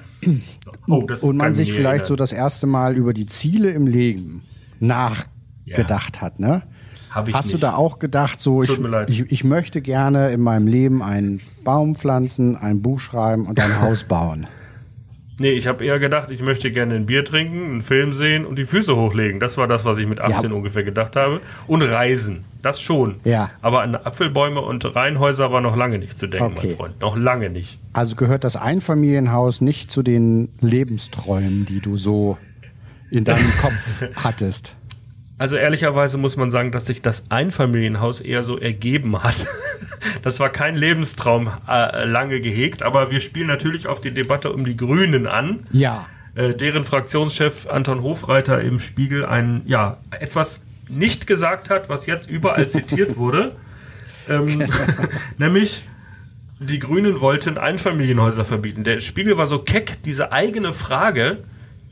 Oh, 0.88 1.06
und 1.24 1.36
man 1.36 1.54
sich 1.54 1.74
vielleicht 1.74 2.04
erinnern. 2.04 2.08
so 2.08 2.16
das 2.16 2.32
erste 2.32 2.66
Mal 2.66 2.96
über 2.96 3.14
die 3.14 3.26
Ziele 3.26 3.72
im 3.72 3.88
Leben 3.88 4.44
nach 4.80 5.26
ja. 5.70 5.78
gedacht 5.78 6.22
hat, 6.22 6.40
ne? 6.40 6.64
Hast 7.12 7.46
nicht. 7.46 7.54
du 7.54 7.58
da 7.58 7.74
auch 7.74 7.98
gedacht, 7.98 8.40
so 8.40 8.62
ich, 8.62 8.70
ich, 9.08 9.32
ich, 9.32 9.44
möchte 9.44 9.82
gerne 9.82 10.30
in 10.30 10.42
meinem 10.42 10.68
Leben 10.68 11.02
einen 11.02 11.42
Baum 11.64 11.96
pflanzen, 11.96 12.56
ein 12.56 12.84
Buch 12.84 13.00
schreiben 13.00 13.48
und 13.48 13.60
ein 13.60 13.82
Haus 13.82 14.04
bauen? 14.04 14.46
Nee, 15.40 15.52
ich 15.52 15.68
habe 15.68 15.86
eher 15.86 16.00
gedacht, 16.00 16.32
ich 16.32 16.42
möchte 16.42 16.70
gerne 16.70 16.96
ein 16.96 17.06
Bier 17.06 17.24
trinken, 17.24 17.64
einen 17.64 17.82
Film 17.82 18.12
sehen 18.12 18.46
und 18.46 18.60
die 18.60 18.66
Füße 18.66 18.96
hochlegen. 18.96 19.40
Das 19.40 19.58
war 19.58 19.68
das, 19.68 19.86
was 19.86 19.98
ich 19.98 20.06
mit 20.06 20.20
18 20.20 20.52
ja. 20.52 20.56
ungefähr 20.56 20.84
gedacht 20.84 21.16
habe. 21.16 21.40
Und 21.66 21.82
reisen. 21.82 22.44
Das 22.62 22.82
schon. 22.82 23.22
Ja. 23.24 23.50
Aber 23.62 23.82
an 23.82 23.96
Apfelbäume 23.96 24.60
und 24.60 24.84
Reihenhäuser 24.96 25.52
war 25.52 25.62
noch 25.62 25.78
lange 25.78 25.98
nicht 25.98 26.20
zu 26.20 26.28
denken, 26.28 26.58
okay. 26.58 26.68
mein 26.68 26.76
Freund. 26.76 27.00
Noch 27.00 27.16
lange 27.16 27.50
nicht. 27.50 27.80
Also 27.94 28.18
gehört 28.18 28.44
das 28.44 28.58
Einfamilienhaus 28.58 29.62
nicht 29.62 29.90
zu 29.92 30.04
den 30.04 30.50
Lebensträumen, 30.60 31.66
die 31.66 31.80
du 31.80 31.96
so 31.96 32.38
in 33.10 33.24
deinem 33.24 33.52
Kopf 33.62 34.04
hattest? 34.16 34.76
Also 35.40 35.56
ehrlicherweise 35.56 36.18
muss 36.18 36.36
man 36.36 36.52
sagen, 36.52 36.72
dass 36.72 36.86
sich 36.86 37.02
das 37.02 37.32
Einfamilienhaus 37.32 38.20
eher 38.20 38.44
so 38.44 38.60
ergeben 38.60 39.24
hat. 39.24 39.48
Das 40.22 40.40
war 40.40 40.50
kein 40.50 40.76
Lebenstraum 40.76 41.50
äh, 41.68 42.06
lange 42.06 42.42
gehegt, 42.42 42.84
aber 42.84 43.10
wir 43.10 43.20
spielen 43.20 43.48
natürlich 43.48 43.88
auf 43.88 44.02
die 44.02 44.12
Debatte 44.12 44.52
um 44.52 44.66
die 44.66 44.76
Grünen 44.76 45.28
an. 45.28 45.60
Ja. 45.72 46.08
Äh, 46.36 46.52
deren 46.52 46.84
Fraktionschef 46.84 47.68
Anton 47.68 48.02
Hofreiter 48.02 48.62
im 48.62 48.80
Spiegel 48.80 49.26
ein, 49.26 49.62
ja, 49.66 49.98
etwas 50.12 50.66
nicht 50.90 51.26
gesagt 51.26 51.70
hat, 51.70 51.88
was 51.90 52.06
jetzt 52.06 52.30
überall 52.30 52.68
zitiert 52.70 53.18
wurde. 53.18 53.56
Ähm, 54.28 54.68
nämlich, 55.38 55.84
die 56.60 56.80
Grünen 56.80 57.22
wollten 57.22 57.58
Einfamilienhäuser 57.58 58.44
verbieten. 58.46 58.84
Der 58.84 59.00
Spiegel 59.00 59.38
war 59.38 59.48
so 59.48 59.60
keck, 59.60 60.04
diese 60.04 60.32
eigene 60.34 60.74
Frage 60.74 61.44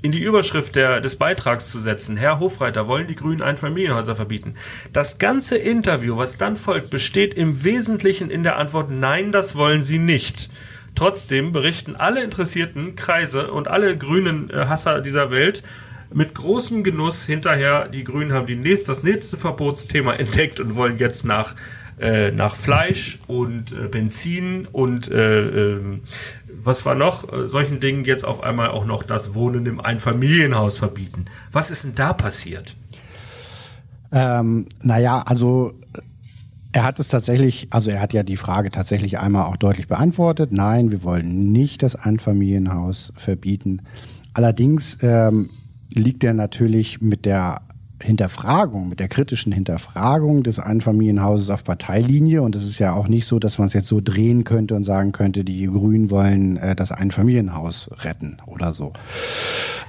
in 0.08 0.13
die 0.13 0.24
Überschrift 0.24 0.78
der, 0.78 1.02
des 1.02 1.17
Beitrags 1.17 1.70
zu 1.70 1.80
setzen. 1.80 2.15
Herr 2.15 2.39
Hofreiter, 2.39 2.88
wollen 2.88 3.08
die 3.08 3.15
Grünen 3.15 3.41
Einfamilienhäuser 3.41 4.15
verbieten? 4.15 4.54
Das 4.93 5.17
ganze 5.17 5.58
Interview, 5.58 6.15
was 6.15 6.38
dann 6.38 6.56
folgt, 6.56 6.91
besteht 6.91 7.34
im 7.34 7.65
Wesentlichen 7.65 8.30
in 8.30 8.41
der 8.41 8.56
Antwort 8.56 8.89
Nein, 8.89 9.34
das 9.34 9.58
wollen 9.58 9.84
sie 9.84 10.00
nicht. 10.00 10.50
Trotzdem 10.96 11.52
berichten 11.52 11.98
alle 11.98 12.24
interessierten 12.24 12.96
Kreise 12.96 13.52
und 13.52 13.67
alle 13.67 13.98
grünen 13.98 14.50
äh, 14.50 14.67
Hasser 14.67 15.02
dieser 15.02 15.30
Welt 15.30 15.62
mit 16.13 16.34
großem 16.34 16.86
Genuss 16.86 17.26
hinterher, 17.26 17.89
die 17.89 18.06
Grünen 18.06 18.32
haben 18.32 18.46
die 18.46 18.56
nächste, 18.56 18.91
das 18.91 19.04
nächste 19.04 19.36
Verbotsthema 19.36 20.13
entdeckt 20.13 20.62
und 20.62 20.76
wollen 20.76 21.00
jetzt 21.00 21.26
nach 21.26 21.54
äh, 22.00 22.32
nach 22.32 22.56
Fleisch 22.56 23.20
und 23.28 23.72
äh, 23.72 23.88
Benzin 23.88 24.67
und 24.72 25.10
äh, 25.12 25.39
äh, 25.41 25.80
was 26.60 26.86
war 26.86 26.96
noch, 26.96 27.32
äh, 27.32 27.48
solchen 27.48 27.80
Dingen 27.80 28.06
jetzt 28.06 28.26
auf 28.26 28.43
einmal 28.43 28.70
auch 28.70 28.86
noch 28.86 29.04
das 29.04 29.34
Wohnen 29.34 29.65
im 29.65 29.80
Einfamilienhaus 29.80 30.78
verbieten. 30.78 31.26
Was 31.52 31.72
ist 31.72 31.86
denn 31.86 31.96
da 31.96 32.13
passiert? 32.13 32.76
Ähm, 34.12 34.67
naja, 34.82 35.22
also 35.26 35.74
er 36.72 36.84
hat 36.84 37.00
es 37.00 37.08
tatsächlich, 37.08 37.67
also 37.72 37.89
er 37.89 38.02
hat 38.02 38.13
ja 38.13 38.24
die 38.24 38.38
Frage 38.38 38.70
tatsächlich 38.70 39.20
einmal 39.20 39.46
auch 39.46 39.58
deutlich 39.58 39.88
beantwortet. 39.88 40.52
Nein, 40.52 40.91
wir 40.91 41.04
wollen 41.04 41.52
nicht 41.52 41.84
das 41.84 41.96
Einfamilienhaus 41.96 43.13
verbieten. 43.15 43.82
Allerdings 44.34 44.98
ähm, 45.02 45.50
liegt 45.93 46.24
er 46.24 46.34
natürlich 46.34 47.02
mit 47.02 47.26
der 47.26 47.62
Hinterfragung, 48.01 48.89
mit 48.89 48.99
der 48.99 49.07
kritischen 49.07 49.51
Hinterfragung 49.51 50.43
des 50.43 50.60
Einfamilienhauses 50.60 51.49
auf 51.49 51.63
Parteilinie. 51.63 52.41
Und 52.41 52.55
es 52.55 52.63
ist 52.63 52.79
ja 52.79 52.93
auch 52.93 53.07
nicht 53.07 53.25
so, 53.25 53.39
dass 53.39 53.57
man 53.57 53.67
es 53.67 53.73
jetzt 53.73 53.88
so 53.88 54.01
drehen 54.03 54.43
könnte 54.43 54.75
und 54.75 54.83
sagen 54.83 55.12
könnte, 55.12 55.43
die 55.43 55.65
Grünen 55.65 56.12
wollen 56.12 56.57
äh, 56.57 56.75
das 56.75 56.91
Einfamilienhaus 56.91 57.89
retten 58.03 58.38
oder 58.45 58.73
so. 58.73 58.93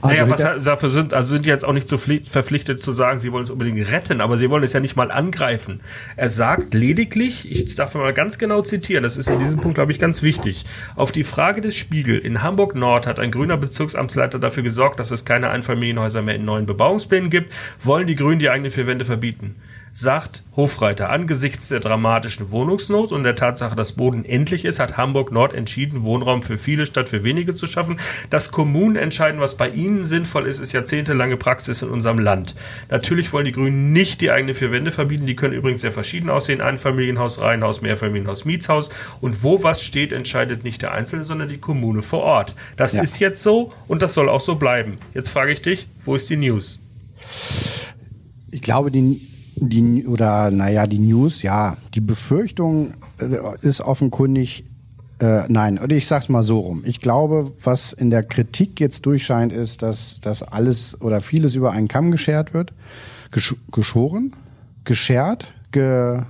Also 0.01 0.23
naja, 0.23 0.31
was 0.31 0.65
dafür 0.65 0.91
sind, 0.91 1.13
also 1.13 1.35
sind 1.35 1.45
die 1.45 1.51
jetzt 1.51 1.65
auch 1.65 1.73
nicht 1.73 1.89
so 1.89 1.99
verpflichtet 1.99 2.83
zu 2.83 2.93
sagen, 2.93 3.19
sie 3.19 3.33
wollen 3.33 3.43
es 3.43 3.51
unbedingt 3.51 3.91
retten, 3.91 4.21
aber 4.21 4.37
sie 4.37 4.49
wollen 4.49 4.63
es 4.63 4.73
ja 4.73 4.81
nicht 4.81 4.97
mal 4.97 5.11
angreifen. 5.11 5.81
Er 6.17 6.29
sagt 6.29 6.73
lediglich, 6.73 7.51
ich 7.51 7.75
darf 7.75 7.95
mal 7.95 8.13
ganz 8.13 8.39
genau 8.39 8.63
zitieren, 8.63 9.03
das 9.03 9.17
ist 9.17 9.29
in 9.29 9.41
diesem 9.41 9.59
Punkt, 9.59 9.75
glaube 9.75 9.91
ich, 9.91 9.99
ganz 9.99 10.23
wichtig. 10.23 10.65
Auf 10.95 11.11
die 11.11 11.25
Frage 11.25 11.61
des 11.61 11.77
Spiegel, 11.77 12.19
in 12.19 12.43
Hamburg 12.43 12.75
Nord 12.75 13.07
hat 13.07 13.19
ein 13.19 13.33
grüner 13.33 13.57
Bezirksamtsleiter 13.57 14.39
dafür 14.39 14.63
gesorgt, 14.63 15.01
dass 15.01 15.11
es 15.11 15.25
keine 15.25 15.51
Einfamilienhäuser 15.51 16.23
mehr 16.23 16.37
in 16.37 16.45
neuen 16.45 16.67
Bebauungsplänen 16.67 17.29
gibt, 17.29 17.53
wollen 17.83 17.98
die 18.07 18.15
Grünen 18.17 18.39
die 18.39 18.51
eigenen 18.51 18.71
vier 18.71 18.87
Wände 18.87 19.05
verbieten. 19.05 19.57
sagt 19.93 20.45
Hofreiter, 20.55 21.11
angesichts 21.11 21.69
der 21.69 21.81
dramatischen 21.81 22.51
Wohnungsnot 22.51 23.13
und 23.13 23.25
der 23.25 23.35
Tatsache, 23.35 23.75
dass 23.75 23.93
Boden 23.93 24.25
endlich 24.25 24.65
ist, 24.65 24.81
hat 24.81 24.97
Hamburg 24.97 25.33
Nord 25.33 25.53
entschieden, 25.53 26.03
Wohnraum 26.03 26.43
für 26.43 26.59
viele 26.59 26.87
statt 26.87 27.09
für 27.09 27.25
wenige 27.25 27.55
zu 27.55 27.67
schaffen. 27.67 27.99
Dass 28.31 28.53
Kommunen 28.53 28.97
entscheiden, 28.97 29.41
was 29.41 29.57
bei 29.57 29.69
ihnen 29.69 30.05
sinnvoll 30.05 30.47
ist, 30.47 30.61
ist 30.61 30.73
jahrzehntelange 30.73 31.37
Praxis 31.37 31.83
in 31.83 31.89
unserem 31.89 32.19
Land. 32.19 32.55
Natürlich 32.91 33.33
wollen 33.33 33.47
die 33.47 33.53
Grünen 33.53 33.93
nicht 33.93 34.21
die 34.21 34.31
eigene 34.31 34.55
vier 34.55 34.73
Wände 34.73 34.91
verbieten. 34.91 35.27
Die 35.27 35.37
können 35.37 35.55
übrigens 35.55 35.81
sehr 35.81 35.93
verschieden 35.93 36.31
aussehen. 36.31 36.61
Einfamilienhaus, 36.61 37.41
Reihenhaus, 37.41 37.81
Mehrfamilienhaus, 37.81 38.45
Mietshaus. 38.45 38.91
Und 39.21 39.43
wo 39.43 39.63
was 39.63 39.83
steht, 39.83 40.13
entscheidet 40.13 40.65
nicht 40.65 40.83
der 40.83 40.93
Einzelne, 40.93 41.25
sondern 41.25 41.49
die 41.49 41.59
Kommune 41.59 42.03
vor 42.03 42.21
Ort. 42.21 42.55
Das 42.77 42.95
ja. 42.95 43.03
ist 43.03 43.19
jetzt 43.19 43.43
so 43.43 43.73
und 43.87 44.03
das 44.03 44.15
soll 44.15 44.29
auch 44.29 44.41
so 44.41 44.57
bleiben. 44.57 44.99
Jetzt 45.15 45.31
frage 45.31 45.53
ich 45.53 45.63
dich, 45.63 45.89
wo 46.05 46.15
ist 46.15 46.31
die 46.31 46.37
News? 46.37 46.81
Ich 48.51 48.63
glaube, 48.63 48.91
die 48.91 49.21
die, 49.61 50.07
oder 50.07 50.51
naja, 50.51 50.87
die 50.87 50.99
News, 50.99 51.43
ja, 51.43 51.77
die 51.95 52.01
Befürchtung 52.01 52.93
äh, 53.19 53.39
ist 53.63 53.81
offenkundig, 53.81 54.65
äh, 55.21 55.43
nein, 55.49 55.79
oder 55.79 55.97
ich 55.97 56.07
sag's 56.07 56.29
mal 56.29 56.43
so 56.43 56.61
rum. 56.61 56.83
Ich 56.87 57.01
glaube, 57.01 57.53
was 57.63 57.93
in 57.93 58.11
der 58.11 58.23
Kritik 58.23 58.81
jetzt 58.81 59.07
durchscheint, 59.07 59.53
ist, 59.53 59.83
dass, 59.83 60.21
dass 60.21 60.43
alles 60.43 61.01
oder 61.01 61.21
vieles 61.21 61.55
über 61.55 61.73
einen 61.73 61.89
Kamm 61.89 62.11
geschert 62.11 62.55
wird. 62.55 62.73
Gesch 63.31 63.57
geschoren? 63.73 64.35
Geschert? 64.85 65.53
Ge 65.73 66.23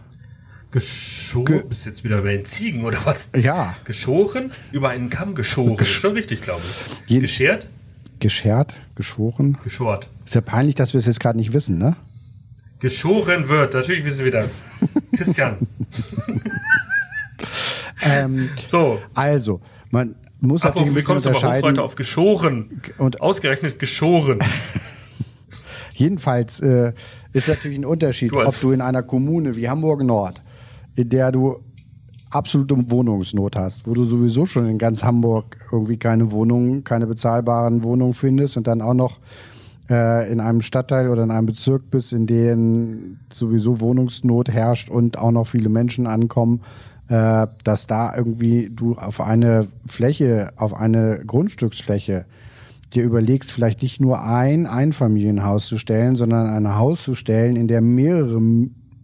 Geschoren? 0.70 1.46
Ge 1.46 1.62
bist 1.66 1.86
jetzt 1.86 2.04
wieder 2.04 2.20
bei 2.20 2.36
den 2.36 2.44
Ziegen 2.44 2.84
oder 2.84 2.98
was? 3.04 3.30
Ja. 3.34 3.74
Geschoren? 3.84 4.50
Über 4.70 4.90
einen 4.90 5.08
Kamm 5.08 5.34
geschoren. 5.34 5.76
Gesch 5.76 5.98
schon 5.98 6.12
richtig, 6.12 6.42
glaube 6.42 6.60
ich. 7.08 7.20
Geschert? 7.20 7.70
Geschert? 8.20 8.74
Geschoren? 8.94 9.56
Geschort. 9.62 10.10
Ist 10.26 10.34
ja 10.34 10.40
peinlich, 10.40 10.74
dass 10.74 10.92
wir 10.92 10.98
es 10.98 11.06
jetzt 11.06 11.20
gerade 11.20 11.38
nicht 11.38 11.52
wissen, 11.52 11.78
ne? 11.78 11.96
Geschoren 12.80 13.48
wird. 13.48 13.74
Natürlich 13.74 14.04
wissen 14.04 14.24
wir 14.24 14.32
das. 14.32 14.64
Christian. 15.16 15.56
ähm, 18.02 18.48
so. 18.64 19.00
Also, 19.14 19.60
man 19.90 20.14
muss 20.40 20.62
Ach, 20.62 20.68
natürlich 20.68 20.88
ein 20.88 20.94
bisschen 20.94 21.16
unterscheiden. 21.16 21.64
heute 21.64 21.82
auf 21.82 21.96
geschoren 21.96 22.82
und 22.98 23.20
ausgerechnet 23.20 23.78
geschoren. 23.78 24.38
Jedenfalls 25.94 26.60
äh, 26.60 26.92
ist 27.32 27.48
natürlich 27.48 27.78
ein 27.78 27.84
Unterschied, 27.84 28.30
du 28.30 28.40
ob 28.40 28.60
du 28.60 28.70
in 28.70 28.80
einer 28.80 29.02
Kommune 29.02 29.56
wie 29.56 29.68
Hamburg 29.68 30.04
Nord, 30.04 30.42
in 30.94 31.08
der 31.08 31.32
du 31.32 31.64
absolute 32.30 32.76
Wohnungsnot 32.90 33.56
hast, 33.56 33.86
wo 33.86 33.94
du 33.94 34.04
sowieso 34.04 34.46
schon 34.46 34.68
in 34.68 34.78
ganz 34.78 35.02
Hamburg 35.02 35.56
irgendwie 35.72 35.96
keine 35.96 36.30
Wohnungen, 36.30 36.84
keine 36.84 37.06
bezahlbaren 37.06 37.82
Wohnungen 37.82 38.12
findest 38.12 38.56
und 38.56 38.66
dann 38.66 38.82
auch 38.82 38.94
noch 38.94 39.18
äh, 39.90 40.30
in 40.30 40.40
einem 40.40 40.60
Stadtteil 40.60 41.08
oder 41.08 41.22
in 41.22 41.30
einem 41.30 41.46
Bezirk 41.46 41.90
bist, 41.90 42.12
in 42.12 42.26
dem 42.26 43.18
sowieso 43.32 43.80
Wohnungsnot 43.80 44.48
herrscht 44.48 44.90
und 44.90 45.18
auch 45.18 45.30
noch 45.30 45.46
viele 45.46 45.68
Menschen 45.68 46.06
ankommen, 46.06 46.62
äh, 47.08 47.46
dass 47.64 47.86
da 47.86 48.14
irgendwie 48.14 48.70
du 48.70 48.94
auf 48.94 49.20
eine 49.20 49.66
Fläche, 49.86 50.52
auf 50.56 50.74
eine 50.74 51.22
Grundstücksfläche 51.26 52.26
dir 52.94 53.04
überlegst, 53.04 53.52
vielleicht 53.52 53.82
nicht 53.82 54.00
nur 54.00 54.22
ein 54.22 54.66
Einfamilienhaus 54.66 55.66
zu 55.66 55.78
stellen, 55.78 56.16
sondern 56.16 56.46
ein 56.46 56.76
Haus 56.76 57.02
zu 57.02 57.14
stellen, 57.14 57.56
in 57.56 57.68
der 57.68 57.80
mehrere 57.80 58.40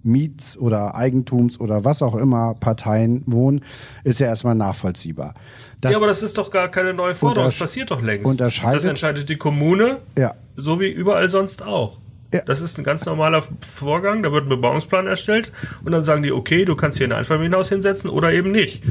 Miets- 0.04 0.56
oder 0.58 0.94
Eigentums- 0.94 1.58
oder 1.58 1.84
was 1.84 2.02
auch 2.02 2.14
immer 2.14 2.54
Parteien 2.54 3.22
wohnen, 3.26 3.64
ist 4.04 4.20
ja 4.20 4.26
erstmal 4.26 4.54
nachvollziehbar. 4.54 5.34
Das 5.80 5.92
ja, 5.92 5.98
aber 5.98 6.06
das 6.06 6.22
ist 6.22 6.38
doch 6.38 6.50
gar 6.50 6.68
keine 6.68 6.94
neue 6.94 7.14
Forderung. 7.14 7.48
Das 7.48 7.58
passiert 7.58 7.90
doch 7.90 8.02
längst. 8.02 8.40
Das 8.40 8.84
entscheidet 8.84 9.28
die 9.28 9.36
Kommune, 9.36 9.98
ja. 10.16 10.34
so 10.56 10.80
wie 10.80 10.90
überall 10.90 11.28
sonst 11.28 11.62
auch. 11.62 11.98
Ja. 12.32 12.40
Das 12.40 12.60
ist 12.60 12.78
ein 12.78 12.84
ganz 12.84 13.06
normaler 13.06 13.44
Vorgang. 13.60 14.22
Da 14.22 14.32
wird 14.32 14.46
ein 14.46 14.48
Bebauungsplan 14.48 15.06
erstellt 15.06 15.52
und 15.84 15.92
dann 15.92 16.02
sagen 16.02 16.22
die, 16.22 16.32
okay, 16.32 16.64
du 16.64 16.74
kannst 16.74 16.98
hier 16.98 17.06
ein 17.06 17.12
Einfamilienhaus 17.12 17.68
hinsetzen 17.68 18.10
oder 18.10 18.32
eben 18.32 18.50
nicht. 18.50 18.82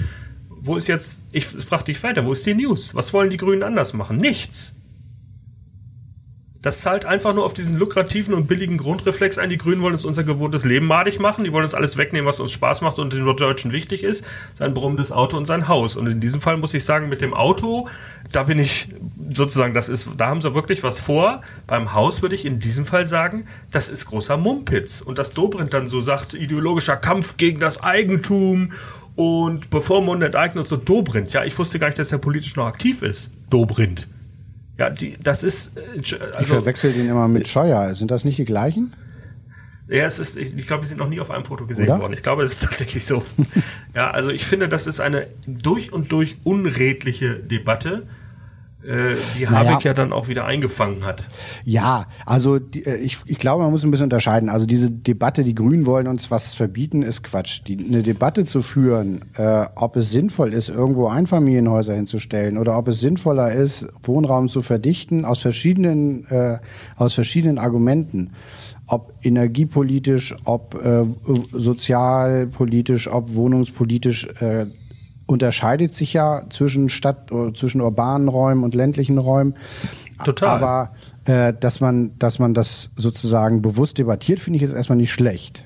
Wo 0.49 0.77
ist 0.77 0.87
jetzt, 0.87 1.23
ich 1.33 1.45
frage 1.45 1.85
dich 1.85 2.01
weiter, 2.03 2.25
wo 2.25 2.31
ist 2.31 2.45
die 2.45 2.53
News? 2.53 2.95
Was 2.95 3.13
wollen 3.13 3.29
die 3.29 3.37
Grünen 3.37 3.63
anders 3.63 3.93
machen? 3.93 4.17
Nichts. 4.17 4.75
Das 6.63 6.79
zahlt 6.79 7.03
einfach 7.03 7.35
nur 7.35 7.43
auf 7.43 7.53
diesen 7.53 7.77
lukrativen 7.77 8.33
und 8.33 8.47
billigen 8.47 8.77
Grundreflex 8.77 9.37
ein. 9.37 9.49
Die 9.49 9.57
Grünen 9.57 9.81
wollen 9.81 9.93
uns 9.93 10.05
unser 10.05 10.23
gewohntes 10.23 10.63
Leben 10.63 10.87
madig 10.87 11.19
machen. 11.19 11.43
Die 11.43 11.51
wollen 11.51 11.63
uns 11.63 11.73
alles 11.73 11.97
wegnehmen, 11.97 12.25
was 12.25 12.39
uns 12.39 12.53
Spaß 12.53 12.81
macht 12.81 12.99
und 12.99 13.11
den 13.11 13.25
Deutschen 13.35 13.73
wichtig 13.73 14.01
ist. 14.01 14.25
Sein 14.53 14.73
brummendes 14.73 15.11
Auto 15.11 15.35
und 15.35 15.45
sein 15.45 15.67
Haus. 15.67 15.97
Und 15.97 16.07
in 16.07 16.21
diesem 16.21 16.39
Fall 16.39 16.55
muss 16.55 16.73
ich 16.73 16.85
sagen, 16.85 17.09
mit 17.09 17.21
dem 17.21 17.33
Auto, 17.33 17.89
da 18.31 18.43
bin 18.43 18.59
ich 18.59 18.87
sozusagen, 19.29 19.73
das 19.73 19.89
ist, 19.89 20.07
da 20.15 20.27
haben 20.27 20.41
sie 20.41 20.55
wirklich 20.55 20.83
was 20.83 21.01
vor. 21.01 21.41
Beim 21.67 21.93
Haus 21.93 22.21
würde 22.21 22.35
ich 22.35 22.45
in 22.45 22.59
diesem 22.59 22.85
Fall 22.85 23.05
sagen, 23.05 23.45
das 23.71 23.89
ist 23.89 24.05
großer 24.05 24.37
Mumpitz. 24.37 25.01
Und 25.01 25.19
dass 25.19 25.33
Dobrindt 25.33 25.73
dann 25.73 25.85
so 25.85 25.99
sagt, 25.99 26.33
ideologischer 26.33 26.95
Kampf 26.95 27.35
gegen 27.35 27.59
das 27.59 27.83
Eigentum 27.83 28.71
und 29.17 29.69
bevormundet 29.69 30.37
Eigner 30.37 30.63
so 30.63 30.77
Dobrindt. 30.77 31.33
Ja, 31.33 31.43
ich 31.43 31.59
wusste 31.59 31.77
gar 31.77 31.87
nicht, 31.87 31.99
dass 31.99 32.13
er 32.13 32.19
politisch 32.19 32.55
noch 32.55 32.67
aktiv 32.67 33.01
ist. 33.01 33.31
Dobrindt. 33.49 34.07
Ja, 34.77 34.89
die, 34.89 35.17
das 35.21 35.43
ist. 35.43 35.77
Äh, 35.77 35.81
also, 36.19 36.39
ich 36.39 36.47
verwechsel 36.47 36.93
den 36.93 37.07
immer 37.07 37.27
mit 37.27 37.47
Scheuer. 37.47 37.93
Sind 37.95 38.11
das 38.11 38.25
nicht 38.25 38.37
die 38.37 38.45
gleichen? 38.45 38.93
Ja, 39.87 40.05
es 40.05 40.17
ist, 40.17 40.37
ich, 40.37 40.55
ich 40.55 40.65
glaube, 40.65 40.81
die 40.81 40.87
sind 40.87 40.97
noch 40.97 41.09
nie 41.09 41.19
auf 41.19 41.29
einem 41.29 41.45
Foto 41.45 41.67
gesehen 41.67 41.89
Oder? 41.89 41.99
worden. 41.99 42.13
Ich 42.13 42.23
glaube, 42.23 42.43
es 42.43 42.53
ist 42.53 42.63
tatsächlich 42.63 43.05
so. 43.05 43.23
ja, 43.93 44.09
also 44.11 44.31
ich 44.31 44.45
finde, 44.45 44.69
das 44.69 44.87
ist 44.87 44.99
eine 44.99 45.27
durch 45.45 45.91
und 45.91 46.11
durch 46.11 46.37
unredliche 46.43 47.35
Debatte 47.35 48.07
äh, 48.85 49.15
die 49.37 49.43
naja. 49.43 49.71
Habeck 49.71 49.85
ja 49.85 49.93
dann 49.93 50.13
auch 50.13 50.27
wieder 50.27 50.45
eingefangen 50.45 51.05
hat. 51.05 51.29
Ja, 51.65 52.07
also 52.25 52.59
die, 52.59 52.85
äh, 52.85 52.97
ich, 52.97 53.17
ich 53.25 53.37
glaube, 53.37 53.63
man 53.63 53.71
muss 53.71 53.83
ein 53.83 53.91
bisschen 53.91 54.05
unterscheiden. 54.05 54.49
Also 54.49 54.65
diese 54.65 54.91
Debatte, 54.91 55.43
die 55.43 55.55
Grünen 55.55 55.85
wollen 55.85 56.07
uns 56.07 56.31
was 56.31 56.53
verbieten, 56.53 57.01
ist 57.01 57.23
Quatsch. 57.23 57.61
Die, 57.67 57.77
eine 57.77 58.03
Debatte 58.03 58.45
zu 58.45 58.61
führen, 58.61 59.21
äh, 59.35 59.65
ob 59.75 59.95
es 59.95 60.11
sinnvoll 60.11 60.53
ist, 60.53 60.69
irgendwo 60.69 61.07
Einfamilienhäuser 61.07 61.93
hinzustellen 61.93 62.57
oder 62.57 62.77
ob 62.77 62.87
es 62.87 62.99
sinnvoller 62.99 63.51
ist, 63.51 63.87
Wohnraum 64.03 64.49
zu 64.49 64.61
verdichten, 64.61 65.25
aus 65.25 65.39
verschiedenen, 65.39 66.25
äh, 66.27 66.57
aus 66.95 67.13
verschiedenen 67.13 67.57
Argumenten 67.57 68.31
ob 68.85 69.13
energiepolitisch, 69.23 70.35
ob 70.43 70.75
äh, 70.83 71.05
sozialpolitisch, 71.51 73.07
ob 73.07 73.33
wohnungspolitisch, 73.33 74.27
äh, 74.41 74.65
unterscheidet 75.25 75.95
sich 75.95 76.13
ja 76.13 76.43
zwischen 76.49 76.89
Stadt, 76.89 77.31
zwischen 77.53 77.81
urbanen 77.81 78.27
Räumen 78.27 78.63
und 78.63 78.75
ländlichen 78.75 79.17
Räumen. 79.17 79.55
Total. 80.23 80.49
Aber 80.49 80.91
äh, 81.25 81.53
dass 81.57 81.79
man, 81.79 82.17
dass 82.19 82.39
man 82.39 82.53
das 82.53 82.91
sozusagen 82.95 83.61
bewusst 83.61 83.97
debattiert, 83.97 84.39
finde 84.39 84.57
ich 84.57 84.61
jetzt 84.61 84.73
erstmal 84.73 84.97
nicht 84.97 85.11
schlecht. 85.11 85.65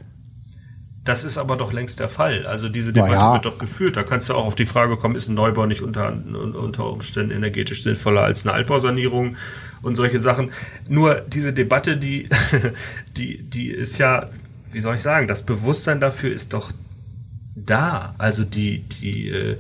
Das 1.08 1.24
ist 1.24 1.38
aber 1.38 1.56
doch 1.56 1.72
längst 1.72 2.02
der 2.02 2.10
Fall. 2.10 2.46
Also 2.46 2.68
diese 2.68 2.92
Debatte 2.92 3.14
ja. 3.14 3.34
wird 3.34 3.46
doch 3.46 3.58
geführt. 3.58 3.96
Da 3.96 4.04
kannst 4.04 4.28
du 4.28 4.34
auch 4.34 4.46
auf 4.46 4.56
die 4.56 4.66
Frage 4.66 4.98
kommen, 4.98 5.16
ist 5.16 5.30
ein 5.30 5.36
Neubau 5.36 5.66
nicht 5.66 5.82
unter, 5.82 6.12
unter 6.12 6.92
Umständen 6.92 7.32
energetisch 7.32 7.82
sinnvoller 7.82 8.24
als 8.24 8.46
eine 8.46 8.54
Altbausanierung 8.54 9.38
und 9.82 9.96
solche 9.96 10.20
Sachen. 10.20 10.52
Nur 10.90 11.22
diese 11.22 11.54
Debatte, 11.54 11.96
die, 11.96 12.28
die, 13.18 13.42
die 13.42 13.70
ist 13.70 13.98
ja, 14.00 14.30
wie 14.74 14.82
soll 14.82 14.96
ich 14.96 15.02
sagen, 15.02 15.30
das 15.30 15.44
Bewusstsein 15.44 16.02
dafür 16.02 16.34
ist 16.34 16.54
doch 16.54 16.74
da. 17.66 18.16
Also 18.18 18.44
die, 18.44 18.80
die, 18.80 19.30
äh, 19.30 19.58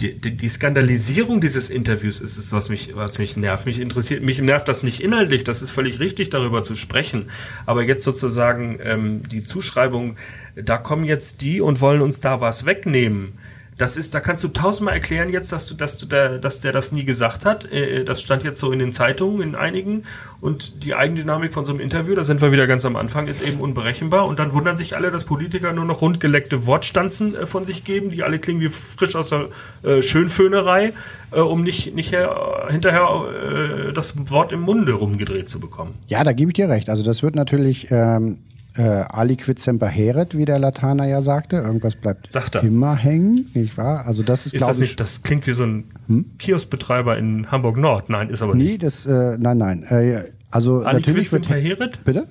die, 0.00 0.18
die, 0.18 0.36
die 0.36 0.48
Skandalisierung 0.48 1.40
dieses 1.40 1.70
Interviews 1.70 2.20
ist 2.20 2.38
es, 2.38 2.52
was 2.52 2.68
mich, 2.68 2.94
was 2.96 3.18
mich 3.18 3.36
nervt. 3.36 3.66
Mich 3.66 3.80
interessiert, 3.80 4.22
mich 4.22 4.40
nervt 4.40 4.68
das 4.68 4.82
nicht 4.82 5.00
inhaltlich, 5.00 5.44
das 5.44 5.62
ist 5.62 5.70
völlig 5.70 6.00
richtig, 6.00 6.30
darüber 6.30 6.62
zu 6.62 6.74
sprechen. 6.74 7.30
Aber 7.66 7.82
jetzt 7.82 8.04
sozusagen 8.04 8.78
ähm, 8.82 9.28
die 9.28 9.42
Zuschreibung, 9.42 10.16
da 10.56 10.78
kommen 10.78 11.04
jetzt 11.04 11.42
die 11.42 11.60
und 11.60 11.80
wollen 11.80 12.02
uns 12.02 12.20
da 12.20 12.40
was 12.40 12.64
wegnehmen. 12.66 13.34
Das 13.80 13.96
ist, 13.96 14.14
da 14.14 14.20
kannst 14.20 14.44
du 14.44 14.48
tausendmal 14.48 14.92
erklären 14.92 15.30
jetzt, 15.30 15.52
dass 15.52 15.66
du, 15.66 15.74
dass 15.74 15.96
du 15.96 16.04
da, 16.04 16.36
dass 16.36 16.60
der 16.60 16.72
das 16.72 16.92
nie 16.92 17.04
gesagt 17.04 17.46
hat. 17.46 17.64
Äh, 17.72 18.04
das 18.04 18.20
stand 18.20 18.44
jetzt 18.44 18.60
so 18.60 18.72
in 18.72 18.78
den 18.78 18.92
Zeitungen, 18.92 19.40
in 19.40 19.54
einigen. 19.54 20.04
Und 20.42 20.84
die 20.84 20.94
Eigendynamik 20.94 21.54
von 21.54 21.64
so 21.64 21.72
einem 21.72 21.80
Interview, 21.80 22.14
da 22.14 22.22
sind 22.22 22.42
wir 22.42 22.52
wieder 22.52 22.66
ganz 22.66 22.84
am 22.84 22.94
Anfang, 22.96 23.26
ist 23.26 23.40
eben 23.40 23.58
unberechenbar. 23.58 24.26
Und 24.26 24.38
dann 24.38 24.52
wundern 24.52 24.76
sich 24.76 24.96
alle, 24.96 25.10
dass 25.10 25.24
Politiker 25.24 25.72
nur 25.72 25.86
noch 25.86 26.02
rundgeleckte 26.02 26.66
Wortstanzen 26.66 27.34
äh, 27.34 27.46
von 27.46 27.64
sich 27.64 27.82
geben, 27.84 28.10
die 28.10 28.22
alle 28.22 28.38
klingen 28.38 28.60
wie 28.60 28.68
frisch 28.68 29.16
aus 29.16 29.30
der 29.30 29.48
äh, 29.82 30.02
Schönföhnerei, 30.02 30.92
äh, 31.30 31.40
um 31.40 31.62
nicht, 31.62 31.94
nicht 31.94 32.12
her, 32.12 32.66
hinterher 32.68 33.88
äh, 33.88 33.92
das 33.94 34.14
Wort 34.30 34.52
im 34.52 34.60
Munde 34.60 34.92
rumgedreht 34.92 35.48
zu 35.48 35.58
bekommen. 35.58 35.94
Ja, 36.06 36.22
da 36.22 36.34
gebe 36.34 36.50
ich 36.50 36.54
dir 36.54 36.68
recht. 36.68 36.90
Also 36.90 37.02
das 37.02 37.22
wird 37.22 37.34
natürlich 37.34 37.88
ähm, 37.90 38.40
äh, 38.80 39.04
aliquid 39.08 39.60
semper 39.60 39.88
heret, 39.88 40.36
wie 40.36 40.46
der 40.46 40.58
Latiner 40.58 41.06
ja 41.06 41.20
sagte. 41.20 41.56
Irgendwas 41.56 41.96
bleibt 41.96 42.34
immer 42.62 42.96
hängen, 42.96 43.50
nicht 43.54 43.76
wahr? 43.76 44.06
Also 44.06 44.22
das 44.22 44.46
ist, 44.46 44.54
ist 44.54 44.66
das 44.66 44.78
nicht, 44.78 44.98
das 44.98 45.22
klingt 45.22 45.46
wie 45.46 45.52
so 45.52 45.64
ein 45.64 45.84
hm? 46.06 46.38
Kioskbetreiber 46.38 47.18
in 47.18 47.50
Hamburg 47.50 47.76
Nord. 47.76 48.08
Nein, 48.08 48.30
ist 48.30 48.40
aber 48.42 48.54
nicht. 48.54 48.72
Nee, 48.72 48.78
das, 48.78 49.04
äh, 49.04 49.36
nein, 49.38 49.58
nein. 49.58 49.82
Äh, 49.82 50.30
also 50.50 50.80
aliquid 50.80 51.08
natürlich 51.08 51.32
wird 51.32 51.50
heret? 51.50 52.04
Bitte? 52.04 52.26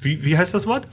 Wie, 0.00 0.24
wie 0.24 0.36
heißt 0.36 0.52
das 0.52 0.66
Wort? 0.66 0.88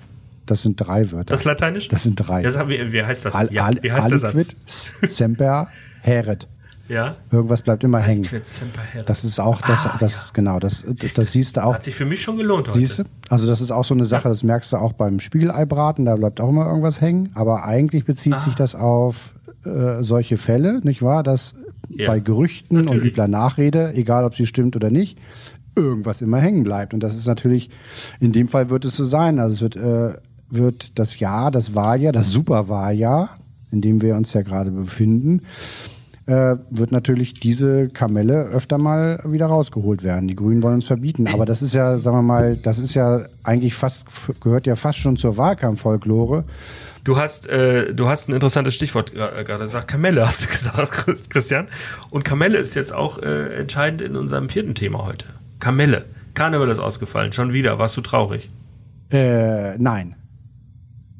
Das 0.45 0.61
sind 0.61 0.75
drei 0.75 1.11
Wörter. 1.11 1.31
Das 1.31 1.45
Lateinisch? 1.45 1.87
Das 1.87 2.03
sind 2.03 2.15
drei. 2.15 2.43
Ja, 2.43 2.69
wie, 2.69 2.93
wie 2.93 3.03
heißt 3.03 3.25
das? 3.25 3.35
Al, 3.35 3.51
ja, 3.51 3.71
wie 3.81 3.91
heißt 3.91 4.11
aliquid 4.11 4.33
der 4.33 4.55
Satz? 4.67 4.93
semper 5.07 5.69
heret. 6.01 6.47
Ja. 6.89 7.15
Irgendwas 7.31 7.61
bleibt 7.61 7.83
immer 7.83 7.99
hängen. 7.99 8.27
Das 9.05 9.23
ist 9.23 9.39
auch, 9.39 9.61
das, 9.61 9.85
ah, 9.85 9.97
das, 9.99 10.27
ja. 10.27 10.31
genau, 10.33 10.59
das, 10.59 10.83
das, 10.85 11.13
das 11.13 11.31
siehst 11.31 11.55
du 11.55 11.63
auch. 11.63 11.75
Hat 11.75 11.83
sich 11.83 11.95
für 11.95 12.05
mich 12.05 12.21
schon 12.21 12.37
gelohnt 12.37 12.67
heute. 12.67 12.79
Siehst 12.79 12.99
du? 12.99 13.03
Also 13.29 13.47
das 13.47 13.61
ist 13.61 13.71
auch 13.71 13.85
so 13.85 13.93
eine 13.93 14.05
Sache, 14.05 14.25
ja. 14.25 14.29
das 14.29 14.43
merkst 14.43 14.73
du 14.73 14.77
auch 14.77 14.93
beim 14.93 15.19
Spiegeleibraten, 15.19 16.05
da 16.05 16.15
bleibt 16.15 16.41
auch 16.41 16.49
immer 16.49 16.67
irgendwas 16.67 16.99
hängen. 16.99 17.31
Aber 17.35 17.63
eigentlich 17.63 18.05
bezieht 18.05 18.33
ah. 18.33 18.39
sich 18.39 18.55
das 18.55 18.75
auf 18.75 19.33
äh, 19.63 20.03
solche 20.03 20.37
Fälle, 20.37 20.81
nicht 20.83 21.01
wahr? 21.01 21.23
Dass 21.23 21.55
ja. 21.89 22.07
bei 22.07 22.19
Gerüchten 22.19 22.77
natürlich. 22.77 23.01
und 23.01 23.07
übler 23.07 23.27
Nachrede, 23.27 23.93
egal 23.95 24.25
ob 24.25 24.35
sie 24.35 24.45
stimmt 24.45 24.75
oder 24.75 24.89
nicht, 24.89 25.17
irgendwas 25.75 26.21
immer 26.21 26.39
hängen 26.39 26.63
bleibt. 26.63 26.93
Und 26.93 27.01
das 27.01 27.15
ist 27.15 27.27
natürlich, 27.27 27.69
in 28.19 28.33
dem 28.33 28.47
Fall 28.49 28.69
wird 28.69 28.83
es 28.85 28.95
so 28.97 29.05
sein. 29.05 29.39
Also 29.39 29.55
es 29.55 29.61
wird, 29.61 29.75
äh, 29.77 30.17
wird 30.49 30.99
das 30.99 31.19
Jahr, 31.19 31.49
das 31.49 31.75
Wahljahr, 31.75 32.11
das 32.11 32.31
Superwahljahr, 32.31 33.37
in 33.71 33.81
dem 33.81 34.01
wir 34.01 34.15
uns 34.15 34.33
ja 34.33 34.41
gerade 34.41 34.69
befinden, 34.69 35.41
äh, 36.25 36.55
wird 36.69 36.91
natürlich 36.91 37.33
diese 37.33 37.89
Kamelle 37.89 38.45
öfter 38.45 38.77
mal 38.77 39.21
wieder 39.25 39.47
rausgeholt 39.47 40.03
werden. 40.03 40.27
Die 40.27 40.35
Grünen 40.35 40.63
wollen 40.63 40.75
uns 40.75 40.85
verbieten. 40.85 41.27
Aber 41.27 41.45
das 41.45 41.61
ist 41.61 41.73
ja, 41.73 41.97
sagen 41.97 42.17
wir 42.17 42.21
mal, 42.21 42.55
das 42.55 42.79
ist 42.79 42.93
ja 42.93 43.25
eigentlich 43.43 43.75
fast, 43.75 44.05
gehört 44.39 44.65
ja 44.65 44.75
fast 44.75 44.99
schon 44.99 45.17
zur 45.17 45.37
Wahlkampffolklore. 45.37 46.45
Du 47.03 47.17
hast, 47.17 47.47
äh, 47.47 47.93
du 47.93 48.07
hast 48.07 48.29
ein 48.29 48.33
interessantes 48.33 48.75
Stichwort 48.75 49.13
gerade 49.13 49.59
gesagt. 49.59 49.89
Kamelle 49.89 50.25
hast 50.25 50.45
du 50.45 50.49
gesagt, 50.51 51.29
Christian. 51.29 51.67
Und 52.09 52.23
Kamelle 52.23 52.57
ist 52.57 52.73
jetzt 52.75 52.93
auch 52.93 53.17
äh, 53.17 53.59
entscheidend 53.59 54.01
in 54.01 54.15
unserem 54.15 54.47
vierten 54.47 54.75
Thema 54.75 55.05
heute. 55.05 55.25
Kamelle. 55.59 56.05
Karneval 56.33 56.69
ist 56.69 56.79
ausgefallen. 56.79 57.33
Schon 57.33 57.51
wieder. 57.51 57.79
Warst 57.79 57.97
du 57.97 58.01
traurig? 58.01 58.49
Äh, 59.11 59.77
nein. 59.77 60.15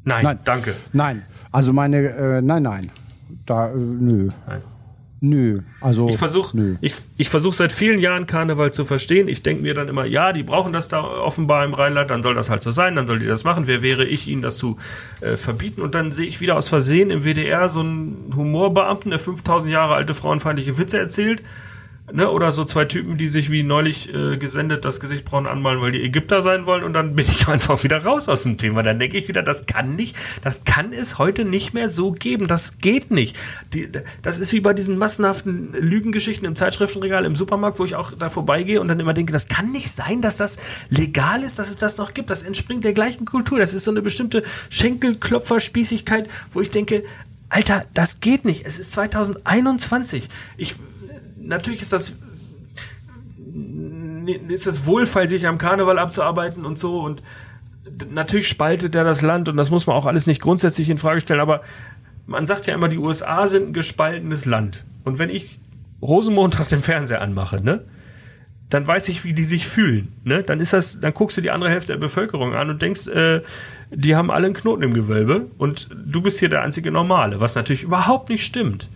Nein, 0.04 0.24
nein. 0.24 0.38
danke. 0.44 0.74
Nein. 0.92 1.22
Also 1.52 1.72
meine, 1.72 1.98
äh, 2.08 2.42
nein, 2.42 2.62
nein. 2.62 2.90
Da, 3.46 3.70
äh, 3.70 3.76
nö. 3.76 4.30
Nein. 4.46 4.62
Nö, 5.26 5.60
also. 5.80 6.10
Ich 6.10 6.18
versuche 6.18 6.76
ich, 6.82 6.96
ich 7.16 7.30
versuch 7.30 7.54
seit 7.54 7.72
vielen 7.72 7.98
Jahren 7.98 8.26
Karneval 8.26 8.74
zu 8.74 8.84
verstehen. 8.84 9.26
Ich 9.26 9.42
denke 9.42 9.62
mir 9.62 9.72
dann 9.72 9.88
immer, 9.88 10.04
ja, 10.04 10.34
die 10.34 10.42
brauchen 10.42 10.74
das 10.74 10.88
da 10.88 11.02
offenbar 11.02 11.64
im 11.64 11.72
Rheinland, 11.72 12.10
dann 12.10 12.22
soll 12.22 12.34
das 12.34 12.50
halt 12.50 12.60
so 12.60 12.72
sein, 12.72 12.94
dann 12.94 13.06
soll 13.06 13.20
die 13.20 13.26
das 13.26 13.42
machen. 13.42 13.66
Wer 13.66 13.80
wäre 13.80 14.04
ich, 14.04 14.28
ihnen 14.28 14.42
das 14.42 14.58
zu 14.58 14.76
äh, 15.22 15.38
verbieten? 15.38 15.80
Und 15.80 15.94
dann 15.94 16.12
sehe 16.12 16.26
ich 16.26 16.42
wieder 16.42 16.56
aus 16.56 16.68
Versehen 16.68 17.10
im 17.10 17.24
WDR 17.24 17.70
so 17.70 17.80
einen 17.80 18.34
Humorbeamten, 18.36 19.12
der 19.12 19.18
5000 19.18 19.72
Jahre 19.72 19.94
alte 19.94 20.12
frauenfeindliche 20.12 20.76
Witze 20.76 20.98
erzählt 20.98 21.42
Ne, 22.12 22.30
oder 22.30 22.52
so 22.52 22.64
zwei 22.64 22.84
Typen, 22.84 23.16
die 23.16 23.28
sich 23.28 23.50
wie 23.50 23.62
neulich 23.62 24.12
äh, 24.12 24.36
gesendet 24.36 24.84
das 24.84 25.00
Gesicht 25.00 25.24
braun 25.24 25.46
anmalen, 25.46 25.80
weil 25.80 25.90
die 25.90 26.02
Ägypter 26.02 26.42
sein 26.42 26.66
wollen 26.66 26.84
und 26.84 26.92
dann 26.92 27.16
bin 27.16 27.24
ich 27.26 27.48
einfach 27.48 27.82
wieder 27.82 28.04
raus 28.04 28.28
aus 28.28 28.42
dem 28.42 28.58
Thema. 28.58 28.82
Dann 28.82 28.98
denke 28.98 29.16
ich 29.16 29.26
wieder, 29.26 29.42
das 29.42 29.64
kann 29.64 29.96
nicht, 29.96 30.14
das 30.42 30.64
kann 30.64 30.92
es 30.92 31.16
heute 31.16 31.46
nicht 31.46 31.72
mehr 31.72 31.88
so 31.88 32.12
geben. 32.12 32.46
Das 32.46 32.76
geht 32.76 33.10
nicht. 33.10 33.36
Die, 33.72 33.88
das 34.20 34.38
ist 34.38 34.52
wie 34.52 34.60
bei 34.60 34.74
diesen 34.74 34.98
massenhaften 34.98 35.72
Lügengeschichten 35.72 36.46
im 36.46 36.56
Zeitschriftenregal 36.56 37.24
im 37.24 37.36
Supermarkt, 37.36 37.78
wo 37.78 37.86
ich 37.86 37.94
auch 37.94 38.12
da 38.12 38.28
vorbeigehe 38.28 38.82
und 38.82 38.88
dann 38.88 39.00
immer 39.00 39.14
denke, 39.14 39.32
das 39.32 39.48
kann 39.48 39.72
nicht 39.72 39.90
sein, 39.90 40.20
dass 40.20 40.36
das 40.36 40.58
legal 40.90 41.42
ist, 41.42 41.58
dass 41.58 41.70
es 41.70 41.78
das 41.78 41.96
noch 41.96 42.12
gibt. 42.12 42.28
Das 42.28 42.42
entspringt 42.42 42.84
der 42.84 42.92
gleichen 42.92 43.24
Kultur. 43.24 43.58
Das 43.58 43.72
ist 43.72 43.84
so 43.84 43.90
eine 43.90 44.02
bestimmte 44.02 44.42
Schenkelklopferspießigkeit, 44.68 46.28
wo 46.52 46.60
ich 46.60 46.68
denke, 46.70 47.02
Alter, 47.48 47.86
das 47.94 48.20
geht 48.20 48.44
nicht. 48.44 48.66
Es 48.66 48.78
ist 48.78 48.92
2021. 48.92 50.28
Ich 50.58 50.74
natürlich 51.44 51.82
ist 51.82 51.92
das 51.92 52.14
ist 54.46 54.66
es 54.66 54.86
wohlfeil, 54.86 55.28
sich 55.28 55.46
am 55.46 55.58
Karneval 55.58 55.98
abzuarbeiten 55.98 56.64
und 56.64 56.78
so 56.78 57.00
und 57.00 57.22
natürlich 58.10 58.48
spaltet 58.48 58.94
er 58.94 59.04
das 59.04 59.22
Land 59.22 59.48
und 59.48 59.56
das 59.56 59.70
muss 59.70 59.86
man 59.86 59.96
auch 59.96 60.06
alles 60.06 60.26
nicht 60.26 60.40
grundsätzlich 60.40 60.88
in 60.88 60.98
Frage 60.98 61.20
stellen, 61.20 61.40
aber 61.40 61.60
man 62.26 62.46
sagt 62.46 62.66
ja 62.66 62.74
immer, 62.74 62.88
die 62.88 62.98
USA 62.98 63.46
sind 63.46 63.68
ein 63.68 63.72
gespaltenes 63.72 64.46
Land. 64.46 64.84
Und 65.04 65.18
wenn 65.18 65.28
ich 65.28 65.58
Rosenmontag 66.00 66.68
den 66.68 66.80
Fernseher 66.80 67.20
anmache, 67.20 67.62
ne, 67.62 67.84
dann 68.70 68.86
weiß 68.86 69.08
ich, 69.08 69.24
wie 69.24 69.34
die 69.34 69.44
sich 69.44 69.66
fühlen. 69.66 70.12
Ne? 70.24 70.42
Dann 70.42 70.60
ist 70.60 70.72
das, 70.72 71.00
dann 71.00 71.12
guckst 71.12 71.36
du 71.36 71.40
die 71.40 71.50
andere 71.50 71.70
Hälfte 71.70 71.92
der 71.92 71.98
Bevölkerung 71.98 72.54
an 72.54 72.70
und 72.70 72.82
denkst, 72.82 73.08
äh, 73.08 73.42
die 73.90 74.16
haben 74.16 74.30
alle 74.30 74.46
einen 74.46 74.54
Knoten 74.54 74.82
im 74.82 74.94
Gewölbe 74.94 75.46
und 75.58 75.88
du 76.04 76.22
bist 76.22 76.40
hier 76.40 76.48
der 76.48 76.62
einzige 76.62 76.90
Normale, 76.90 77.40
was 77.40 77.54
natürlich 77.54 77.82
überhaupt 77.82 78.30
nicht 78.30 78.44
stimmt. 78.44 78.88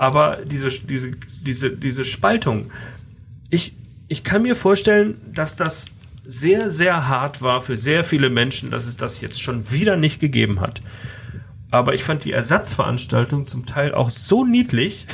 Aber 0.00 0.38
diese, 0.46 0.70
diese, 0.70 1.10
diese, 1.42 1.76
diese 1.76 2.04
Spaltung, 2.04 2.70
ich, 3.50 3.74
ich 4.08 4.24
kann 4.24 4.40
mir 4.40 4.56
vorstellen, 4.56 5.20
dass 5.34 5.56
das 5.56 5.94
sehr, 6.26 6.70
sehr 6.70 7.08
hart 7.08 7.42
war 7.42 7.60
für 7.60 7.76
sehr 7.76 8.02
viele 8.02 8.30
Menschen, 8.30 8.70
dass 8.70 8.86
es 8.86 8.96
das 8.96 9.20
jetzt 9.20 9.42
schon 9.42 9.70
wieder 9.70 9.98
nicht 9.98 10.18
gegeben 10.18 10.62
hat. 10.62 10.80
Aber 11.70 11.92
ich 11.92 12.02
fand 12.02 12.24
die 12.24 12.32
Ersatzveranstaltung 12.32 13.46
zum 13.46 13.66
Teil 13.66 13.92
auch 13.92 14.08
so 14.08 14.42
niedlich. 14.42 15.06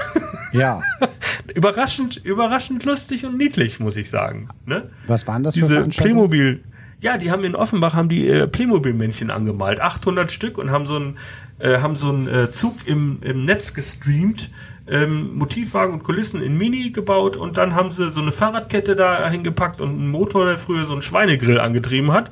Ja. 0.52 0.82
überraschend, 1.56 2.18
überraschend 2.24 2.84
lustig 2.84 3.26
und 3.26 3.36
niedlich, 3.36 3.80
muss 3.80 3.96
ich 3.96 4.08
sagen. 4.08 4.50
Ne? 4.66 4.88
Was 5.08 5.26
waren 5.26 5.42
das 5.42 5.54
Diese 5.54 5.66
für 5.66 5.74
Veranstaltungen? 5.74 6.30
Playmobil. 6.30 6.64
Ja, 7.00 7.18
die 7.18 7.32
haben 7.32 7.42
in 7.42 7.56
Offenbach 7.56 7.94
haben 7.94 8.08
die 8.08 8.28
äh, 8.28 8.46
Playmobil-Männchen 8.46 9.32
angemalt, 9.32 9.80
800 9.80 10.30
Stück 10.30 10.58
und 10.58 10.70
haben 10.70 10.86
so 10.86 10.94
einen 10.94 11.18
äh, 11.58 11.78
haben 11.78 11.96
so 11.96 12.08
einen 12.08 12.28
äh, 12.28 12.48
Zug 12.50 12.86
im, 12.86 13.18
im 13.22 13.44
Netz 13.44 13.74
gestreamt 13.74 14.50
ähm, 14.88 15.36
Motivwagen 15.36 15.94
und 15.94 16.04
Kulissen 16.04 16.42
in 16.42 16.56
Mini 16.56 16.90
gebaut 16.90 17.36
und 17.36 17.56
dann 17.56 17.74
haben 17.74 17.90
sie 17.90 18.10
so 18.10 18.20
eine 18.20 18.32
Fahrradkette 18.32 18.96
da 18.96 19.28
hingepackt 19.28 19.80
und 19.80 19.90
einen 19.90 20.10
Motor, 20.10 20.46
der 20.46 20.58
früher 20.58 20.84
so 20.84 20.92
einen 20.92 21.02
Schweinegrill 21.02 21.58
angetrieben 21.60 22.12
hat 22.12 22.30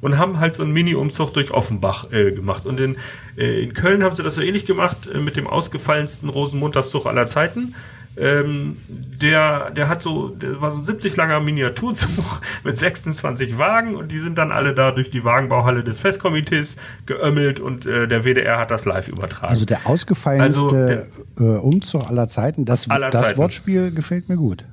und 0.00 0.18
haben 0.18 0.38
halt 0.38 0.54
so 0.54 0.62
einen 0.62 0.72
Mini-Umzug 0.72 1.32
durch 1.34 1.50
Offenbach 1.50 2.12
äh, 2.12 2.32
gemacht. 2.32 2.66
Und 2.66 2.80
in, 2.80 2.96
äh, 3.36 3.62
in 3.62 3.74
Köln 3.74 4.02
haben 4.02 4.14
sie 4.14 4.22
das 4.22 4.34
so 4.34 4.42
ähnlich 4.42 4.66
gemacht 4.66 5.08
äh, 5.12 5.18
mit 5.18 5.36
dem 5.36 5.46
ausgefallensten 5.46 6.28
Rosenmontagszug 6.28 7.06
aller 7.06 7.26
Zeiten. 7.26 7.74
Ähm, 8.18 8.78
der, 8.88 9.66
der 9.66 9.88
hat 9.88 10.00
so, 10.00 10.28
der 10.28 10.60
war 10.60 10.70
so 10.70 10.78
ein 10.78 10.84
70 10.84 11.16
langer 11.16 11.40
Miniaturzug 11.40 12.40
mit 12.64 12.76
26 12.76 13.58
Wagen 13.58 13.94
und 13.94 14.10
die 14.10 14.18
sind 14.18 14.38
dann 14.38 14.52
alle 14.52 14.74
da 14.74 14.90
durch 14.90 15.10
die 15.10 15.22
Wagenbauhalle 15.22 15.84
des 15.84 16.00
Festkomitees 16.00 16.76
geömmelt 17.04 17.60
und 17.60 17.84
äh, 17.84 18.08
der 18.08 18.24
WDR 18.24 18.58
hat 18.58 18.70
das 18.70 18.86
live 18.86 19.08
übertragen. 19.08 19.48
Also 19.48 19.66
der 19.66 19.86
ausgefallenste 19.86 20.60
also 20.60 20.70
der, 20.70 21.06
äh, 21.38 21.58
Umzug 21.58 22.08
aller 22.08 22.28
Zeiten, 22.28 22.64
das, 22.64 22.88
aller 22.88 23.10
das 23.10 23.20
Zeiten. 23.20 23.38
Wortspiel 23.38 23.90
gefällt 23.90 24.30
mir 24.30 24.36
gut. 24.36 24.64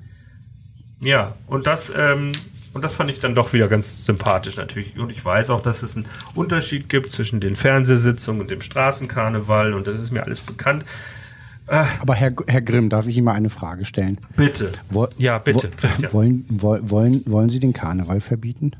Ja, 1.02 1.36
und 1.48 1.68
das, 1.68 1.92
ähm, 1.96 2.32
und 2.74 2.82
das 2.82 2.96
fand 2.96 3.12
ich 3.12 3.20
dann 3.20 3.36
doch 3.36 3.52
wieder 3.52 3.68
ganz 3.68 4.06
sympathisch 4.06 4.56
natürlich. 4.56 4.98
Und 4.98 5.12
ich 5.12 5.24
weiß 5.24 5.50
auch, 5.50 5.60
dass 5.60 5.84
es 5.84 5.98
einen 5.98 6.06
Unterschied 6.34 6.88
gibt 6.88 7.12
zwischen 7.12 7.42
den 7.42 7.56
Fernsehsitzungen 7.56 8.42
und 8.42 8.52
dem 8.52 8.62
Straßenkarneval 8.62 9.74
und 9.74 9.86
das 9.86 10.00
ist 10.00 10.12
mir 10.12 10.24
alles 10.24 10.40
bekannt. 10.40 10.86
Aber 12.02 12.16
Herr, 12.16 12.34
Herr 12.48 12.62
Grimm, 12.62 12.90
darf 12.90 13.08
ich 13.08 13.18
Ihnen 13.18 13.26
mal 13.26 13.34
eine 13.34 13.50
Frage 13.50 13.86
stellen? 13.86 14.18
Bitte. 14.36 14.72
Wo, 14.90 15.08
ja, 15.18 15.38
bitte, 15.40 15.72
wo, 15.72 15.76
Christian. 15.78 16.14
Wollen, 16.14 16.46
wollen, 16.50 17.22
wollen 17.26 17.50
Sie 17.50 17.60
den 17.60 17.74
Karneval 17.74 18.22
verbieten? 18.22 18.72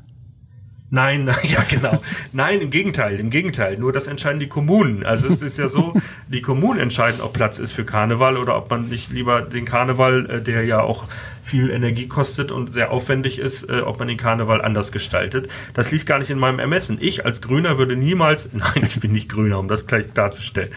Nein, 0.90 1.28
ja 1.42 1.64
genau. 1.68 2.00
Nein, 2.32 2.60
im 2.60 2.70
Gegenteil, 2.70 3.18
im 3.18 3.30
Gegenteil. 3.30 3.78
Nur 3.78 3.92
das 3.92 4.06
entscheiden 4.06 4.38
die 4.38 4.48
Kommunen. 4.48 5.02
Also 5.04 5.26
es 5.26 5.42
ist 5.42 5.58
ja 5.58 5.68
so, 5.68 5.92
die 6.28 6.40
Kommunen 6.40 6.78
entscheiden, 6.78 7.20
ob 7.20 7.32
Platz 7.32 7.58
ist 7.58 7.72
für 7.72 7.84
Karneval 7.84 8.36
oder 8.36 8.56
ob 8.56 8.70
man 8.70 8.88
nicht 8.88 9.10
lieber 9.10 9.42
den 9.42 9.64
Karneval, 9.64 10.30
äh, 10.30 10.40
der 10.40 10.64
ja 10.64 10.80
auch 10.80 11.08
viel 11.42 11.70
Energie 11.70 12.06
kostet 12.06 12.52
und 12.52 12.72
sehr 12.72 12.92
aufwendig 12.92 13.40
ist, 13.40 13.68
äh, 13.68 13.80
ob 13.80 13.98
man 13.98 14.06
den 14.06 14.18
Karneval 14.18 14.62
anders 14.62 14.92
gestaltet. 14.92 15.48
Das 15.72 15.90
liegt 15.90 16.06
gar 16.06 16.18
nicht 16.18 16.30
in 16.30 16.38
meinem 16.38 16.60
Ermessen. 16.60 16.98
Ich 17.00 17.24
als 17.24 17.42
Grüner 17.42 17.76
würde 17.76 17.96
niemals, 17.96 18.50
nein, 18.52 18.84
ich 18.86 19.00
bin 19.00 19.10
nicht 19.10 19.28
Grüner, 19.28 19.58
um 19.58 19.66
das 19.66 19.88
gleich 19.88 20.12
darzustellen. 20.14 20.70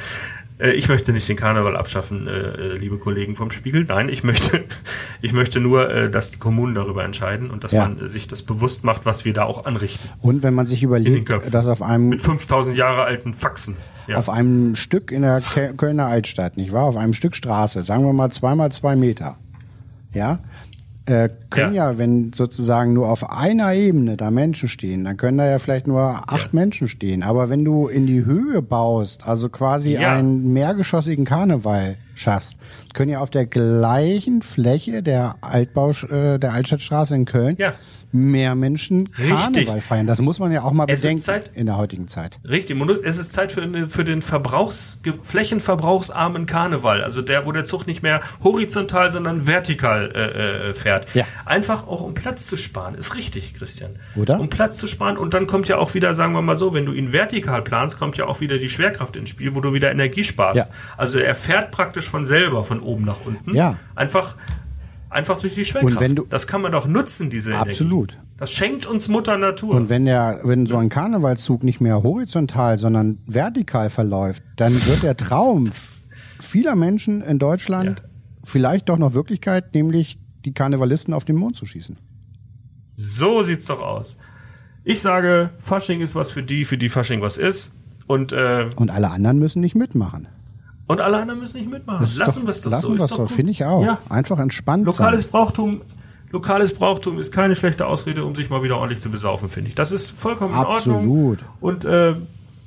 Äh, 0.60 0.72
ich 0.72 0.90
möchte 0.90 1.14
nicht 1.14 1.28
den 1.30 1.38
Karneval 1.38 1.76
abschaffen, 1.76 2.28
äh, 2.28 2.32
äh, 2.32 2.78
liebe 2.78 2.98
Kollegen 2.98 3.36
vom 3.36 3.52
Spiegel. 3.52 3.86
Nein, 3.86 4.10
ich 4.10 4.24
möchte, 4.24 4.64
ich 5.22 5.34
möchte 5.34 5.60
nur, 5.60 6.10
dass 6.10 6.32
die 6.32 6.40
Kommunen 6.40 6.74
darüber 6.74 7.04
entscheiden 7.04 7.50
und 7.52 7.64
dass 7.64 7.72
ja. 7.72 7.88
man 7.88 8.08
sich 8.10 8.28
das 8.28 8.44
bewusst 8.44 8.84
macht, 8.84 9.06
was 9.06 9.26
wir 9.26 9.34
da 9.34 9.44
auch 9.44 9.66
anrichten. 9.66 10.10
Und 10.22 10.44
wenn 10.44 10.54
man 10.54 10.68
sich 10.68 10.84
überlegt, 10.84 11.30
dass 11.30 11.68
auf 11.68 11.82
einem 11.82 12.10
mit 12.10 12.22
5000 12.22 12.76
Jahre 12.78 13.04
alten 13.04 13.34
Faxen 13.34 13.78
ja. 14.08 14.18
auf 14.18 14.30
einem 14.30 14.76
Stück 14.76 15.12
in 15.12 15.22
der 15.22 15.42
Kölner 15.78 16.08
Altstadt, 16.08 16.58
nicht 16.58 16.72
wahr? 16.72 16.86
Auf 16.86 16.98
einem 16.98 17.14
Stück 17.14 17.36
Straße, 17.36 17.84
sagen 17.84 18.06
wir 18.06 18.14
mal 18.14 18.32
zweimal 18.32 18.72
zwei 18.72 18.96
Meter, 18.96 19.38
ja, 20.14 20.40
äh, 21.08 21.30
können 21.50 21.74
ja. 21.74 21.92
ja. 21.92 21.98
wenn 21.98 22.34
sozusagen 22.34 22.94
nur 22.94 23.10
auf 23.10 23.30
einer 23.30 23.74
Ebene 23.74 24.18
da 24.18 24.32
Menschen 24.32 24.70
stehen, 24.70 25.06
dann 25.06 25.18
können 25.18 25.38
da 25.38 25.46
ja 25.46 25.60
vielleicht 25.60 25.88
nur 25.88 26.02
acht 26.28 26.54
ja. 26.54 26.60
Menschen 26.60 26.90
stehen. 26.90 27.24
Aber 27.24 27.50
wenn 27.50 27.64
du 27.64 27.88
in 27.88 28.06
die 28.06 28.26
Höhe 28.26 28.62
baust, 28.62 29.26
also 29.26 29.50
quasi 29.50 29.94
ja. 29.94 30.16
einen 30.16 30.54
mehrgeschossigen 30.54 31.26
Karneval 31.26 31.98
schaffst, 32.18 32.58
können 32.94 33.12
ja 33.12 33.20
auf 33.20 33.30
der 33.30 33.46
gleichen 33.46 34.42
Fläche 34.42 35.04
der 35.04 35.36
Altbau, 35.42 35.92
äh, 35.92 36.40
der 36.40 36.54
Altstadtstraße 36.54 37.16
in 37.16 37.26
Köln 37.26 37.56
ja 37.58 37.74
mehr 38.12 38.56
Menschen 38.56 39.12
Karneval 39.12 39.56
Richtig. 39.56 39.84
feiern. 39.84 40.08
Das 40.08 40.22
muss 40.22 40.40
man 40.40 40.52
ja 40.52 40.64
auch 40.64 40.72
mal 40.72 40.86
es 40.88 41.02
bedenken 41.02 41.22
Zeit, 41.22 41.52
in 41.54 41.66
der 41.66 41.78
heutigen 41.78 42.08
Zeit. 42.08 42.40
Richtig, 42.48 42.78
es 43.04 43.18
ist 43.18 43.34
Zeit 43.34 43.52
für, 43.52 43.88
für 43.88 44.04
den 44.04 44.22
Verbrauchs, 44.22 45.02
flächenverbrauchsarmen 45.22 46.46
Karneval. 46.46 47.04
Also 47.04 47.22
der, 47.22 47.46
wo 47.46 47.52
der 47.52 47.66
Zug 47.66 47.86
nicht 47.86 48.04
mehr 48.04 48.22
horizontal, 48.44 49.10
sondern 49.10 49.46
vertikal 49.46 50.12
äh, 50.16 50.70
äh, 50.70 50.74
fährt. 50.74 51.14
Ja. 51.14 51.26
Einfach 51.46 51.88
auch 51.88 52.02
um 52.02 52.14
Platz 52.14 52.48
zu 52.48 52.56
sparen. 52.56 52.96
Ist 52.96 53.16
richtig, 53.16 53.54
Christian. 53.54 53.92
Oder? 54.16 54.40
Um 54.40 54.50
Platz 54.50 54.78
zu 54.78 54.88
sparen. 54.88 55.18
Und 55.18 55.34
dann 55.34 55.48
kommt 55.48 55.68
ja 55.68 55.78
auch 55.78 55.94
wieder, 55.94 56.14
sagen 56.14 56.34
wir 56.34 56.42
mal 56.42 56.56
so, 56.56 56.74
wenn 56.74 56.86
du 56.86 56.94
ihn 56.94 57.12
vertikal 57.12 57.62
planst, 57.62 58.00
kommt 58.00 58.18
ja 58.18 58.26
auch 58.26 58.40
wieder 58.40 58.58
die 58.58 58.70
Schwerkraft 58.70 59.16
ins 59.16 59.30
Spiel, 59.30 59.54
wo 59.54 59.62
du 59.62 59.74
wieder 59.74 59.92
Energie 59.92 60.24
sparst. 60.24 60.68
Ja. 60.68 60.74
Also 60.96 61.20
er 61.20 61.36
fährt 61.36 61.72
praktisch 61.72 62.07
automatisch 62.08 62.10
von 62.10 62.26
selber 62.26 62.64
von 62.64 62.80
oben 62.82 63.06
nach 63.06 63.26
unten. 63.26 63.56
Ja. 63.56 63.78
Einfach, 63.96 64.36
einfach 65.10 65.40
durch 65.40 65.56
die 65.56 65.66
Schwerkraft. 65.66 65.96
Und 65.96 66.02
wenn 66.02 66.16
du, 66.16 66.26
das 66.30 66.48
kann 66.48 66.62
man 66.62 66.72
doch 66.72 66.88
nutzen, 66.88 67.30
diese 67.30 67.52
Energie. 67.52 67.72
Absolut. 67.72 68.18
Das 68.38 68.52
schenkt 68.52 68.86
uns 68.86 69.08
Mutter 69.08 69.38
Natur. 69.38 69.76
Und 69.76 69.90
wenn 69.90 70.06
der, 70.06 70.42
wenn 70.44 70.66
so 70.68 70.78
ein 70.78 70.90
Karnevalszug 70.90 71.64
nicht 71.64 71.82
mehr 71.82 72.04
horizontal, 72.04 72.78
sondern 72.78 73.20
vertikal 73.26 73.90
verläuft, 73.90 74.44
dann 74.56 74.74
wird 74.74 75.04
der 75.04 75.18
Traum 75.18 75.70
vieler 76.40 76.76
Menschen 76.76 77.22
in 77.22 77.40
Deutschland 77.40 78.00
ja. 78.00 78.06
vielleicht 78.44 78.90
doch 78.90 78.98
noch 78.98 79.14
Wirklichkeit, 79.14 79.74
nämlich 79.74 80.20
die 80.46 80.54
Karnevalisten 80.54 81.14
auf 81.14 81.26
den 81.26 81.36
Mond 81.36 81.56
zu 81.56 81.66
schießen. 81.66 81.98
So 82.94 83.44
sieht's 83.44 83.66
doch 83.66 83.82
aus. 83.82 84.18
Ich 84.84 85.02
sage, 85.02 85.52
Fasching 85.58 86.02
ist 86.02 86.16
was 86.16 86.32
für 86.32 86.44
die, 86.44 86.64
für 86.64 86.78
die 86.78 86.90
Fasching 86.90 87.22
was 87.22 87.38
ist. 87.38 87.74
Und, 88.08 88.32
äh, 88.32 88.70
und 88.78 88.90
alle 88.90 89.10
anderen 89.10 89.38
müssen 89.38 89.60
nicht 89.60 89.76
mitmachen. 89.76 90.30
Und 90.88 91.02
alle 91.02 91.18
anderen 91.18 91.40
müssen 91.40 91.60
nicht 91.60 91.70
mitmachen. 91.70 92.08
Lassen 92.18 92.44
wir 92.44 92.50
es 92.50 92.62
doch 92.62 92.72
lassen 92.72 92.84
so. 92.84 92.94
Lassen 92.94 93.00
wir 93.00 93.26
es 93.26 93.30
so, 93.30 93.36
finde 93.36 93.52
ich 93.52 93.66
auch. 93.66 93.84
Ja. 93.84 94.00
Einfach 94.10 94.40
entspannt 94.40 94.86
Lokales 94.86 95.24
sein. 95.24 95.32
Brauchtum 95.32 95.82
lokales 96.32 96.74
Brauchtum 96.74 97.20
ist 97.20 97.32
keine 97.32 97.56
schlechte 97.56 97.88
Ausrede, 97.88 98.26
um 98.26 98.36
sich 98.36 98.50
mal 98.50 98.64
wieder 98.64 98.78
ordentlich 98.78 99.00
zu 99.00 99.10
besaufen, 99.10 99.50
finde 99.50 99.70
ich. 99.70 99.76
Das 99.76 99.92
ist 99.92 100.12
vollkommen 100.12 100.54
Absolut. 100.54 101.04
in 101.04 101.10
Ordnung. 101.10 101.38
Und 101.62 101.86
äh, 101.86 102.16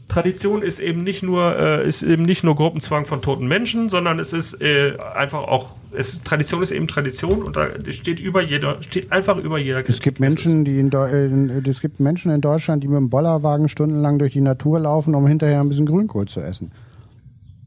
Tradition 0.09 0.63
ist 0.63 0.81
eben 0.81 1.05
nicht 1.05 1.23
nur 1.23 1.57
äh, 1.57 1.87
ist 1.87 2.03
eben 2.03 2.25
nicht 2.25 2.43
nur 2.43 2.57
Gruppenzwang 2.57 3.05
von 3.05 3.23
toten 3.23 3.47
Menschen, 3.47 3.89
sondern 3.89 4.19
es 4.19 4.33
ist 4.33 4.61
äh, 4.61 4.97
einfach 5.15 5.47
auch 5.47 5.77
es 5.93 6.15
ist, 6.15 6.27
Tradition 6.27 6.63
ist 6.63 6.73
eben 6.73 6.89
Tradition 6.89 7.43
und 7.43 7.57
da 7.57 7.69
steht 7.91 8.19
über 8.19 8.43
jeder 8.43 8.83
steht 8.83 9.13
einfach 9.13 9.37
über 9.37 9.59
jeder. 9.59 9.83
Kritik. 9.83 9.95
Es 9.95 10.03
gibt 10.03 10.19
Menschen, 10.19 10.65
die 10.65 10.81
in, 10.81 10.91
in, 10.91 11.65
es 11.65 11.81
gibt 11.81 12.01
Menschen 12.01 12.33
in 12.33 12.41
Deutschland, 12.41 12.83
die 12.83 12.89
mit 12.89 12.97
dem 12.97 13.09
Bollerwagen 13.09 13.69
stundenlang 13.69 14.19
durch 14.19 14.33
die 14.33 14.41
Natur 14.41 14.81
laufen, 14.81 15.15
um 15.15 15.27
hinterher 15.27 15.61
ein 15.61 15.69
bisschen 15.69 15.87
Grünkohl 15.87 16.27
zu 16.27 16.41
essen. 16.41 16.73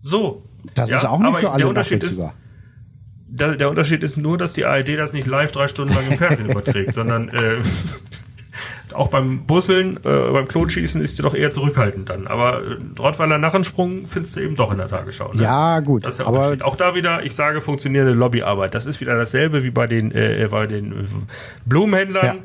So. 0.03 0.43
Das 0.75 0.89
ja, 0.89 0.97
ist 0.97 1.05
auch 1.05 1.19
nicht 1.19 1.37
für 1.37 1.49
alle 1.49 1.59
der 1.59 1.67
Unterschied 1.69 2.03
ist, 2.03 2.23
der, 3.25 3.55
der, 3.55 3.69
Unterschied 3.69 4.03
ist 4.03 4.15
nur, 4.15 4.37
dass 4.37 4.53
die 4.53 4.63
ARD 4.63 4.89
das 4.89 5.13
nicht 5.13 5.25
live 5.25 5.51
drei 5.51 5.67
Stunden 5.67 5.95
lang 5.95 6.07
im 6.07 6.17
Fernsehen 6.17 6.49
überträgt, 6.51 6.93
sondern 6.93 7.29
äh, 7.29 7.57
auch 8.93 9.07
beim 9.07 9.45
Busseln, 9.47 9.97
äh, 9.97 10.31
beim 10.31 10.47
Klonschießen 10.47 11.01
ist 11.01 11.17
die 11.17 11.23
doch 11.23 11.33
eher 11.33 11.49
zurückhaltend 11.49 12.09
dann. 12.09 12.27
Aber 12.27 12.61
äh, 12.61 12.77
Rottweiler 12.99 13.39
Narrensprung 13.39 14.05
findest 14.05 14.35
du 14.35 14.41
eben 14.41 14.55
doch 14.55 14.71
in 14.71 14.77
der 14.77 14.87
Tagesschau. 14.87 15.33
Ne? 15.33 15.41
Ja, 15.41 15.79
gut. 15.79 16.05
Das 16.05 16.19
ist 16.19 16.19
der 16.19 16.27
aber 16.27 16.57
Auch 16.61 16.75
da 16.75 16.93
wieder, 16.93 17.23
ich 17.23 17.33
sage, 17.33 17.61
funktionierende 17.61 18.13
Lobbyarbeit. 18.13 18.75
Das 18.75 18.85
ist 18.85 19.01
wieder 19.01 19.17
dasselbe 19.17 19.63
wie 19.63 19.71
bei 19.71 19.87
den, 19.87 20.11
äh, 20.11 20.47
bei 20.51 20.67
den 20.67 21.07
Blumenhändlern. 21.65 22.25
Ja. 22.25 22.35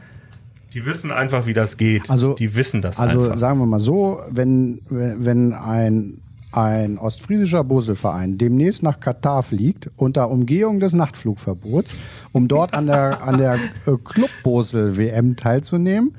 Die 0.74 0.86
wissen 0.86 1.10
einfach, 1.10 1.46
wie 1.46 1.54
das 1.54 1.76
geht. 1.76 2.08
Also, 2.08 2.34
die 2.34 2.54
wissen 2.54 2.82
das 2.82 3.00
also 3.00 3.18
einfach. 3.18 3.32
Also 3.32 3.40
sagen 3.40 3.58
wir 3.58 3.66
mal 3.66 3.80
so, 3.80 4.22
wenn, 4.30 4.80
wenn 4.88 5.52
ein 5.54 6.20
ein 6.52 6.98
ostfriesischer 6.98 7.64
Boselverein 7.64 8.38
demnächst 8.38 8.82
nach 8.82 9.00
Katar 9.00 9.42
fliegt 9.42 9.90
unter 9.96 10.30
Umgehung 10.30 10.80
des 10.80 10.92
Nachtflugverbots, 10.92 11.94
um 12.32 12.48
dort 12.48 12.74
an 12.74 12.86
der, 12.86 13.22
an 13.22 13.38
der 13.38 13.54
äh, 13.54 13.96
Club 14.02 14.30
Bosel 14.42 14.96
WM 14.96 15.36
teilzunehmen. 15.36 16.16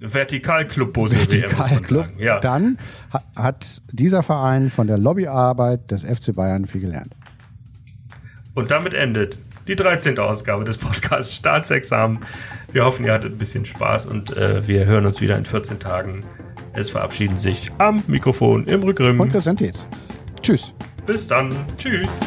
Vertikal 0.00 0.66
Club 0.66 0.92
Bosel 0.92 1.20
Vertikal 1.20 1.70
WM, 1.70 1.82
Club, 1.82 2.06
ja. 2.18 2.40
Dann 2.40 2.78
hat 3.34 3.82
dieser 3.90 4.22
Verein 4.22 4.68
von 4.68 4.86
der 4.86 4.98
Lobbyarbeit 4.98 5.90
des 5.90 6.02
FC 6.02 6.34
Bayern 6.34 6.66
viel 6.66 6.80
gelernt. 6.80 7.14
Und 8.54 8.70
damit 8.70 8.94
endet 8.94 9.38
die 9.68 9.76
13. 9.76 10.18
Ausgabe 10.18 10.64
des 10.64 10.78
Podcasts 10.78 11.36
Staatsexamen. 11.36 12.18
Wir 12.72 12.84
hoffen, 12.84 13.04
ihr 13.04 13.12
hattet 13.12 13.32
ein 13.32 13.38
bisschen 13.38 13.64
Spaß 13.64 14.06
und 14.06 14.36
äh, 14.36 14.66
wir 14.66 14.86
hören 14.86 15.06
uns 15.06 15.20
wieder 15.20 15.36
in 15.38 15.44
14 15.44 15.78
Tagen. 15.78 16.20
Es 16.74 16.90
verabschieden 16.90 17.36
sich 17.36 17.70
am 17.78 18.02
Mikrofon 18.06 18.66
im 18.66 18.82
Rückgrimm. 18.82 19.20
Und 19.20 19.30
Christian 19.30 19.56
Tschüss. 20.40 20.72
Bis 21.06 21.26
dann. 21.26 21.54
Tschüss. 21.76 22.20